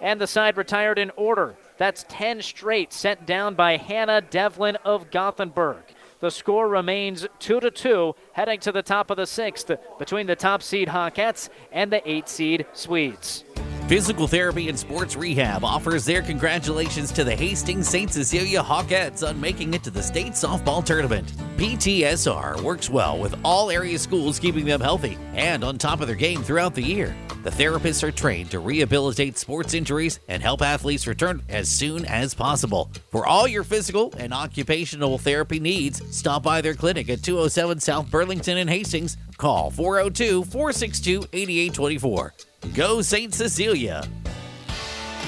[0.00, 1.54] And the side retired in order.
[1.76, 5.84] That's 10 straight sent down by Hannah Devlin of Gothenburg.
[6.20, 10.36] The score remains 2 to 2, heading to the top of the sixth between the
[10.36, 13.44] top seed Hawkettes and the eight seed Swedes.
[13.86, 18.10] Physical Therapy and Sports Rehab offers their congratulations to the Hastings St.
[18.10, 21.34] Cecilia Hawkettes on making it to the state softball tournament.
[21.58, 26.16] PTSR works well with all area schools, keeping them healthy and on top of their
[26.16, 27.14] game throughout the year.
[27.42, 32.32] The therapists are trained to rehabilitate sports injuries and help athletes return as soon as
[32.32, 32.90] possible.
[33.10, 38.10] For all your physical and occupational therapy needs, stop by their clinic at 207 South
[38.10, 39.18] Burlington in Hastings.
[39.36, 42.34] Call 402 462 8824.
[42.74, 43.34] Go St.
[43.34, 44.04] Cecilia.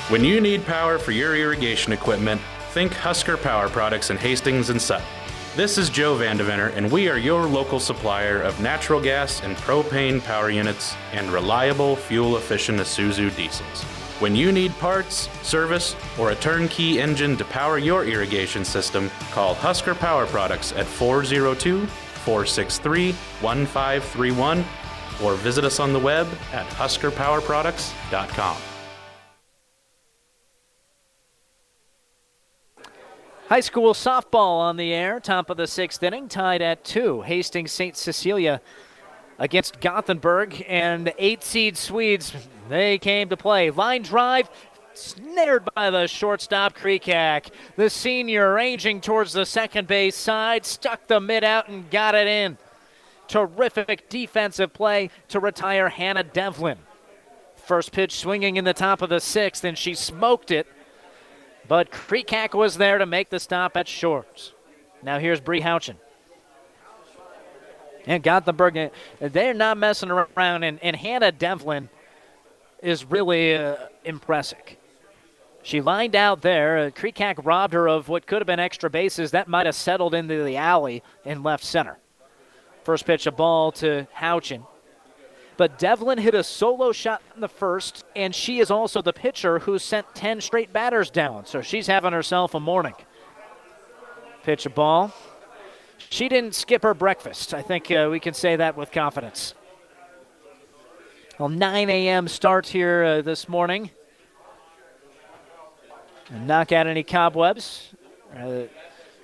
[0.09, 4.81] When you need power for your irrigation equipment, think Husker Power Products in Hastings and
[4.81, 5.07] Sutton.
[5.57, 10.23] This is Joe Vandeventer, and we are your local supplier of natural gas and propane
[10.23, 13.83] power units and reliable, fuel efficient Isuzu diesels.
[14.21, 19.55] When you need parts, service, or a turnkey engine to power your irrigation system, call
[19.55, 21.87] Husker Power Products at 402
[22.27, 24.65] 463 1531
[25.23, 28.57] or visit us on the web at huskerpowerproducts.com.
[33.49, 37.23] High school softball on the air, top of the sixth inning, tied at two.
[37.23, 37.97] Hastings St.
[37.97, 38.61] Cecilia
[39.39, 42.33] against Gothenburg, and eight seed Swedes,
[42.69, 43.71] they came to play.
[43.71, 44.51] Line drive,
[44.99, 47.51] snared by the shortstop Kreekak.
[47.77, 52.27] The senior ranging towards the second base side, stuck the mid out and got it
[52.27, 52.59] in.
[53.29, 56.79] Terrific defensive play to retire Hannah Devlin.
[57.57, 60.67] First pitch swinging in the top of the sixth, and she smoked it.
[61.69, 64.53] But Kreekak was there to make the stop at short.
[65.03, 65.97] Now here's Bree Houchin.
[68.07, 71.89] And Gothenburg, they're not messing around, and, and Hannah Devlin
[72.81, 74.59] is really uh, impressive.
[75.67, 76.79] She lined out there.
[76.79, 79.33] Uh, Kreekak robbed her of what could have been extra bases.
[79.33, 81.99] That might have settled into the alley in left center.
[82.85, 84.65] First pitch, a ball to Houchin.
[85.57, 89.59] But Devlin hit a solo shot in the first, and she is also the pitcher
[89.59, 91.47] who sent 10 straight batters down.
[91.47, 92.95] So she's having herself a morning.
[94.45, 95.13] Pitch a ball.
[96.11, 97.53] She didn't skip her breakfast.
[97.53, 99.55] I think uh, we can say that with confidence.
[101.41, 102.29] Well, 9 a.m.
[102.29, 103.91] start here uh, this morning.
[106.31, 107.93] And knock out any cobwebs.
[108.37, 108.63] Uh,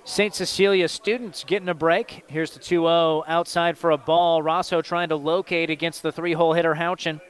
[0.05, 0.33] St.
[0.33, 2.23] Cecilia students getting a break.
[2.27, 4.41] Here's the 2 0 outside for a ball.
[4.41, 7.21] Rosso trying to locate against the three hole hitter Houchin.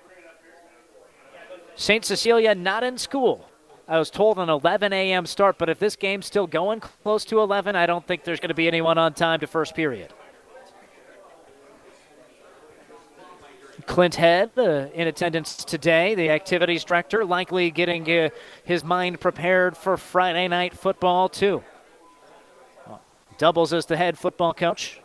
[1.75, 2.03] St.
[2.05, 3.49] Cecilia not in school.
[3.87, 5.25] I was told an 11 a.m.
[5.25, 8.49] start, but if this game's still going close to 11, I don't think there's going
[8.49, 10.13] to be anyone on time to first period.
[13.85, 18.29] Clint Head uh, in attendance today, the activities director, likely getting uh,
[18.63, 21.63] his mind prepared for Friday night football, too
[23.37, 25.01] doubles as the head football coach.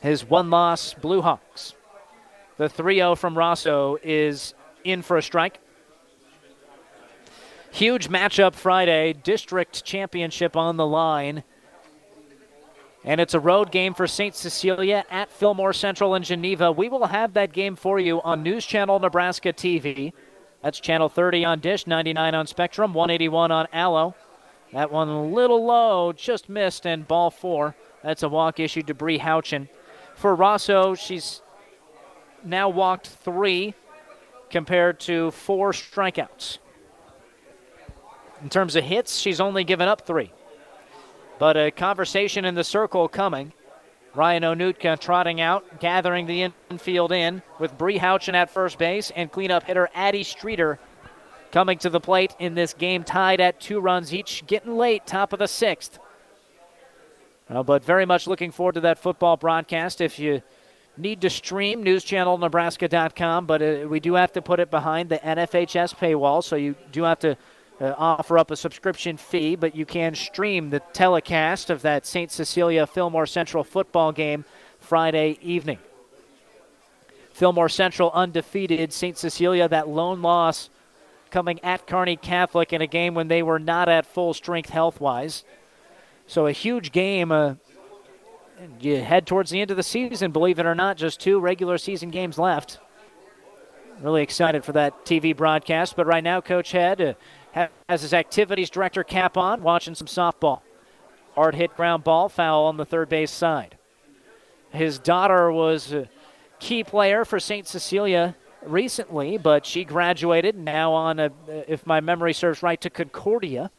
[0.00, 1.74] His one loss, Blue Hawks.
[2.56, 4.54] The 3 0 from Rosso is
[4.84, 5.58] in for a strike.
[7.70, 11.44] Huge matchup Friday, district championship on the line.
[13.08, 14.34] And it's a road game for St.
[14.34, 16.70] Cecilia at Fillmore Central in Geneva.
[16.70, 20.12] We will have that game for you on News Channel Nebraska TV.
[20.62, 24.14] That's channel 30 on Dish, 99 on Spectrum, 181 on Allo.
[24.74, 27.74] That one a little low, just missed, and ball four.
[28.02, 29.70] That's a walk issued to Bree Houchin.
[30.14, 31.40] For Rosso, she's
[32.44, 33.72] now walked three
[34.50, 36.58] compared to four strikeouts.
[38.42, 40.30] In terms of hits, she's only given up three.
[41.38, 43.52] But a conversation in the circle coming.
[44.14, 49.30] Ryan Onutka trotting out, gathering the infield in with Bree Houchin at first base and
[49.30, 50.78] cleanup hitter Addie Streeter
[51.52, 55.32] coming to the plate in this game tied at two runs each, getting late, top
[55.32, 55.98] of the sixth.
[57.48, 60.00] Uh, but very much looking forward to that football broadcast.
[60.00, 60.42] If you
[60.96, 65.94] need to stream, newschannelnebraska.com, but uh, we do have to put it behind the NFHS
[65.96, 67.36] paywall, so you do have to
[67.80, 72.30] uh, offer up a subscription fee, but you can stream the telecast of that St.
[72.30, 74.44] Cecilia Fillmore Central football game
[74.80, 75.78] Friday evening.
[77.32, 79.16] Fillmore Central undefeated, St.
[79.16, 80.70] Cecilia that lone loss
[81.30, 85.00] coming at Kearney Catholic in a game when they were not at full strength health
[85.00, 85.44] wise.
[86.26, 87.30] So a huge game.
[87.30, 87.54] Uh,
[88.80, 91.78] you head towards the end of the season, believe it or not, just two regular
[91.78, 92.80] season games left.
[94.00, 95.96] Really excited for that TV broadcast.
[95.96, 97.14] But right now, Coach Head uh,
[97.52, 100.60] has his activities director cap on, watching some softball.
[101.34, 103.78] Hard hit ground ball, foul on the third base side.
[104.70, 106.08] His daughter was a
[106.58, 107.66] key player for St.
[107.66, 111.32] Cecilia recently, but she graduated now on, a,
[111.66, 113.70] if my memory serves right, to Concordia.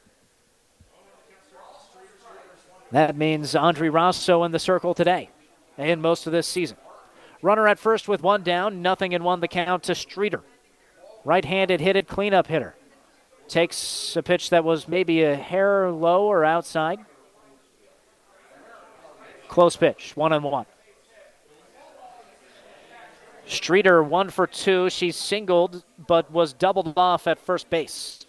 [2.91, 5.29] That means Audrey Rosso in the circle today
[5.77, 6.77] and most of this season.
[7.41, 10.41] Runner at first with one down, nothing in one the count to Streeter.
[11.23, 12.75] Right handed hit it, cleanup hitter.
[13.49, 16.99] Takes a pitch that was maybe a hair low or outside.
[19.47, 20.67] Close pitch, one and one.
[23.47, 24.91] Streeter one for two.
[24.91, 28.23] She singled, but was doubled off at first base.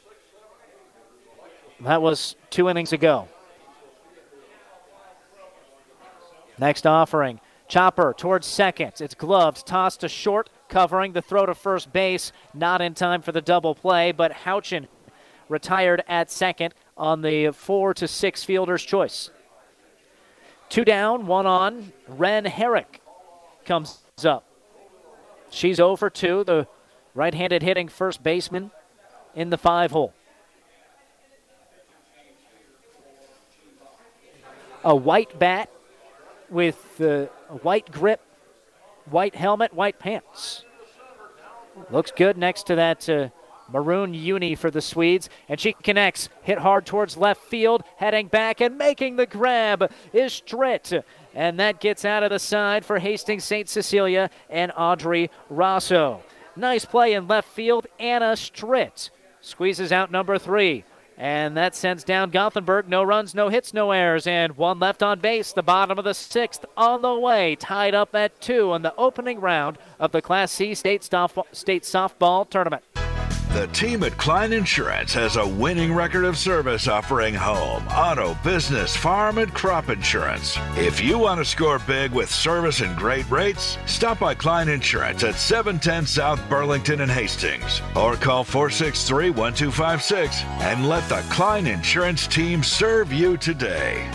[1.80, 3.28] That was two innings ago.
[6.58, 7.40] Next offering.
[7.68, 8.94] Chopper towards second.
[9.00, 12.32] It's gloved, tossed to short, covering the throw to first base.
[12.54, 14.88] Not in time for the double play, but Houchin
[15.50, 19.30] retired at second on the four to six fielder's choice.
[20.70, 21.92] Two down, one on.
[22.06, 23.02] Ren Herrick
[23.64, 24.46] comes up.
[25.50, 26.68] She's 0 for 2, the
[27.12, 28.70] right handed hitting first baseman
[29.34, 30.14] in the five hole.
[34.84, 35.68] A white bat
[36.48, 37.26] with a
[37.62, 38.20] white grip,
[39.06, 40.64] white helmet, white pants.
[41.90, 43.28] Looks good next to that uh,
[43.72, 45.28] maroon uni for the Swedes.
[45.48, 50.32] And she connects, hit hard towards left field, heading back and making the grab is
[50.32, 51.04] Stritt.
[51.34, 53.68] And that gets out of the side for Hastings St.
[53.68, 56.22] Cecilia and Audrey Rosso.
[56.56, 57.86] Nice play in left field.
[57.98, 59.10] Anna Stritt
[59.40, 60.84] squeezes out number three.
[61.16, 62.88] And that sends down Gothenburg.
[62.88, 65.52] No runs, no hits, no errors, and one left on base.
[65.52, 69.38] The bottom of the sixth on the way, tied up at two in the opening
[69.38, 72.82] round of the Class C state, state softball tournament.
[73.52, 78.94] The team at Klein Insurance has a winning record of service offering home, auto, business,
[78.94, 80.56] farm, and crop insurance.
[80.76, 85.24] If you want to score big with service and great rates, stop by Klein Insurance
[85.24, 92.28] at 710 South Burlington and Hastings or call 463 1256 and let the Klein Insurance
[92.28, 94.08] team serve you today.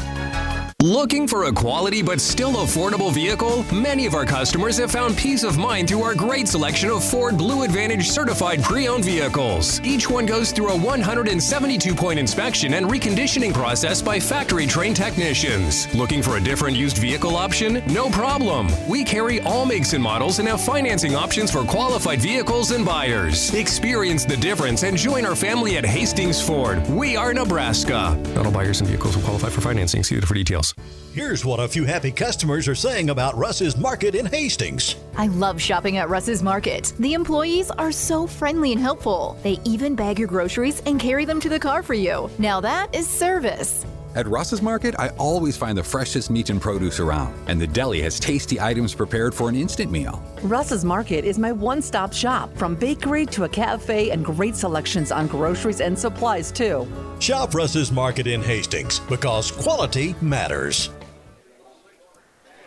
[0.86, 3.66] Looking for a quality but still affordable vehicle?
[3.74, 7.40] Many of our customers have found peace of mind through our great selection of Ford
[7.40, 9.82] Blue Advantage certified pre owned vehicles.
[9.82, 15.92] Each one goes through a 172 point inspection and reconditioning process by factory trained technicians.
[15.96, 17.82] Looking for a different used vehicle option?
[17.88, 18.68] No problem.
[18.88, 23.52] We carry all makes and models and have financing options for qualified vehicles and buyers.
[23.56, 26.88] Experience the difference and join our family at Hastings Ford.
[26.90, 28.16] We are Nebraska.
[28.36, 30.04] Not all buyers and vehicles will qualify for financing.
[30.04, 30.75] See the for details.
[31.16, 34.98] Here's what a few happy customers are saying about Russ's Market in Hastings.
[35.16, 36.92] I love shopping at Russ's Market.
[37.00, 39.38] The employees are so friendly and helpful.
[39.42, 42.30] They even bag your groceries and carry them to the car for you.
[42.38, 43.86] Now that is service.
[44.16, 48.02] At Russ's Market, I always find the freshest meat and produce around, and the deli
[48.02, 50.24] has tasty items prepared for an instant meal.
[50.42, 55.12] Russ's Market is my one stop shop, from bakery to a cafe and great selections
[55.12, 56.88] on groceries and supplies, too.
[57.20, 60.92] Shop Russ's Market in Hastings because quality matters.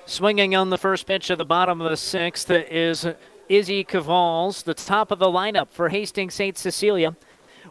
[0.05, 3.07] Swinging on the first pitch of the bottom of the sixth is
[3.49, 6.59] Izzy Cavals, the top of the lineup for Hastings St.
[6.59, 7.17] Cecilia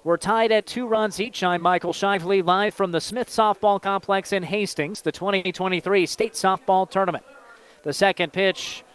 [0.07, 1.43] We're tied at two runs each.
[1.43, 6.89] I'm Michael Shively, live from the Smith Softball Complex in Hastings, the 2023 State Softball
[6.89, 7.25] Tournament.
[7.84, 8.85] The second pitch,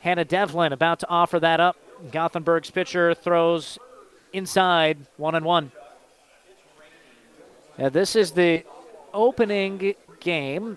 [0.00, 1.78] Hannah Devlin about to offer that up.
[2.12, 3.78] Gothenburg's pitcher throws
[4.34, 5.72] inside, one and one.
[7.78, 8.64] Now, this is the
[9.14, 10.76] opening game,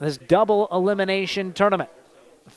[0.00, 1.90] this double elimination tournament.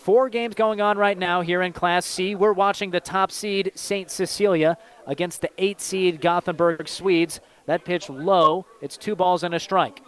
[0.04, 2.36] Four games going on right now here in Class C.
[2.36, 4.12] We're watching the top seed St.
[4.12, 4.78] Cecilia
[5.08, 7.40] against the eight seed Gothenburg Swedes.
[7.68, 8.66] That pitch low.
[8.82, 10.02] It's two balls and a strike.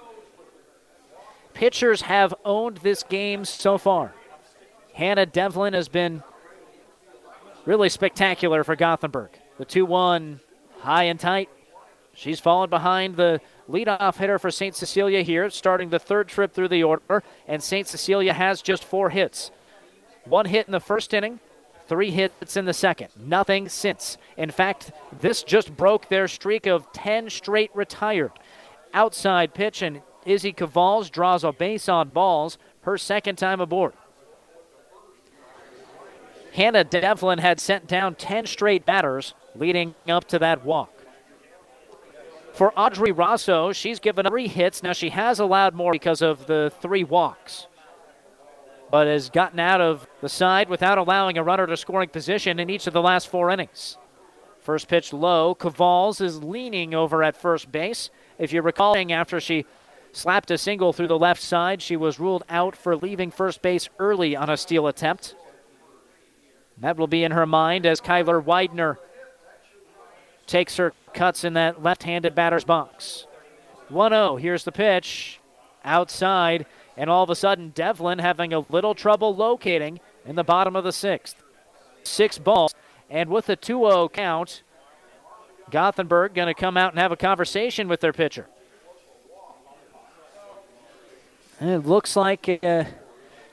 [1.53, 4.13] Pitchers have owned this game so far.
[4.93, 6.23] Hannah Devlin has been
[7.63, 9.29] really spectacular for Gothenburg.
[9.57, 10.41] The 2 1
[10.81, 11.47] high and tight.
[12.13, 13.39] She's fallen behind the
[13.69, 14.75] leadoff hitter for St.
[14.75, 17.87] Cecilia here, starting the third trip through the order, and St.
[17.87, 19.51] Cecilia has just four hits.
[20.25, 21.39] One hit in the first inning,
[21.87, 23.09] three hits in the second.
[23.17, 24.17] Nothing since.
[24.37, 24.91] In fact,
[25.21, 28.31] this just broke their streak of 10 straight retired.
[28.93, 33.93] Outside pitch, and Izzy Cavals draws a base on balls, her second time aboard.
[36.53, 40.91] Hannah Devlin had sent down 10 straight batters leading up to that walk.
[42.53, 44.81] For Audrey Rosso, she's given three hits.
[44.81, 47.67] Now she has allowed more because of the three walks,
[48.91, 52.69] but has gotten out of the side without allowing a runner to scoring position in
[52.69, 53.97] each of the last four innings.
[54.61, 55.53] First pitch low.
[55.53, 58.09] Cavals is leaning over at first base.
[58.39, 59.65] If you're recalling, after she
[60.11, 63.89] slapped a single through the left side, she was ruled out for leaving first base
[63.99, 65.35] early on a steal attempt.
[66.77, 68.97] That will be in her mind as Kyler Widener
[70.47, 73.27] takes her cuts in that left handed batter's box.
[73.89, 74.37] 1 0.
[74.37, 75.39] Here's the pitch.
[75.83, 76.65] Outside.
[76.97, 80.83] And all of a sudden, Devlin having a little trouble locating in the bottom of
[80.83, 81.35] the sixth.
[82.03, 82.73] Six balls.
[83.09, 84.63] And with a 2 0 count,
[85.71, 88.47] Gothenburg going to come out and have a conversation with their pitcher.
[91.59, 92.83] It looks like uh,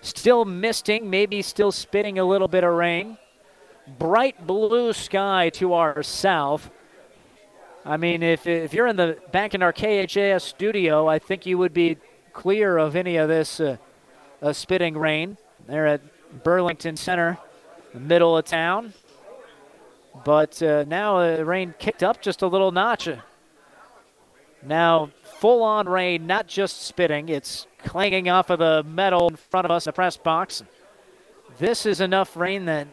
[0.01, 3.19] still misting, maybe still spitting a little bit of rain.
[3.99, 6.71] Bright blue sky to our south.
[7.85, 11.59] I mean, if, if you're in the back in our KHAS studio, I think you
[11.59, 11.97] would be
[12.33, 13.77] clear of any of this uh,
[14.41, 15.37] uh, spitting rain.
[15.67, 16.01] There at
[16.43, 17.39] Burlington Center,
[17.95, 18.95] middle of town.
[20.25, 23.09] But uh, now uh, the rain kicked up just a little notch.
[24.65, 25.11] Now,
[25.41, 29.71] full on rain, not just spitting, it's clanging off of the metal in front of
[29.71, 30.63] us, the press box.
[31.59, 32.87] This is enough rain that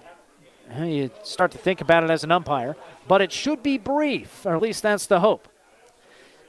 [0.78, 2.76] you start to think about it as an umpire,
[3.08, 5.48] but it should be brief, or at least that's the hope.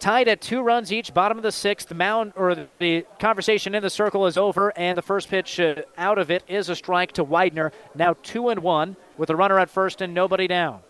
[0.01, 1.93] Tied at two runs each, bottom of the sixth.
[1.93, 6.16] Mound or the conversation in the circle is over, and the first pitch uh, out
[6.16, 7.70] of it is a strike to Widener.
[7.94, 10.81] Now two and one with a runner at first and nobody down.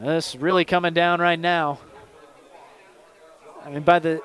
[0.00, 1.78] This really coming down right now.
[3.62, 4.22] I mean, by the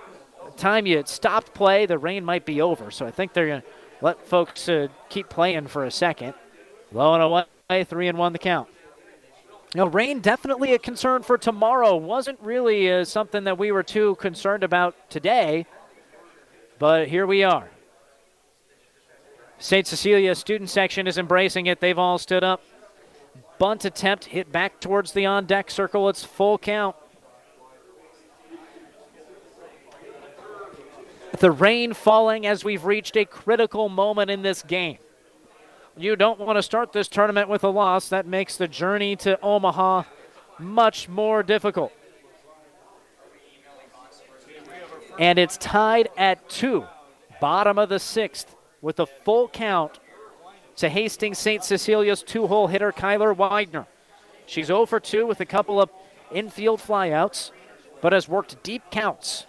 [0.56, 2.90] time you stopped play, the rain might be over.
[2.90, 3.68] So I think they're going to
[4.02, 6.36] let folks uh, keep playing for a second.
[6.94, 8.70] Low and away, three and one the count.
[9.74, 11.96] Know, rain definitely a concern for tomorrow.
[11.96, 15.66] Wasn't really uh, something that we were too concerned about today,
[16.78, 17.70] but here we are.
[19.60, 19.88] St.
[19.88, 21.80] Cecilia student section is embracing it.
[21.80, 22.62] They've all stood up.
[23.60, 26.10] Bunt attempt hit back towards the on deck circle.
[26.10, 26.96] It's full count.
[31.40, 34.98] The rain falling as we've reached a critical moment in this game.
[36.02, 38.10] You don't want to start this tournament with a loss.
[38.10, 40.04] That makes the journey to Omaha
[40.58, 41.92] much more difficult.
[45.20, 46.86] And it's tied at two,
[47.40, 50.00] bottom of the sixth, with a full count
[50.78, 51.64] to Hastings St.
[51.64, 53.86] Cecilia's two hole hitter, Kyler Widener.
[54.48, 55.92] She's 0 for 2 with a couple of
[56.32, 57.52] infield flyouts,
[58.02, 59.46] but has worked deep counts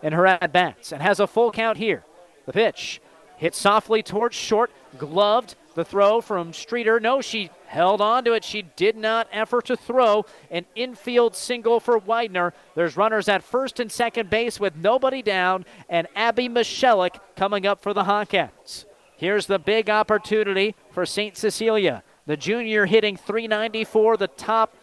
[0.00, 2.04] in her at bats and has a full count here.
[2.46, 3.00] The pitch
[3.36, 5.56] hit softly towards short, gloved.
[5.78, 6.98] The throw from Streeter.
[6.98, 8.42] No, she held on to it.
[8.42, 10.26] She did not effort to throw.
[10.50, 12.52] An infield single for Widener.
[12.74, 17.80] There's runners at first and second base with nobody down, and Abby Michelik coming up
[17.80, 18.86] for the Hawkettes.
[19.16, 21.36] Here's the big opportunity for St.
[21.36, 22.02] Cecilia.
[22.26, 24.74] The junior hitting 394, the top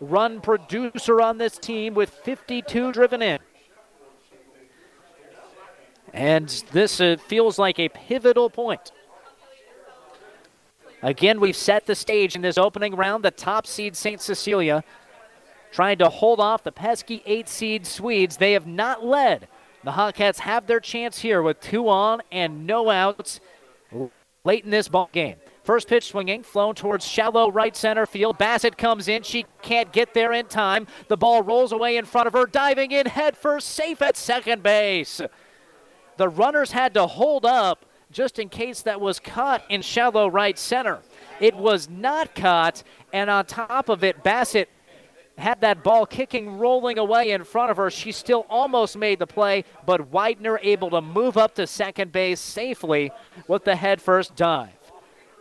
[0.00, 3.38] run producer on this team with 52 driven in.
[6.14, 8.92] And this uh, feels like a pivotal point.
[11.02, 13.24] Again, we've set the stage in this opening round.
[13.24, 14.20] The top seed, St.
[14.20, 14.82] Cecilia,
[15.70, 18.36] trying to hold off the pesky eight seed Swedes.
[18.36, 19.48] They have not led.
[19.84, 23.40] The Hawkettes have their chance here with two on and no outs
[24.44, 25.36] late in this ball game.
[25.62, 28.38] First pitch swinging, flown towards shallow right center field.
[28.38, 29.22] Bassett comes in.
[29.22, 30.86] She can't get there in time.
[31.08, 35.20] The ball rolls away in front of her, diving in headfirst, safe at second base.
[36.16, 40.58] The runners had to hold up just in case that was caught in shallow right
[40.58, 41.00] center.
[41.40, 42.82] It was not caught,
[43.12, 44.68] and on top of it, Bassett
[45.36, 47.90] had that ball kicking, rolling away in front of her.
[47.90, 52.40] She still almost made the play, but Widener able to move up to second base
[52.40, 53.12] safely
[53.46, 54.70] with the headfirst dive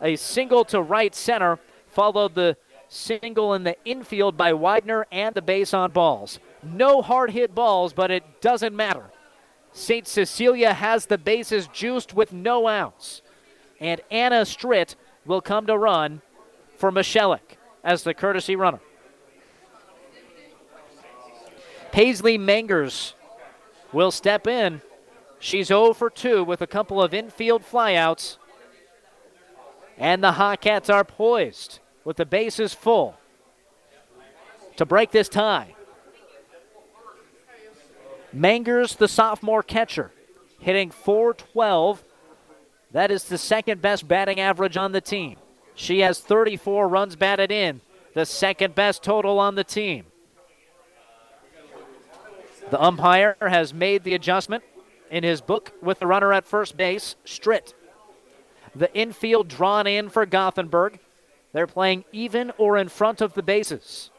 [0.01, 2.55] a single to right center, followed the
[2.87, 6.39] single in the infield by Widener and the base on balls.
[6.63, 9.05] No hard hit balls, but it doesn't matter.
[9.71, 10.07] St.
[10.07, 13.21] Cecilia has the bases juiced with no outs.
[13.79, 14.95] And Anna Stritt
[15.25, 16.21] will come to run
[16.77, 18.79] for Michelik as the courtesy runner.
[21.91, 23.13] Paisley Mangers
[23.93, 24.81] will step in.
[25.39, 28.37] She's 0 for 2 with a couple of infield flyouts
[29.97, 33.17] and the Hawkettes are poised with the bases full
[34.75, 35.73] to break this tie.
[38.37, 40.11] Mangers, the sophomore catcher,
[40.59, 42.03] hitting 412.
[42.91, 45.37] That is the second best batting average on the team.
[45.73, 47.81] She has 34 runs batted in,
[48.13, 50.05] the second best total on the team.
[52.69, 54.63] The umpire has made the adjustment
[55.09, 57.73] in his book with the runner at first base, Stritt.
[58.75, 60.99] The infield drawn in for Gothenburg.
[61.53, 64.11] They're playing even or in front of the bases.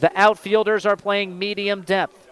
[0.00, 2.28] The outfielders are playing medium depth.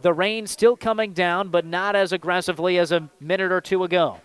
[0.00, 4.20] The rain still coming down, but not as aggressively as a minute or two ago.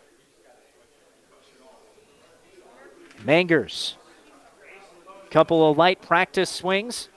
[3.24, 3.96] Mangers.
[5.30, 7.10] Couple of light practice swings.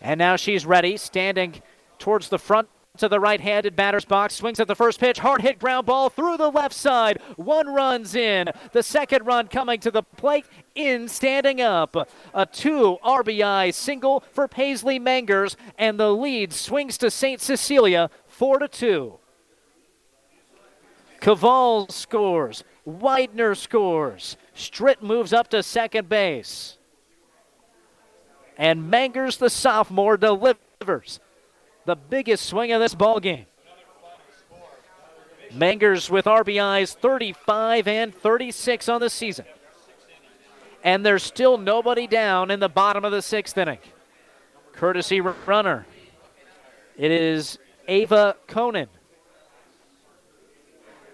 [0.00, 1.62] And now she's ready, standing
[1.98, 2.68] towards the front
[2.98, 6.08] to the right handed batter's box, swings at the first pitch, hard hit ground ball
[6.08, 7.20] through the left side.
[7.36, 8.50] One runs in.
[8.72, 12.08] The second run coming to the plate, in standing up.
[12.34, 17.40] A two RBI single for Paisley Mangers, and the lead swings to St.
[17.40, 19.18] Cecilia 4 to 2.
[21.20, 22.64] Caval scores.
[22.84, 24.36] Widener scores.
[24.54, 26.78] Stritt moves up to second base.
[28.56, 31.20] And Mangers, the sophomore, delivers
[31.88, 33.46] the biggest swing of this ball game.
[35.54, 39.46] Mangers with RBIs 35 and 36 on the season.
[40.84, 43.78] And there's still nobody down in the bottom of the sixth inning.
[44.72, 45.86] Courtesy runner.
[46.98, 47.58] It is
[47.88, 48.88] Ava Conan.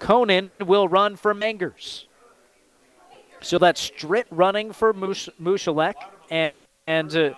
[0.01, 2.09] Conan will run for Mangers.
[3.41, 5.95] So that's Stritt running for Mushalek
[6.31, 6.53] and,
[6.89, 7.35] and uh,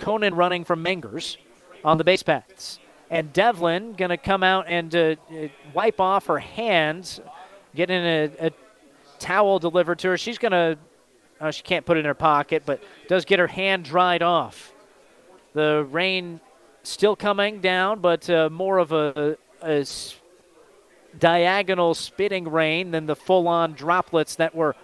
[0.00, 1.38] Conan running for Mangers
[1.84, 2.78] on the base paths.
[3.10, 7.20] And Devlin going to come out and uh, uh, wipe off her hands,
[7.74, 8.50] getting a, a
[9.18, 10.18] towel delivered to her.
[10.18, 10.78] She's going to,
[11.40, 14.72] oh, she can't put it in her pocket, but does get her hand dried off.
[15.52, 16.40] The rain
[16.82, 19.36] still coming down, but uh, more of a,
[21.18, 24.74] diagonal spitting rain than the full on droplets that were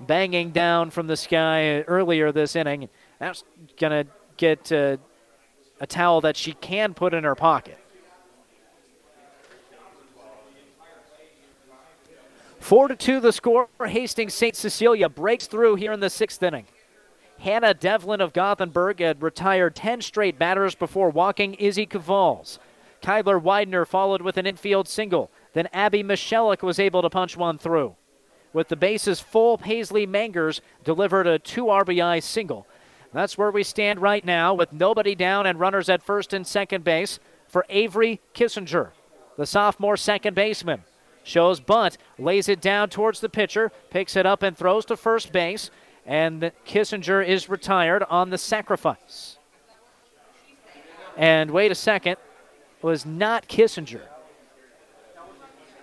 [0.00, 2.88] banging down from the sky earlier this inning.
[3.18, 3.44] That's
[3.78, 4.96] going to get uh,
[5.82, 7.76] a towel that she can put in her pocket.
[12.60, 13.68] Four to two, the score.
[13.84, 14.54] Hastings St.
[14.54, 16.66] Cecilia breaks through here in the sixth inning.
[17.40, 22.60] Hannah Devlin of Gothenburg had retired 10 straight batters before walking Izzy Cavals.
[23.02, 25.32] Kyler Widener followed with an infield single.
[25.52, 27.96] Then Abby Michelik was able to punch one through.
[28.52, 32.68] With the bases full, Paisley Mangers delivered a two RBI single.
[33.12, 36.82] That's where we stand right now with nobody down and runners at first and second
[36.82, 38.90] base for Avery Kissinger,
[39.36, 40.82] the sophomore second baseman.
[41.22, 45.30] Shows bunt, lays it down towards the pitcher, picks it up and throws to first
[45.30, 45.70] base,
[46.04, 49.38] and Kissinger is retired on the sacrifice.
[51.16, 52.16] And wait a second,
[52.80, 54.02] was not Kissinger.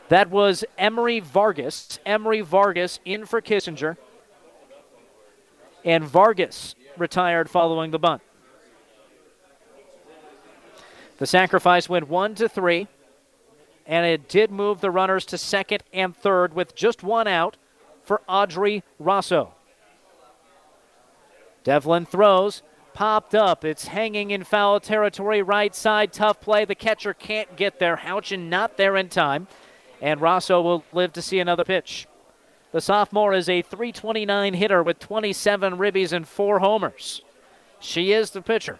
[0.10, 2.00] That was Emery Vargas.
[2.06, 3.96] Emery Vargas in for Kissinger.
[5.86, 8.22] And Vargas retired following the bunt.
[11.18, 12.88] The sacrifice went one to three,
[13.86, 17.58] and it did move the runners to second and third with just one out
[18.04, 19.54] for Audrey Rosso.
[21.64, 22.64] Devlin throws,
[22.94, 23.66] popped up.
[23.66, 26.66] It's hanging in foul territory, right side, tough play.
[26.66, 27.98] The catcher can't get there.
[27.98, 29.48] Houchin not there in time,
[30.02, 32.08] and Rosso will live to see another pitch.
[32.72, 37.22] The sophomore is a 329 hitter with 27 ribbies and four homers.
[37.80, 38.80] She is the pitcher.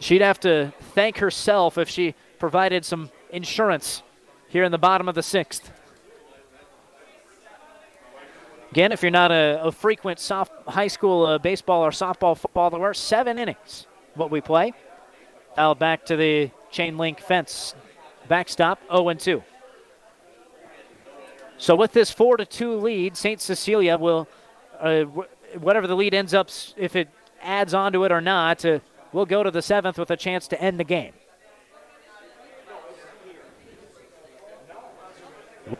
[0.00, 4.02] She'd have to thank herself if she provided some insurance
[4.48, 5.70] here in the bottom of the sixth.
[8.70, 12.94] Again, if you're not a, a frequent soft high school uh, baseball or softball follower,
[12.94, 14.72] seven innings what we play.
[15.56, 17.74] Out back to the chain link fence.
[18.28, 19.42] Backstop 0 2.
[21.60, 23.38] So with this 4 to 2 lead, St.
[23.38, 24.26] Cecilia will,
[24.80, 25.02] uh,
[25.60, 27.10] whatever the lead ends up, if it
[27.42, 28.78] adds onto it or not, uh,
[29.12, 31.12] will go to the seventh with a chance to end the game.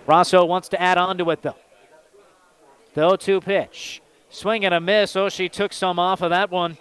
[0.07, 1.57] Rosso wants to add on to it, though.
[2.93, 4.02] The 0 2 pitch.
[4.28, 5.16] Swing and a miss.
[5.16, 6.77] Oh, she took some off of that one.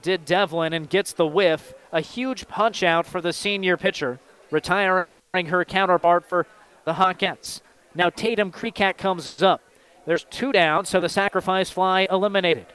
[0.00, 1.74] Did Devlin and gets the whiff.
[1.90, 4.20] A huge punch out for the senior pitcher,
[4.52, 5.06] retiring
[5.46, 6.46] her counterpart for
[6.84, 7.62] the Hawkettes.
[7.94, 9.60] Now Tatum Creekak comes up.
[10.06, 12.66] There's two down, so the sacrifice fly eliminated.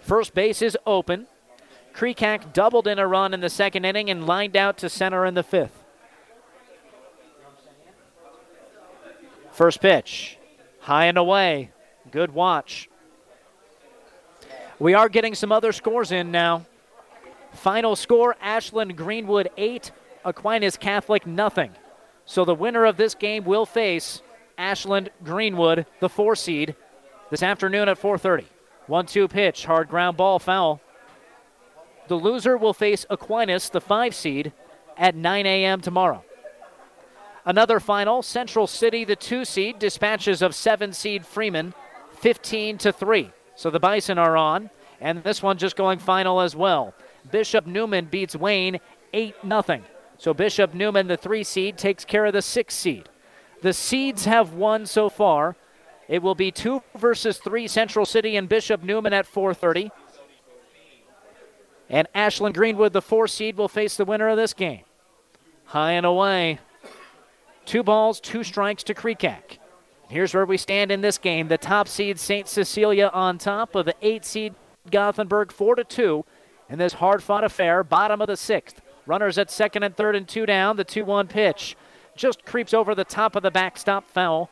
[0.00, 1.26] First base is open.
[1.94, 5.34] Creekak doubled in a run in the second inning and lined out to center in
[5.34, 5.82] the fifth.
[9.52, 10.36] First pitch,
[10.80, 11.70] high and away.
[12.10, 12.90] Good watch.
[14.78, 16.66] We are getting some other scores in now.
[17.52, 19.90] Final score Ashland Greenwood 8,
[20.26, 21.70] Aquinas Catholic nothing.
[22.26, 24.20] So the winner of this game will face
[24.58, 26.74] Ashland Greenwood, the 4 seed,
[27.30, 28.44] this afternoon at 4:30.
[28.88, 30.80] 1-2 pitch, hard ground ball foul.
[32.08, 34.52] The loser will face Aquinas, the 5 seed,
[34.96, 35.80] at 9 a.m.
[35.80, 36.24] tomorrow.
[37.44, 41.74] Another final, Central City, the 2 seed, dispatches of 7 seed Freeman
[42.18, 43.30] 15 to 3.
[43.54, 44.70] So the Bison are on,
[45.00, 46.94] and this one just going final as well.
[47.30, 48.80] Bishop Neumann beats Wayne
[49.12, 49.80] 8 0.
[50.18, 53.08] So Bishop Neumann, the 3 seed, takes care of the 6 seed.
[53.62, 55.56] The seeds have won so far.
[56.08, 59.90] It will be 2 versus 3 Central City and Bishop Neumann at 4:30.
[61.88, 64.82] And Ashland Greenwood, the 4 seed, will face the winner of this game.
[65.66, 66.58] High and away.
[67.64, 69.58] Two balls, two strikes to Creekak.
[70.08, 71.48] Here's where we stand in this game.
[71.48, 72.46] The top seed St.
[72.46, 74.54] Cecilia on top of the eight seed
[74.90, 76.24] Gothenburg, four to two,
[76.68, 77.82] in this hard-fought affair.
[77.82, 78.80] Bottom of the sixth.
[79.06, 80.76] Runners at second and third and two down.
[80.76, 81.76] The 2-1 pitch
[82.16, 84.50] just creeps over the top of the backstop foul.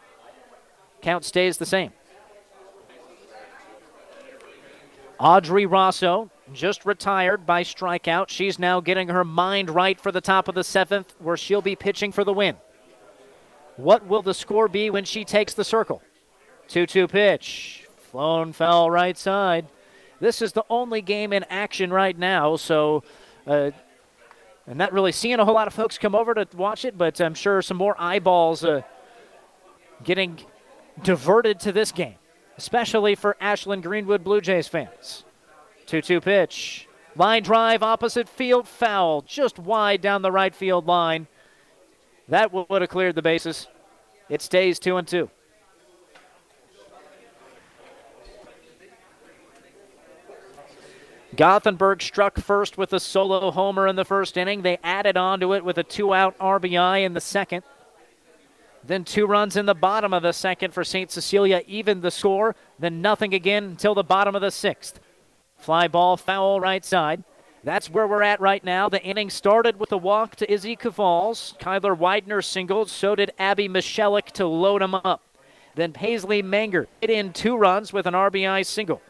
[1.02, 1.92] Count stays the same.
[5.18, 8.28] Audrey Rosso just retired by strikeout.
[8.28, 11.76] She's now getting her mind right for the top of the seventh, where she'll be
[11.76, 12.56] pitching for the win.
[13.76, 16.02] What will the score be when she takes the circle?
[16.68, 17.86] 2 2 pitch.
[18.10, 19.66] Flown foul right side.
[20.20, 23.02] This is the only game in action right now, so.
[23.46, 23.72] Uh,
[24.66, 27.20] I'm not really seeing a whole lot of folks come over to watch it, but
[27.20, 28.82] I'm sure some more eyeballs uh,
[30.02, 30.40] getting
[31.02, 32.14] diverted to this game,
[32.56, 35.24] especially for Ashland Greenwood Blue Jays fans.
[35.86, 36.88] 2 2 pitch.
[37.16, 41.28] Line drive, opposite field, foul, just wide down the right field line.
[42.28, 43.68] That would have cleared the bases.
[44.28, 45.30] It stays 2 and 2.
[51.36, 54.62] Gothenburg struck first with a solo homer in the first inning.
[54.62, 57.62] They added on to it with a two out RBI in the second.
[58.86, 61.10] Then two runs in the bottom of the second for St.
[61.10, 62.54] Cecilia, even the score.
[62.78, 65.00] Then nothing again until the bottom of the sixth.
[65.56, 67.24] Fly ball, foul right side.
[67.62, 68.90] That's where we're at right now.
[68.90, 71.54] The inning started with a walk to Izzy Cavals.
[71.58, 72.90] Kyler Widener singled.
[72.90, 75.22] So did Abby Michelik to load him up.
[75.74, 79.00] Then Paisley Manger hit in two runs with an RBI single.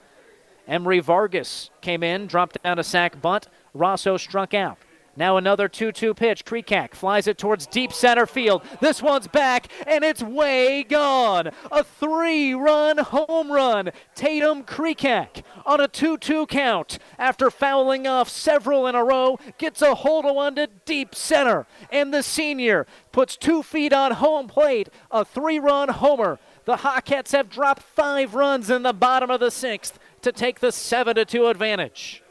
[0.66, 3.48] Emery Vargas came in, dropped down a sac bunt.
[3.74, 4.78] Rosso struck out.
[5.16, 6.44] Now another 2 2 pitch.
[6.44, 8.62] Creekak flies it towards deep center field.
[8.80, 11.50] This one's back, and it's way gone.
[11.70, 13.90] A three run home run.
[14.14, 19.82] Tatum Creekak on a 2 2 count after fouling off several in a row gets
[19.82, 21.66] a hold of one to deep center.
[21.92, 24.88] And the senior puts two feet on home plate.
[25.10, 26.38] A three run homer.
[26.64, 30.72] The Hawkettes have dropped five runs in the bottom of the sixth to take the
[30.72, 32.22] 7 to 2 advantage.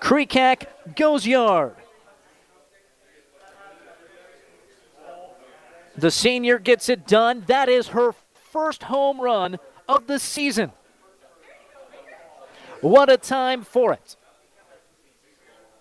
[0.00, 0.66] Creekak
[0.96, 1.76] goes yard.
[5.96, 7.44] The senior gets it done.
[7.46, 8.12] That is her
[8.52, 9.58] first home run
[9.88, 10.72] of the season.
[12.80, 14.16] What a time for it.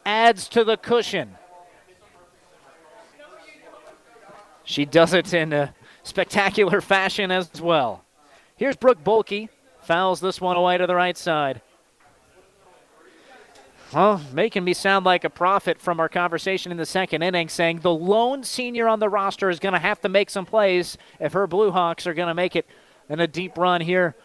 [0.06, 1.36] Adds to the cushion.
[4.66, 5.74] She does it in a
[6.04, 8.04] spectacular fashion as well.
[8.56, 9.50] Here's Brooke Bulkey.
[9.82, 11.62] Fouls this one away to the right side.
[13.94, 17.80] Well, making me sound like a prophet from our conversation in the second inning, saying
[17.80, 21.34] the lone senior on the roster is going to have to make some plays if
[21.34, 22.66] her Blue Hawks are going to make it
[23.08, 24.16] in a deep run here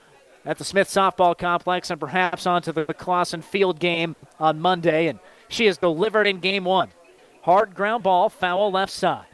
[0.47, 5.09] at the Smith Softball Complex and perhaps onto the Claussen Field game on Monday.
[5.09, 5.19] And
[5.49, 6.89] she has delivered in game one.
[7.43, 9.27] Hard ground ball, foul left side.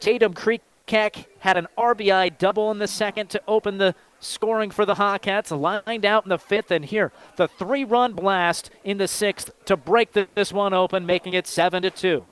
[0.00, 4.84] Tatum Creek Keck had an RBI double in the second to open the scoring for
[4.84, 9.52] the Hawkettes, lined out in the fifth, and here the three-run blast in the sixth
[9.66, 12.26] to break the, this one open, making it seven to two.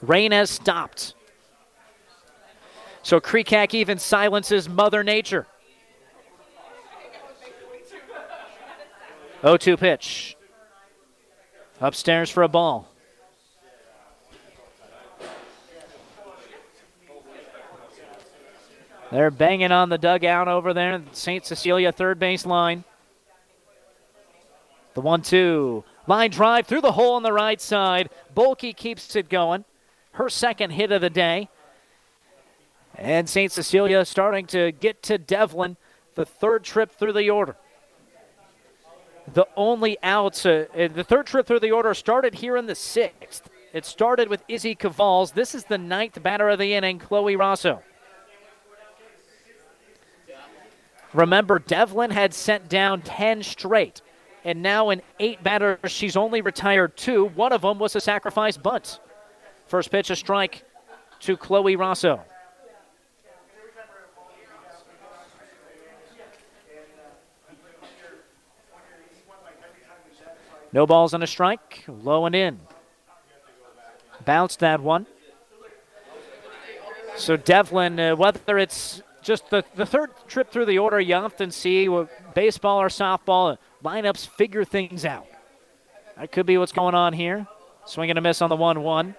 [0.00, 1.14] Rain has stopped.
[3.02, 5.48] So Creekak even silences Mother Nature.
[9.42, 10.36] 0 2 pitch.
[11.80, 12.88] Upstairs for a ball.
[19.12, 21.46] They're banging on the dugout over there, St.
[21.46, 22.84] Cecilia third base line.
[24.94, 25.84] The 1 2.
[26.06, 28.10] Line drive through the hole on the right side.
[28.34, 29.64] Bulkey keeps it going.
[30.12, 31.48] Her second hit of the day.
[32.96, 33.52] And St.
[33.52, 35.76] Cecilia starting to get to Devlin,
[36.14, 37.56] the third trip through the order.
[39.32, 42.74] The only outs, uh, uh, the third trip through the order started here in the
[42.74, 43.50] sixth.
[43.72, 45.32] It started with Izzy Cavals.
[45.32, 47.82] This is the ninth batter of the inning, Chloe Rosso.
[51.16, 54.02] Remember, Devlin had sent down 10 straight,
[54.44, 57.24] and now in eight batters, she's only retired two.
[57.24, 59.00] One of them was a sacrifice bunt.
[59.66, 60.64] First pitch, a strike
[61.20, 62.20] to Chloe Rosso.
[70.70, 71.84] No balls and a strike.
[71.88, 72.60] Low and in.
[74.26, 75.06] Bounced that one.
[77.16, 81.50] So Devlin, uh, whether it's just the, the third trip through the order, you often
[81.50, 81.88] see
[82.34, 85.26] baseball or softball lineups figure things out.
[86.16, 87.46] That could be what's going on here.
[87.84, 89.14] Swing and a miss on the 1 1.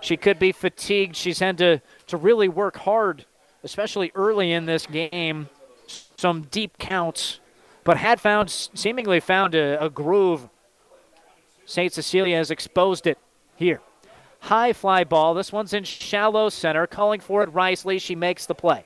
[0.00, 1.16] She could be fatigued.
[1.16, 3.26] She's had to, to really work hard,
[3.62, 5.48] especially early in this game.
[6.16, 7.40] Some deep counts
[7.84, 10.48] but had found seemingly found a, a groove.
[11.66, 11.92] St.
[11.92, 13.18] Cecilia has exposed it
[13.56, 13.80] here.
[14.44, 15.32] High fly ball.
[15.32, 16.86] This one's in shallow center.
[16.86, 17.98] Calling for it, Risley.
[17.98, 18.84] She makes the play.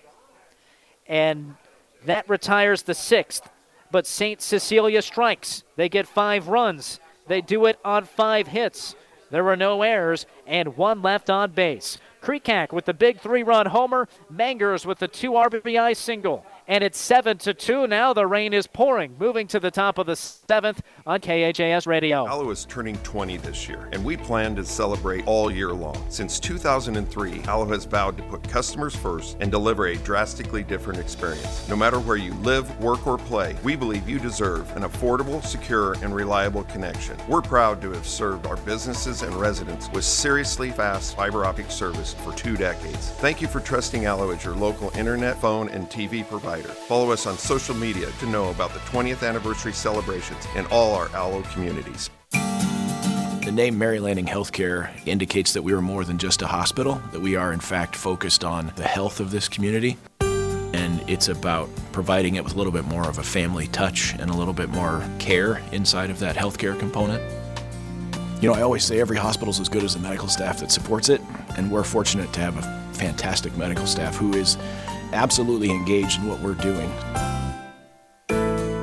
[1.09, 1.57] And
[2.05, 3.49] that retires the sixth.
[3.91, 4.41] But St.
[4.41, 5.65] Cecilia strikes.
[5.75, 7.01] They get five runs.
[7.27, 8.95] They do it on five hits.
[9.33, 11.99] There were no errors and one left on base.
[12.23, 14.09] Creekak with the big three run homer.
[14.31, 18.13] Mangers with the two RBI single and it's 7 to 2 now.
[18.13, 22.29] The rain is pouring, moving to the top of the seventh on KHAS Radio.
[22.29, 26.05] Allo is turning 20 this year, and we plan to celebrate all year long.
[26.11, 31.67] Since 2003, Allo has vowed to put customers first and deliver a drastically different experience.
[31.71, 35.95] No matter where you live, work, or play, we believe you deserve an affordable, secure,
[36.03, 37.17] and reliable connection.
[37.29, 42.13] We're proud to have served our businesses and residents with seriously fast fiber optic service
[42.13, 43.11] for two decades.
[43.13, 46.58] Thank you for trusting Allo as your local internet, phone, and TV provider.
[46.63, 51.09] Follow us on social media to know about the 20th anniversary celebrations in all our
[51.15, 52.11] Allo communities.
[52.33, 57.21] The name Mary Lanning Healthcare indicates that we are more than just a hospital, that
[57.21, 59.97] we are in fact focused on the health of this community.
[60.21, 64.31] And it's about providing it with a little bit more of a family touch and
[64.31, 67.23] a little bit more care inside of that healthcare component.
[68.43, 70.71] You know, I always say every hospital is as good as the medical staff that
[70.71, 71.21] supports it,
[71.57, 74.59] and we're fortunate to have a fantastic medical staff who is
[75.13, 76.91] absolutely engaged in what we're doing.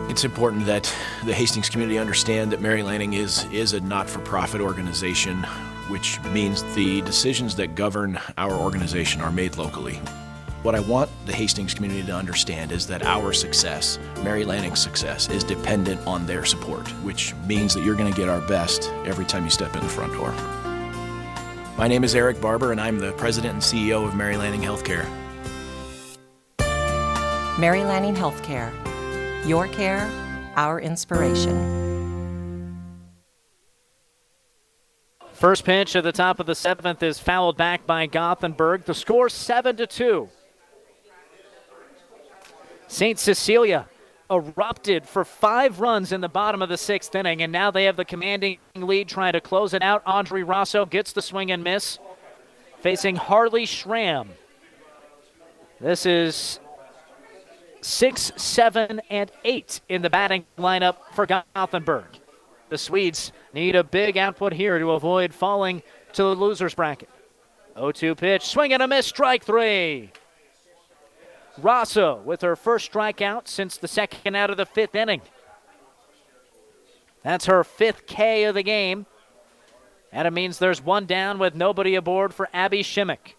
[0.09, 0.83] It's important that
[1.25, 5.43] the Hastings community understand that Mary Lanning is, is a not for profit organization,
[5.89, 9.99] which means the decisions that govern our organization are made locally.
[10.63, 15.29] What I want the Hastings community to understand is that our success, Mary Lanning's success,
[15.29, 19.25] is dependent on their support, which means that you're going to get our best every
[19.25, 20.31] time you step in the front door.
[21.77, 25.05] My name is Eric Barber, and I'm the president and CEO of Mary Lanning Healthcare.
[27.57, 28.69] Mary Lanning Healthcare.
[29.47, 30.09] Your care,
[30.57, 31.85] our inspiration.
[35.31, 38.83] First pitch at the top of the seventh is fouled back by Gothenburg.
[38.83, 40.27] The score 7 to 2.
[42.87, 43.17] St.
[43.17, 43.87] Cecilia
[44.29, 47.95] erupted for five runs in the bottom of the sixth inning, and now they have
[47.95, 50.03] the commanding lead trying to close it out.
[50.05, 51.99] Audrey Rosso gets the swing and miss,
[52.81, 54.31] facing Harley Schramm.
[55.79, 56.59] This is
[57.85, 62.05] six, seven, and eight in the batting lineup for Gothenburg.
[62.69, 65.83] The Swedes need a big output here to avoid falling
[66.13, 67.09] to the loser's bracket.
[67.75, 70.11] 0 2 pitch, swing and a miss, strike three.
[71.59, 75.21] Rosso with her first strikeout since the second out of the fifth inning.
[77.23, 79.05] That's her fifth K of the game.
[80.11, 83.37] And it means there's one down with nobody aboard for Abby Shimmick.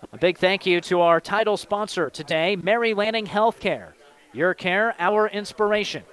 [0.00, 3.94] A big thank you to our title sponsor today, Mary Lanning Healthcare.
[4.32, 6.04] Your care, our inspiration.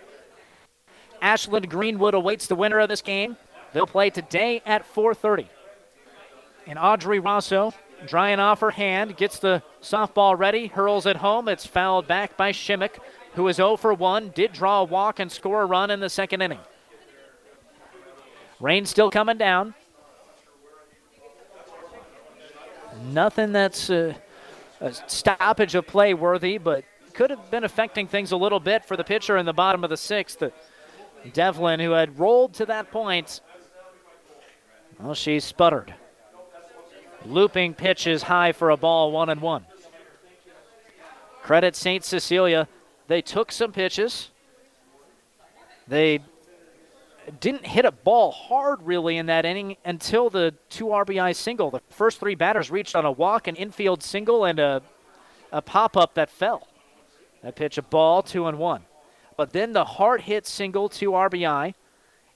[1.21, 3.37] Ashland Greenwood awaits the winner of this game.
[3.73, 5.47] They'll play today at 4:30.
[6.65, 7.75] And Audrey Rosso
[8.07, 11.47] drying off her hand, gets the softball ready, hurls it home.
[11.47, 12.99] It's fouled back by Shimmick,
[13.35, 16.09] who is 0 for 1, did draw a walk and score a run in the
[16.09, 16.59] second inning.
[18.59, 19.75] Rain still coming down.
[23.11, 24.15] Nothing that's a,
[24.82, 26.84] a stoppage of play worthy, but
[27.14, 29.90] could have been affecting things a little bit for the pitcher in the bottom of
[29.90, 30.44] the sixth.
[31.34, 33.41] Devlin, who had rolled to that point,
[34.99, 35.94] well, she sputtered.
[37.26, 39.65] Looping pitches high for a ball, one and one.
[41.41, 42.03] Credit St.
[42.03, 42.68] Cecilia.
[43.07, 44.30] They took some pitches.
[45.88, 46.19] They
[47.39, 51.72] didn't hit a ball hard really in that inning until the two RBI single.
[51.72, 54.81] The first three batters reached on a walk, an infield single, and a,
[55.52, 56.68] a pop up that fell.
[57.41, 58.85] That pitch, a ball, two and one.
[59.38, 61.73] But then the hard hit single, two RBI,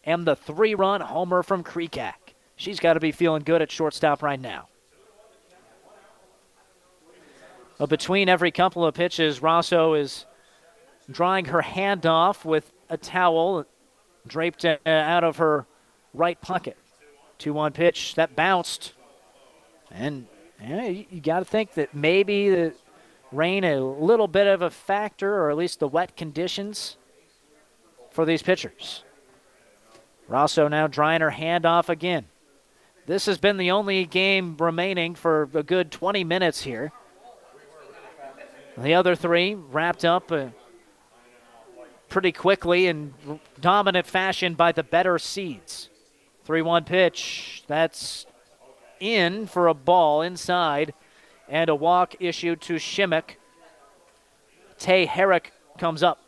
[0.03, 2.33] and the three run homer from Creekak.
[2.55, 4.67] She's got to be feeling good at shortstop right now.
[7.77, 10.25] But between every couple of pitches, Rosso is
[11.09, 13.65] drying her hand off with a towel
[14.29, 15.65] draped uh, out of her
[16.13, 16.77] right pocket.
[17.39, 18.93] 2 1 pitch that bounced.
[19.91, 20.27] And
[20.61, 22.73] yeah, you got to think that maybe the
[23.31, 26.97] rain a little bit of a factor, or at least the wet conditions
[28.11, 29.03] for these pitchers.
[30.27, 32.25] Rosso now drying her hand off again.
[33.05, 36.91] This has been the only game remaining for a good 20 minutes here.
[38.77, 40.49] The other three wrapped up uh,
[42.09, 43.13] pretty quickly in
[43.59, 45.89] dominant fashion by the better seeds.
[46.45, 47.63] 3 1 pitch.
[47.67, 48.25] That's
[48.99, 50.93] in for a ball inside,
[51.47, 53.39] and a walk issued to Shimmick.
[54.77, 56.19] Tay Herrick comes up.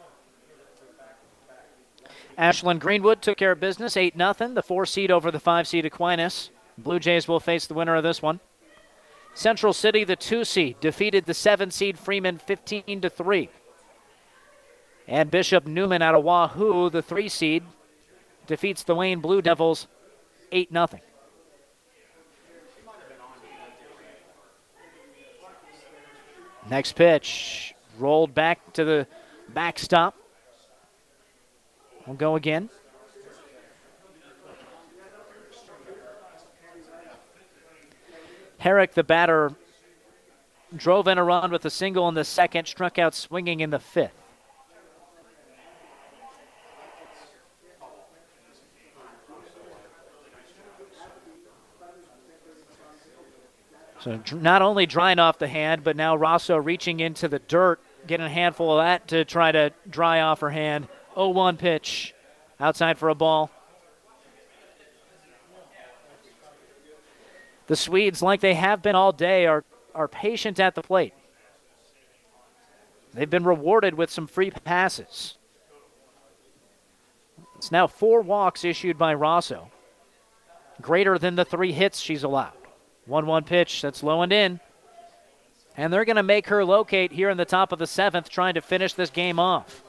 [2.37, 4.33] Ashland Greenwood took care of business, 8 0.
[4.53, 6.49] The four seed over the five seed Aquinas.
[6.77, 8.39] Blue Jays will face the winner of this one.
[9.33, 13.49] Central City, the two seed, defeated the seven seed Freeman 15 to 3.
[15.07, 17.63] And Bishop Neumann out of Wahoo, the three seed,
[18.47, 19.87] defeats the Wayne Blue Devils
[20.51, 20.87] 8 0.
[26.69, 29.07] Next pitch, rolled back to the
[29.49, 30.15] backstop.
[32.05, 32.69] We'll go again.
[38.57, 39.53] Herrick, the batter,
[40.75, 43.79] drove in a run with a single in the second, struck out swinging in the
[43.79, 44.20] fifth.
[54.01, 58.25] So not only drying off the hand, but now Rosso reaching into the dirt, getting
[58.25, 60.87] a handful of that to try to dry off her hand.
[61.15, 62.15] 0-1 pitch,
[62.59, 63.51] outside for a ball.
[67.67, 69.63] The Swedes, like they have been all day, are,
[69.93, 71.13] are patient at the plate.
[73.13, 75.37] They've been rewarded with some free passes.
[77.55, 79.69] It's now four walks issued by Rosso,
[80.81, 82.60] greater than the three hits she's allowed.
[83.05, 84.59] 1 1 pitch that's low and in.
[85.77, 88.55] And they're going to make her locate here in the top of the seventh, trying
[88.55, 89.83] to finish this game off.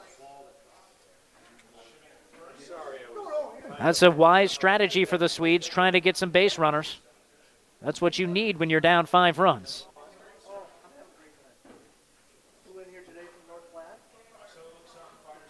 [3.79, 6.99] That's a wise strategy for the Swedes, trying to get some base runners.
[7.81, 9.85] That's what you need when you're down five runs.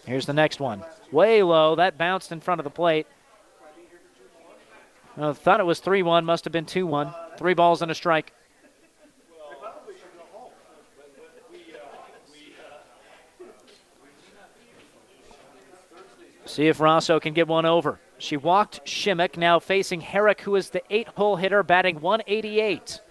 [0.05, 0.83] Here's the next one.
[1.11, 1.75] Way low.
[1.75, 3.07] That bounced in front of the plate.
[5.15, 7.13] I thought it was 3 1, must have been 2 1.
[7.37, 8.33] Three balls and a strike.
[16.45, 17.99] See if Rosso can get one over.
[18.19, 23.01] She walked Shimmick, now facing Herrick, who is the eight hole hitter, batting 188.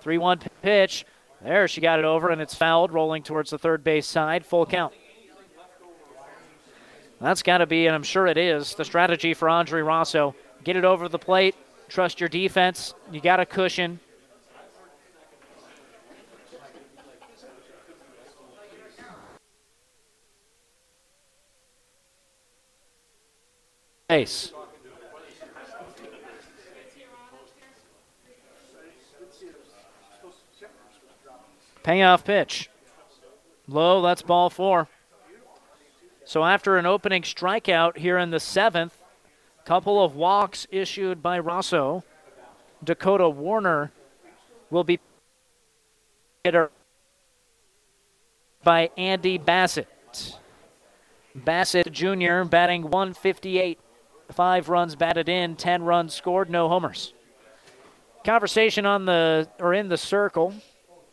[0.00, 1.04] 3 1 pitch.
[1.42, 4.46] There, she got it over, and it's fouled, rolling towards the third base side.
[4.46, 4.94] Full count.
[7.20, 10.34] That's got to be, and I'm sure it is, the strategy for Audrey Rosso.
[10.64, 11.54] Get it over the plate,
[11.88, 12.94] trust your defense.
[13.12, 14.00] You got a cushion.
[24.08, 24.52] Ace.
[31.82, 32.70] Payoff pitch.
[33.68, 34.88] Low, that's ball four.
[36.24, 38.96] So after an opening strikeout here in the seventh,
[39.64, 42.04] couple of walks issued by Rosso,
[42.82, 43.92] Dakota Warner
[44.70, 45.00] will be
[46.42, 46.70] hitter
[48.62, 49.88] by Andy Bassett.
[51.34, 52.44] Bassett Jr.
[52.44, 53.78] batting 158
[54.32, 57.12] Five runs batted in, 10 runs scored, no homers.
[58.24, 60.54] Conversation on the or in the circle.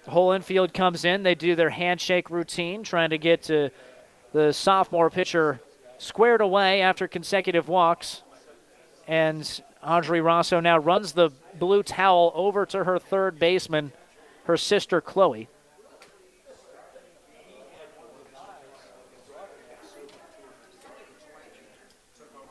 [0.08, 1.24] Whole infield comes in.
[1.24, 3.70] They do their handshake routine, trying to get to
[4.34, 5.60] the sophomore pitcher
[5.98, 8.24] squared away after consecutive walks.
[9.08, 13.92] And Audrey Rosso now runs the blue towel over to her third baseman,
[14.46, 15.48] her sister Chloe.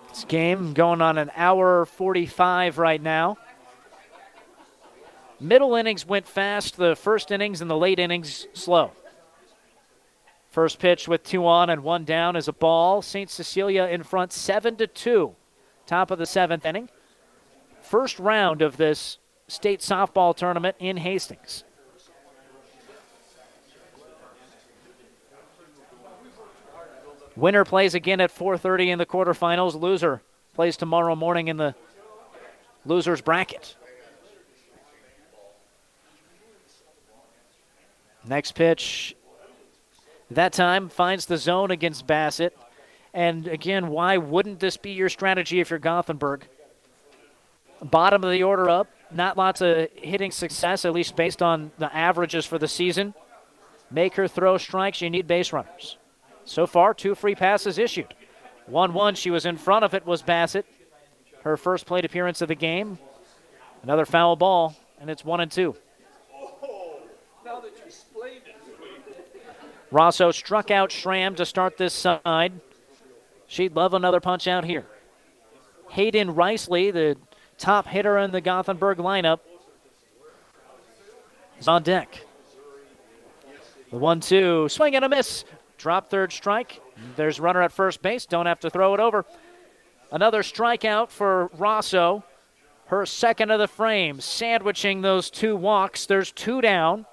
[0.08, 3.38] This game going on an hour 45 right now.
[5.38, 6.76] Middle innings went fast.
[6.76, 8.92] The first innings and the late innings slow.
[10.50, 13.02] First pitch with two on and one down is a ball.
[13.02, 13.30] St.
[13.30, 15.36] Cecilia in front, seven to two.
[15.90, 16.88] Top of the seventh inning.
[17.82, 19.18] First round of this
[19.48, 21.64] state softball tournament in Hastings.
[27.34, 29.74] Winner plays again at 4:30 in the quarterfinals.
[29.74, 30.22] Loser
[30.54, 31.74] plays tomorrow morning in the
[32.86, 33.74] losers bracket.
[38.24, 39.16] Next pitch,
[40.30, 42.56] that time finds the zone against Bassett.
[43.12, 46.46] And again, why wouldn't this be your strategy if you're Gothenburg?
[47.82, 51.94] Bottom of the order up, not lots of hitting success, at least based on the
[51.94, 53.14] averages for the season.
[53.90, 55.96] Make her throw strikes, you need base runners.
[56.44, 58.14] So far, two free passes issued.
[58.66, 60.66] 1 1, she was in front of it, was Bassett.
[61.42, 62.98] Her first plate appearance of the game.
[63.82, 65.74] Another foul ball, and it's 1 and 2.
[69.90, 72.52] Rosso struck out Schramm to start this side.
[73.50, 74.86] She'd love another punch out here.
[75.88, 77.16] Hayden Riceley, the
[77.58, 79.40] top hitter in the Gothenburg lineup,
[81.58, 82.24] is on deck.
[83.90, 85.44] The one two, swing and a miss.
[85.78, 86.80] Drop third strike.
[87.16, 88.24] There's runner at first base.
[88.24, 89.24] Don't have to throw it over.
[90.12, 92.22] Another strikeout for Rosso.
[92.86, 96.06] Her second of the frame, sandwiching those two walks.
[96.06, 97.04] There's two down.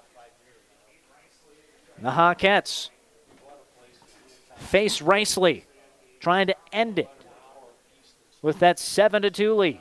[1.99, 2.91] The Hawkettes
[4.57, 5.63] face Riceley,
[6.19, 7.09] trying to end it
[8.41, 9.79] with that 7 to 2 lead.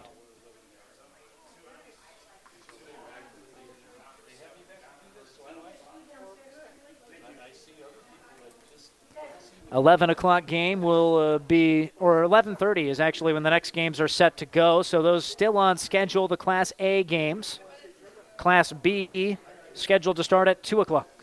[9.72, 14.00] Eleven o'clock game will uh, be, or eleven thirty is actually when the next games
[14.00, 14.80] are set to go.
[14.80, 16.28] So those still on schedule.
[16.28, 17.58] The Class A games,
[18.36, 19.36] Class B
[19.74, 21.15] scheduled to start at two o'clock.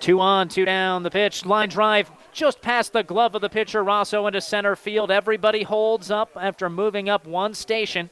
[0.00, 1.02] Two on, two down.
[1.02, 3.82] The pitch, line drive, just past the glove of the pitcher.
[3.82, 5.10] Rosso into center field.
[5.10, 8.10] Everybody holds up after moving up one station.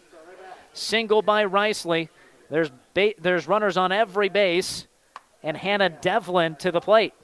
[0.72, 2.08] Single by Riceley.
[2.48, 4.86] There's ba- there's runners on every base,
[5.42, 7.14] and Hannah Devlin to the plate.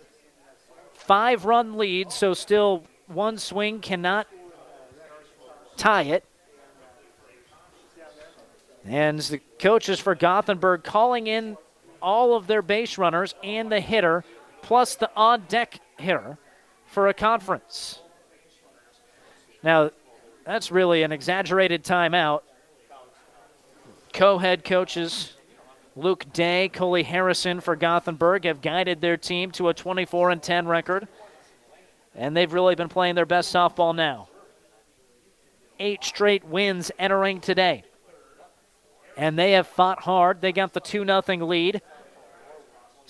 [0.92, 4.26] Five run lead, so still one swing cannot
[5.76, 6.24] tie it.
[8.84, 11.56] And the coaches for Gothenburg calling in
[12.00, 14.24] all of their base runners and the hitter
[14.62, 16.38] plus the on deck hitter
[16.86, 18.00] for a conference.
[19.62, 19.90] Now,
[20.44, 22.40] that's really an exaggerated timeout.
[24.12, 25.34] Co head coaches
[25.98, 30.68] Luke Day, Coley Harrison for Gothenburg have guided their team to a 24 and 10
[30.68, 31.08] record,
[32.14, 34.28] and they've really been playing their best softball now.
[35.80, 37.82] Eight straight wins entering today.
[39.16, 40.40] And they have fought hard.
[40.40, 41.82] They got the 2 0 lead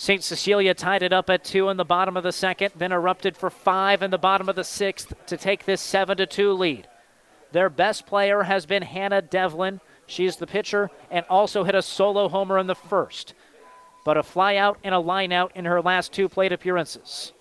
[0.01, 0.23] St.
[0.23, 3.51] Cecilia tied it up at two in the bottom of the second, then erupted for
[3.51, 6.87] five in the bottom of the sixth to take this 7 to 2 lead.
[7.51, 9.81] Their best player has been Hannah Devlin.
[10.07, 13.35] She's the pitcher and also hit a solo homer in the first,
[14.05, 17.33] but a flyout and a lineout in her last two plate appearances.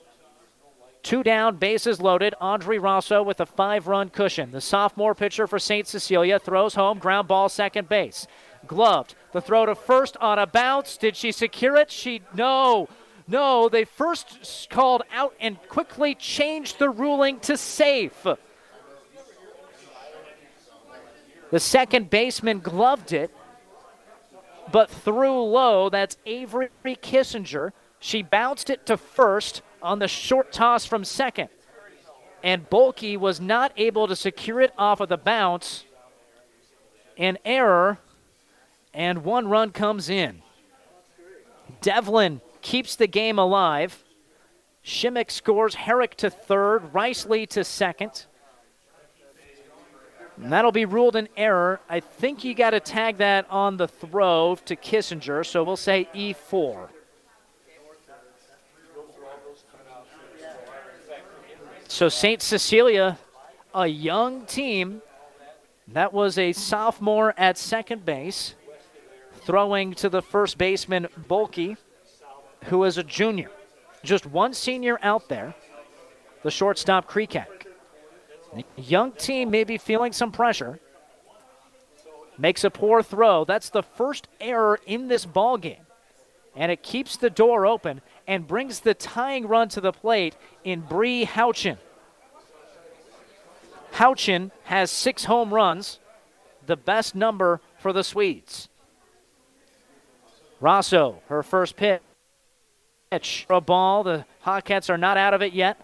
[1.04, 2.34] Two down, bases loaded.
[2.42, 4.50] Audrey Rosso with a five run cushion.
[4.50, 5.86] The sophomore pitcher for St.
[5.86, 8.26] Cecilia throws home, ground ball, second base
[8.68, 9.16] gloved.
[9.32, 10.98] The throw to first on a bounce.
[10.98, 11.92] Did she secure it?
[11.92, 12.88] She no.
[13.28, 18.26] No, they first called out and quickly changed the ruling to safe.
[21.52, 23.32] The second baseman gloved it,
[24.72, 25.90] but threw low.
[25.90, 27.72] That's Avery Kissinger.
[28.00, 31.50] She bounced it to first on the short toss from second.
[32.44, 35.84] And Bulkey was not able to secure it off of the bounce.
[37.18, 38.00] An error
[38.98, 40.42] and one run comes in.
[41.82, 44.04] Devlin keeps the game alive.
[44.82, 48.26] Shimmick scores Herrick to third, Riceley to second.
[50.42, 51.80] And that'll be ruled an error.
[51.88, 56.10] I think you got to tag that on the throw to Kissinger, so we'll say
[56.16, 56.90] E4.
[61.88, 62.42] So St.
[62.42, 63.20] Cecilia,
[63.76, 65.04] a young team,
[65.90, 68.56] That was a sophomore at second base,
[69.48, 71.78] throwing to the first baseman, Bulkey,
[72.66, 73.50] who is a junior.
[74.04, 75.56] Just one senior out there,
[76.44, 77.66] the shortstop, Creekak.
[78.76, 80.80] Young team may be feeling some pressure.
[82.38, 83.46] Makes a poor throw.
[83.46, 85.86] That's the first error in this ball game.
[86.54, 90.82] And it keeps the door open and brings the tying run to the plate in
[90.82, 91.78] Bree Houchin.
[93.94, 96.00] Houchin has six home runs,
[96.66, 98.68] the best number for the Swedes.
[100.60, 102.02] Rosso, her first pitch.
[103.50, 104.04] A ball.
[104.04, 105.80] The Hawkettes are not out of it yet.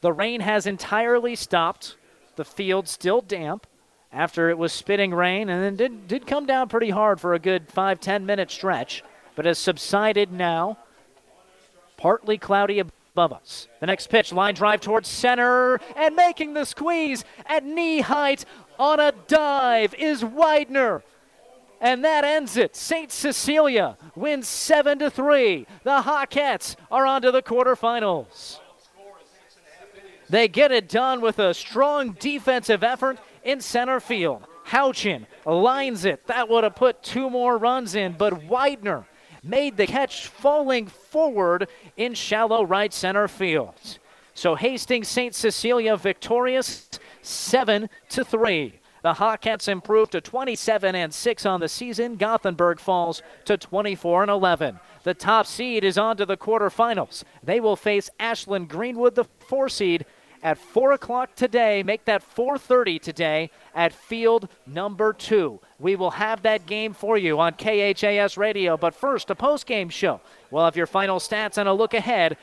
[0.00, 1.96] The rain has entirely stopped.
[2.36, 3.66] The field still damp
[4.12, 7.38] after it was spitting rain and then did, did come down pretty hard for a
[7.38, 9.02] good five, ten minute stretch,
[9.34, 10.78] but has subsided now.
[11.96, 13.68] Partly cloudy above us.
[13.80, 18.44] The next pitch, line drive towards center, and making the squeeze at knee height
[18.78, 21.02] on a dive is Widener.
[21.82, 22.76] And that ends it.
[22.76, 23.10] St.
[23.10, 25.66] Cecilia wins 7 to 3.
[25.82, 28.60] The Hawkettes are on to the quarterfinals.
[30.30, 34.46] They get it done with a strong defensive effort in center field.
[34.64, 36.24] Houchin lines it.
[36.28, 39.04] That would have put two more runs in, but Widener
[39.42, 43.74] made the catch falling forward in shallow right center field.
[44.34, 45.34] So Hastings St.
[45.34, 46.88] Cecilia victorious
[47.22, 48.78] 7 to 3.
[49.02, 52.16] The Hawkettes improved to 27 and 6 on the season.
[52.16, 54.78] Gothenburg falls to 24 and 11.
[55.02, 57.24] The top seed is on to the quarterfinals.
[57.42, 60.06] They will face Ashland Greenwood, the 4 seed,
[60.42, 61.82] at 4 o'clock today.
[61.82, 65.60] Make that 4.30 today at field number 2.
[65.78, 68.76] We will have that game for you on KHAS Radio.
[68.76, 70.20] But first, a post-game show.
[70.50, 72.36] We'll have your final stats and a look ahead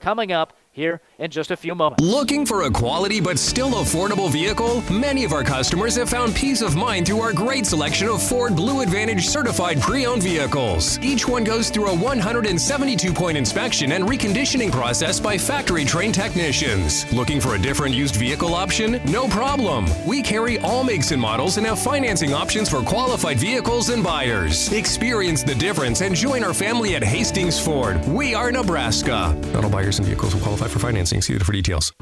[0.00, 2.02] coming up here in just a few moments.
[2.02, 4.82] Looking for a quality but still affordable vehicle?
[4.90, 8.54] Many of our customers have found peace of mind through our great selection of Ford
[8.54, 10.98] Blue Advantage certified pre owned vehicles.
[11.00, 17.10] Each one goes through a 172 point inspection and reconditioning process by factory trained technicians.
[17.12, 19.00] Looking for a different used vehicle option?
[19.10, 19.86] No problem.
[20.06, 24.72] We carry all makes and models and have financing options for qualified vehicles and buyers.
[24.72, 28.04] Experience the difference and join our family at Hastings Ford.
[28.06, 29.36] We are Nebraska.
[29.52, 31.07] Not all buyers and vehicles will qualify for financing.
[31.08, 31.92] See for details.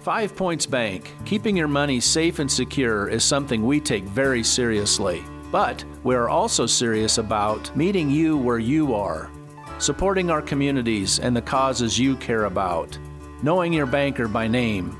[0.00, 1.12] Five Points Bank.
[1.24, 5.24] Keeping your money safe and secure is something we take very seriously.
[5.50, 9.30] But we are also serious about meeting you where you are,
[9.78, 12.98] supporting our communities and the causes you care about,
[13.42, 14.96] knowing your banker by name,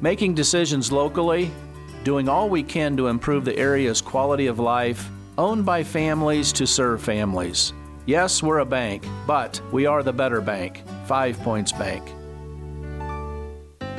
[0.00, 1.50] making decisions locally,
[2.04, 6.66] doing all we can to improve the area's quality of life, owned by families to
[6.66, 7.72] serve families.
[8.06, 10.82] Yes, we're a bank, but we are the better bank.
[11.06, 12.08] Five Points Bank.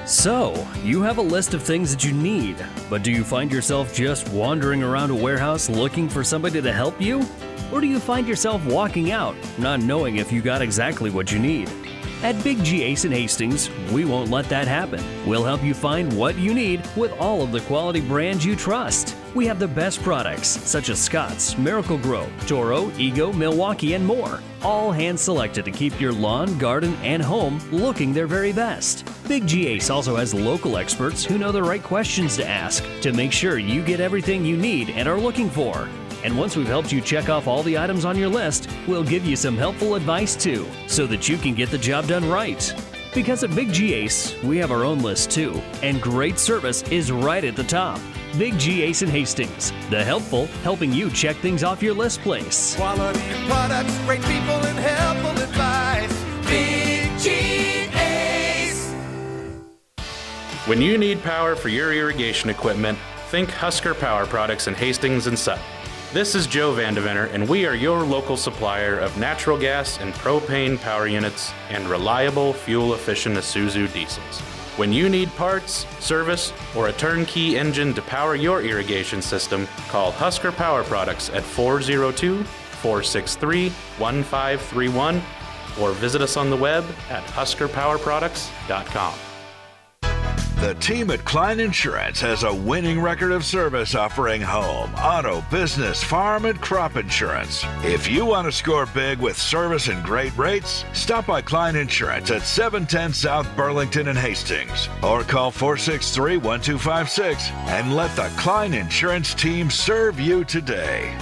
[0.10, 2.57] So, you have a list of things that you need,
[2.90, 6.99] but do you find yourself just wandering around a warehouse looking for somebody to help
[6.99, 7.23] you?
[7.72, 11.38] Or do you find yourself walking out, not knowing if you got exactly what you
[11.38, 11.69] need?
[12.23, 14.99] At Big G Ace in Hastings, we won't let that happen.
[15.27, 19.15] We'll help you find what you need with all of the quality brands you trust.
[19.35, 24.41] We have the best products such as Scott's, Miracle-Gro, Toro, Ego, Milwaukee, and more.
[24.64, 29.07] All hand selected to keep your lawn, garden, and home looking their very best.
[29.27, 33.14] Big G Ace also has local experts who know the right questions to ask to
[33.14, 35.88] make sure you get everything you need and are looking for.
[36.23, 39.26] And once we've helped you check off all the items on your list, we'll give
[39.26, 42.73] you some helpful advice too, so that you can get the job done right.
[43.14, 47.11] Because at Big G Ace, we have our own list too, and great service is
[47.11, 48.01] right at the top.
[48.38, 52.76] Big G Ace in Hastings, the helpful helping you check things off your list place.
[52.76, 56.14] Quality products, great people, and helpful advice.
[56.47, 57.30] Big G
[57.99, 58.91] Ace.
[60.68, 62.99] When you need power for your irrigation equipment,
[63.30, 65.64] think Husker Power Products in Hastings and Sutton.
[66.14, 70.80] This is Joe Vandeventer, and we are your local supplier of natural gas and propane
[70.80, 74.41] power units and reliable, fuel efficient Isuzu diesels.
[74.80, 80.14] When you need parts, service, or a turnkey engine to power your irrigation system, call
[80.14, 85.22] Husker Power Products at 402 463 1531
[85.81, 89.28] or visit us on the web at huskerpowerproducts.com.
[90.60, 96.03] The team at Klein Insurance has a winning record of service offering home, auto, business,
[96.03, 97.64] farm, and crop insurance.
[97.81, 102.30] If you want to score big with service and great rates, stop by Klein Insurance
[102.30, 109.34] at 710 South Burlington and Hastings or call 463 1256 and let the Klein Insurance
[109.34, 111.18] team serve you today.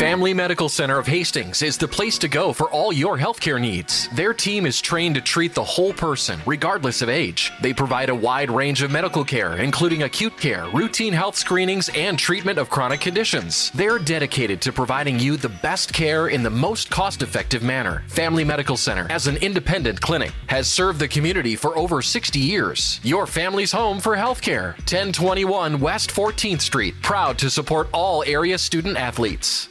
[0.00, 4.08] Family Medical Center of Hastings is the place to go for all your healthcare needs.
[4.14, 7.52] Their team is trained to treat the whole person, regardless of age.
[7.60, 12.18] They provide a wide range of medical care, including acute care, routine health screenings, and
[12.18, 13.70] treatment of chronic conditions.
[13.72, 18.02] They're dedicated to providing you the best care in the most cost effective manner.
[18.08, 23.00] Family Medical Center, as an independent clinic, has served the community for over 60 years.
[23.02, 24.68] Your family's home for healthcare.
[24.78, 29.68] 1021 West 14th Street, proud to support all area student athletes.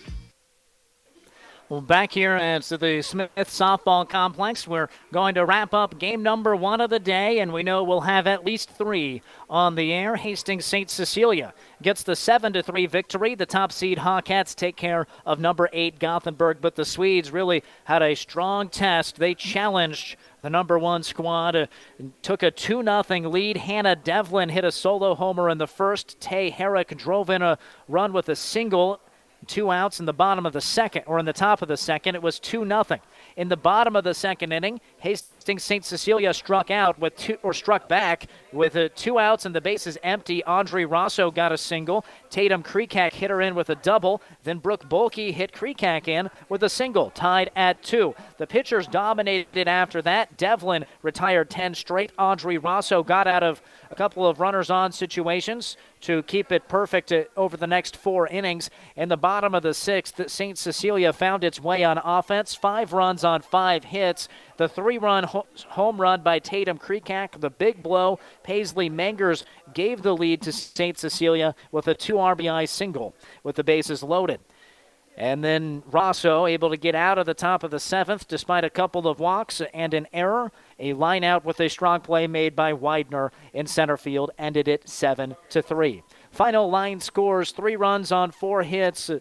[1.69, 6.55] Well, back here at the Smith Softball Complex, we're going to wrap up game number
[6.55, 9.21] one of the day, and we know we'll have at least three
[9.51, 10.15] on the air.
[10.15, 10.89] Hastings St.
[10.89, 13.35] Cecilia gets the 7 to 3 victory.
[13.35, 18.01] The top seed Hawkettes take care of number 8 Gothenburg, but the Swedes really had
[18.01, 19.17] a strong test.
[19.17, 21.67] They challenged the number one squad uh,
[22.23, 23.57] took a 2 0 lead.
[23.57, 26.19] Hannah Devlin hit a solo homer in the first.
[26.19, 29.01] Tay Herrick drove in a run with a single
[29.47, 32.15] two outs in the bottom of the second, or in the top of the second.
[32.15, 32.99] It was 2 nothing.
[33.35, 35.85] In the bottom of the second inning, Hastings St.
[35.85, 39.97] Cecilia struck out with two, or struck back with uh, two outs and the bases
[40.03, 40.43] empty.
[40.43, 42.05] Audrey Rosso got a single.
[42.29, 44.21] Tatum Creekak hit her in with a double.
[44.43, 48.15] Then Brooke Bulkey hit Creekak in with a single, tied at two.
[48.37, 50.37] The pitchers dominated after that.
[50.37, 52.11] Devlin retired 10 straight.
[52.17, 53.61] Audrey Rosso got out of
[53.91, 58.27] a couple of runners on situations to keep it perfect uh, over the next four
[58.27, 58.69] innings.
[58.95, 60.57] In the bottom of the sixth, St.
[60.57, 62.55] Cecilia found its way on offense.
[62.55, 64.29] Five runs on five hits.
[64.57, 68.19] The three run ho- home run by Tatum Creekak, the big blow.
[68.43, 69.43] Paisley Mengers
[69.73, 70.97] gave the lead to St.
[70.97, 74.39] Cecilia with a two RBI single with the bases loaded.
[75.19, 78.69] And then Rosso able to get out of the top of the seventh despite a
[78.69, 80.49] couple of walks and an error.
[80.79, 84.87] A line out with a strong play made by Widener in center field ended it
[84.87, 86.03] 7 to 3.
[86.31, 89.11] Final line scores three runs on four hits.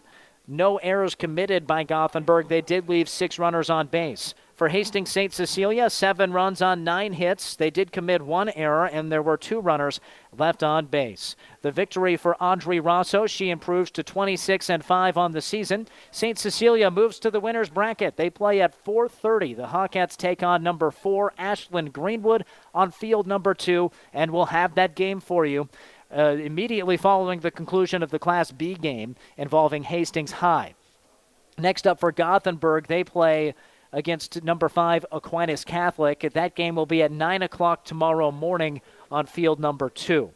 [0.47, 2.47] No errors committed by Gothenburg.
[2.47, 4.33] They did leave six runners on base.
[4.59, 5.31] For Hastings St.
[5.31, 7.55] Cecilia, seven runs on nine hits.
[7.55, 10.01] They did commit one error, and there were two runners
[10.37, 11.37] left on base.
[11.61, 13.25] The victory for Audrey Rosso.
[13.25, 15.87] She improves to 26 and 5 on the season.
[16.11, 16.37] St.
[16.37, 18.17] Cecilia moves to the winners bracket.
[18.17, 19.53] They play at 4:30.
[19.53, 24.75] The Hawkettes take on number four Ashland Greenwood on field number two, and we'll have
[24.75, 25.69] that game for you.
[26.13, 30.75] Uh, immediately following the conclusion of the Class B game involving Hastings High.
[31.57, 33.53] Next up for Gothenburg, they play
[33.91, 36.29] against number five Aquinas Catholic.
[36.33, 40.31] That game will be at 9 o'clock tomorrow morning on field number two.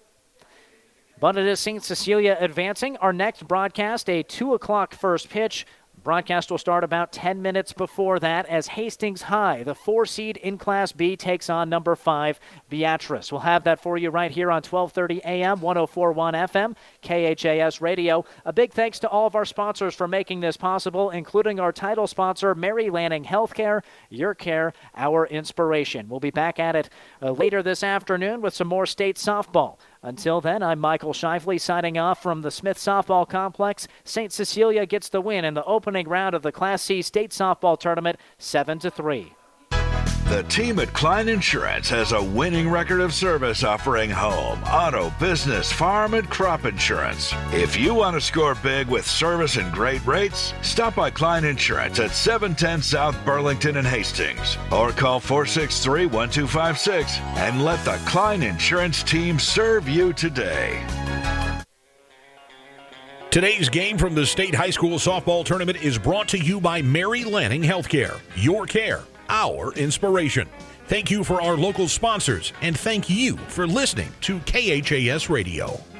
[1.19, 1.83] But St.
[1.83, 2.97] Cecilia advancing.
[2.97, 5.65] Our next broadcast, a 2 o'clock first pitch.
[6.03, 10.57] Broadcast will start about 10 minutes before that as Hastings High, the four seed in
[10.57, 13.31] Class B, takes on number five Beatrice.
[13.31, 15.59] We'll have that for you right here on 12:30 a.m.
[15.59, 18.25] 104.1 FM KHAS Radio.
[18.43, 22.07] A big thanks to all of our sponsors for making this possible, including our title
[22.07, 23.81] sponsor, Mary Lanning Healthcare.
[24.09, 26.09] Your care, our inspiration.
[26.09, 26.89] We'll be back at it
[27.21, 29.77] uh, later this afternoon with some more state softball.
[30.05, 33.87] Until then, I'm Michael Shively signing off from the Smith Softball Complex.
[34.03, 34.33] St.
[34.33, 38.19] Cecilia gets the win in the opening round of the Class C State Softball Tournament,
[38.37, 39.33] 7 to 3.
[40.33, 45.71] The team at Klein Insurance has a winning record of service offering home, auto, business,
[45.71, 47.31] farm, and crop insurance.
[47.51, 51.99] If you want to score big with service and great rates, stop by Klein Insurance
[51.99, 59.03] at 710 South Burlington and Hastings or call 463 1256 and let the Klein Insurance
[59.03, 60.83] team serve you today.
[63.29, 67.23] Today's game from the State High School Softball Tournament is brought to you by Mary
[67.23, 68.19] Lanning Healthcare.
[68.35, 69.01] Your care,
[69.33, 70.47] our inspiration.
[70.87, 75.92] Thank you for our local sponsors, and thank you for listening to KHAS Radio.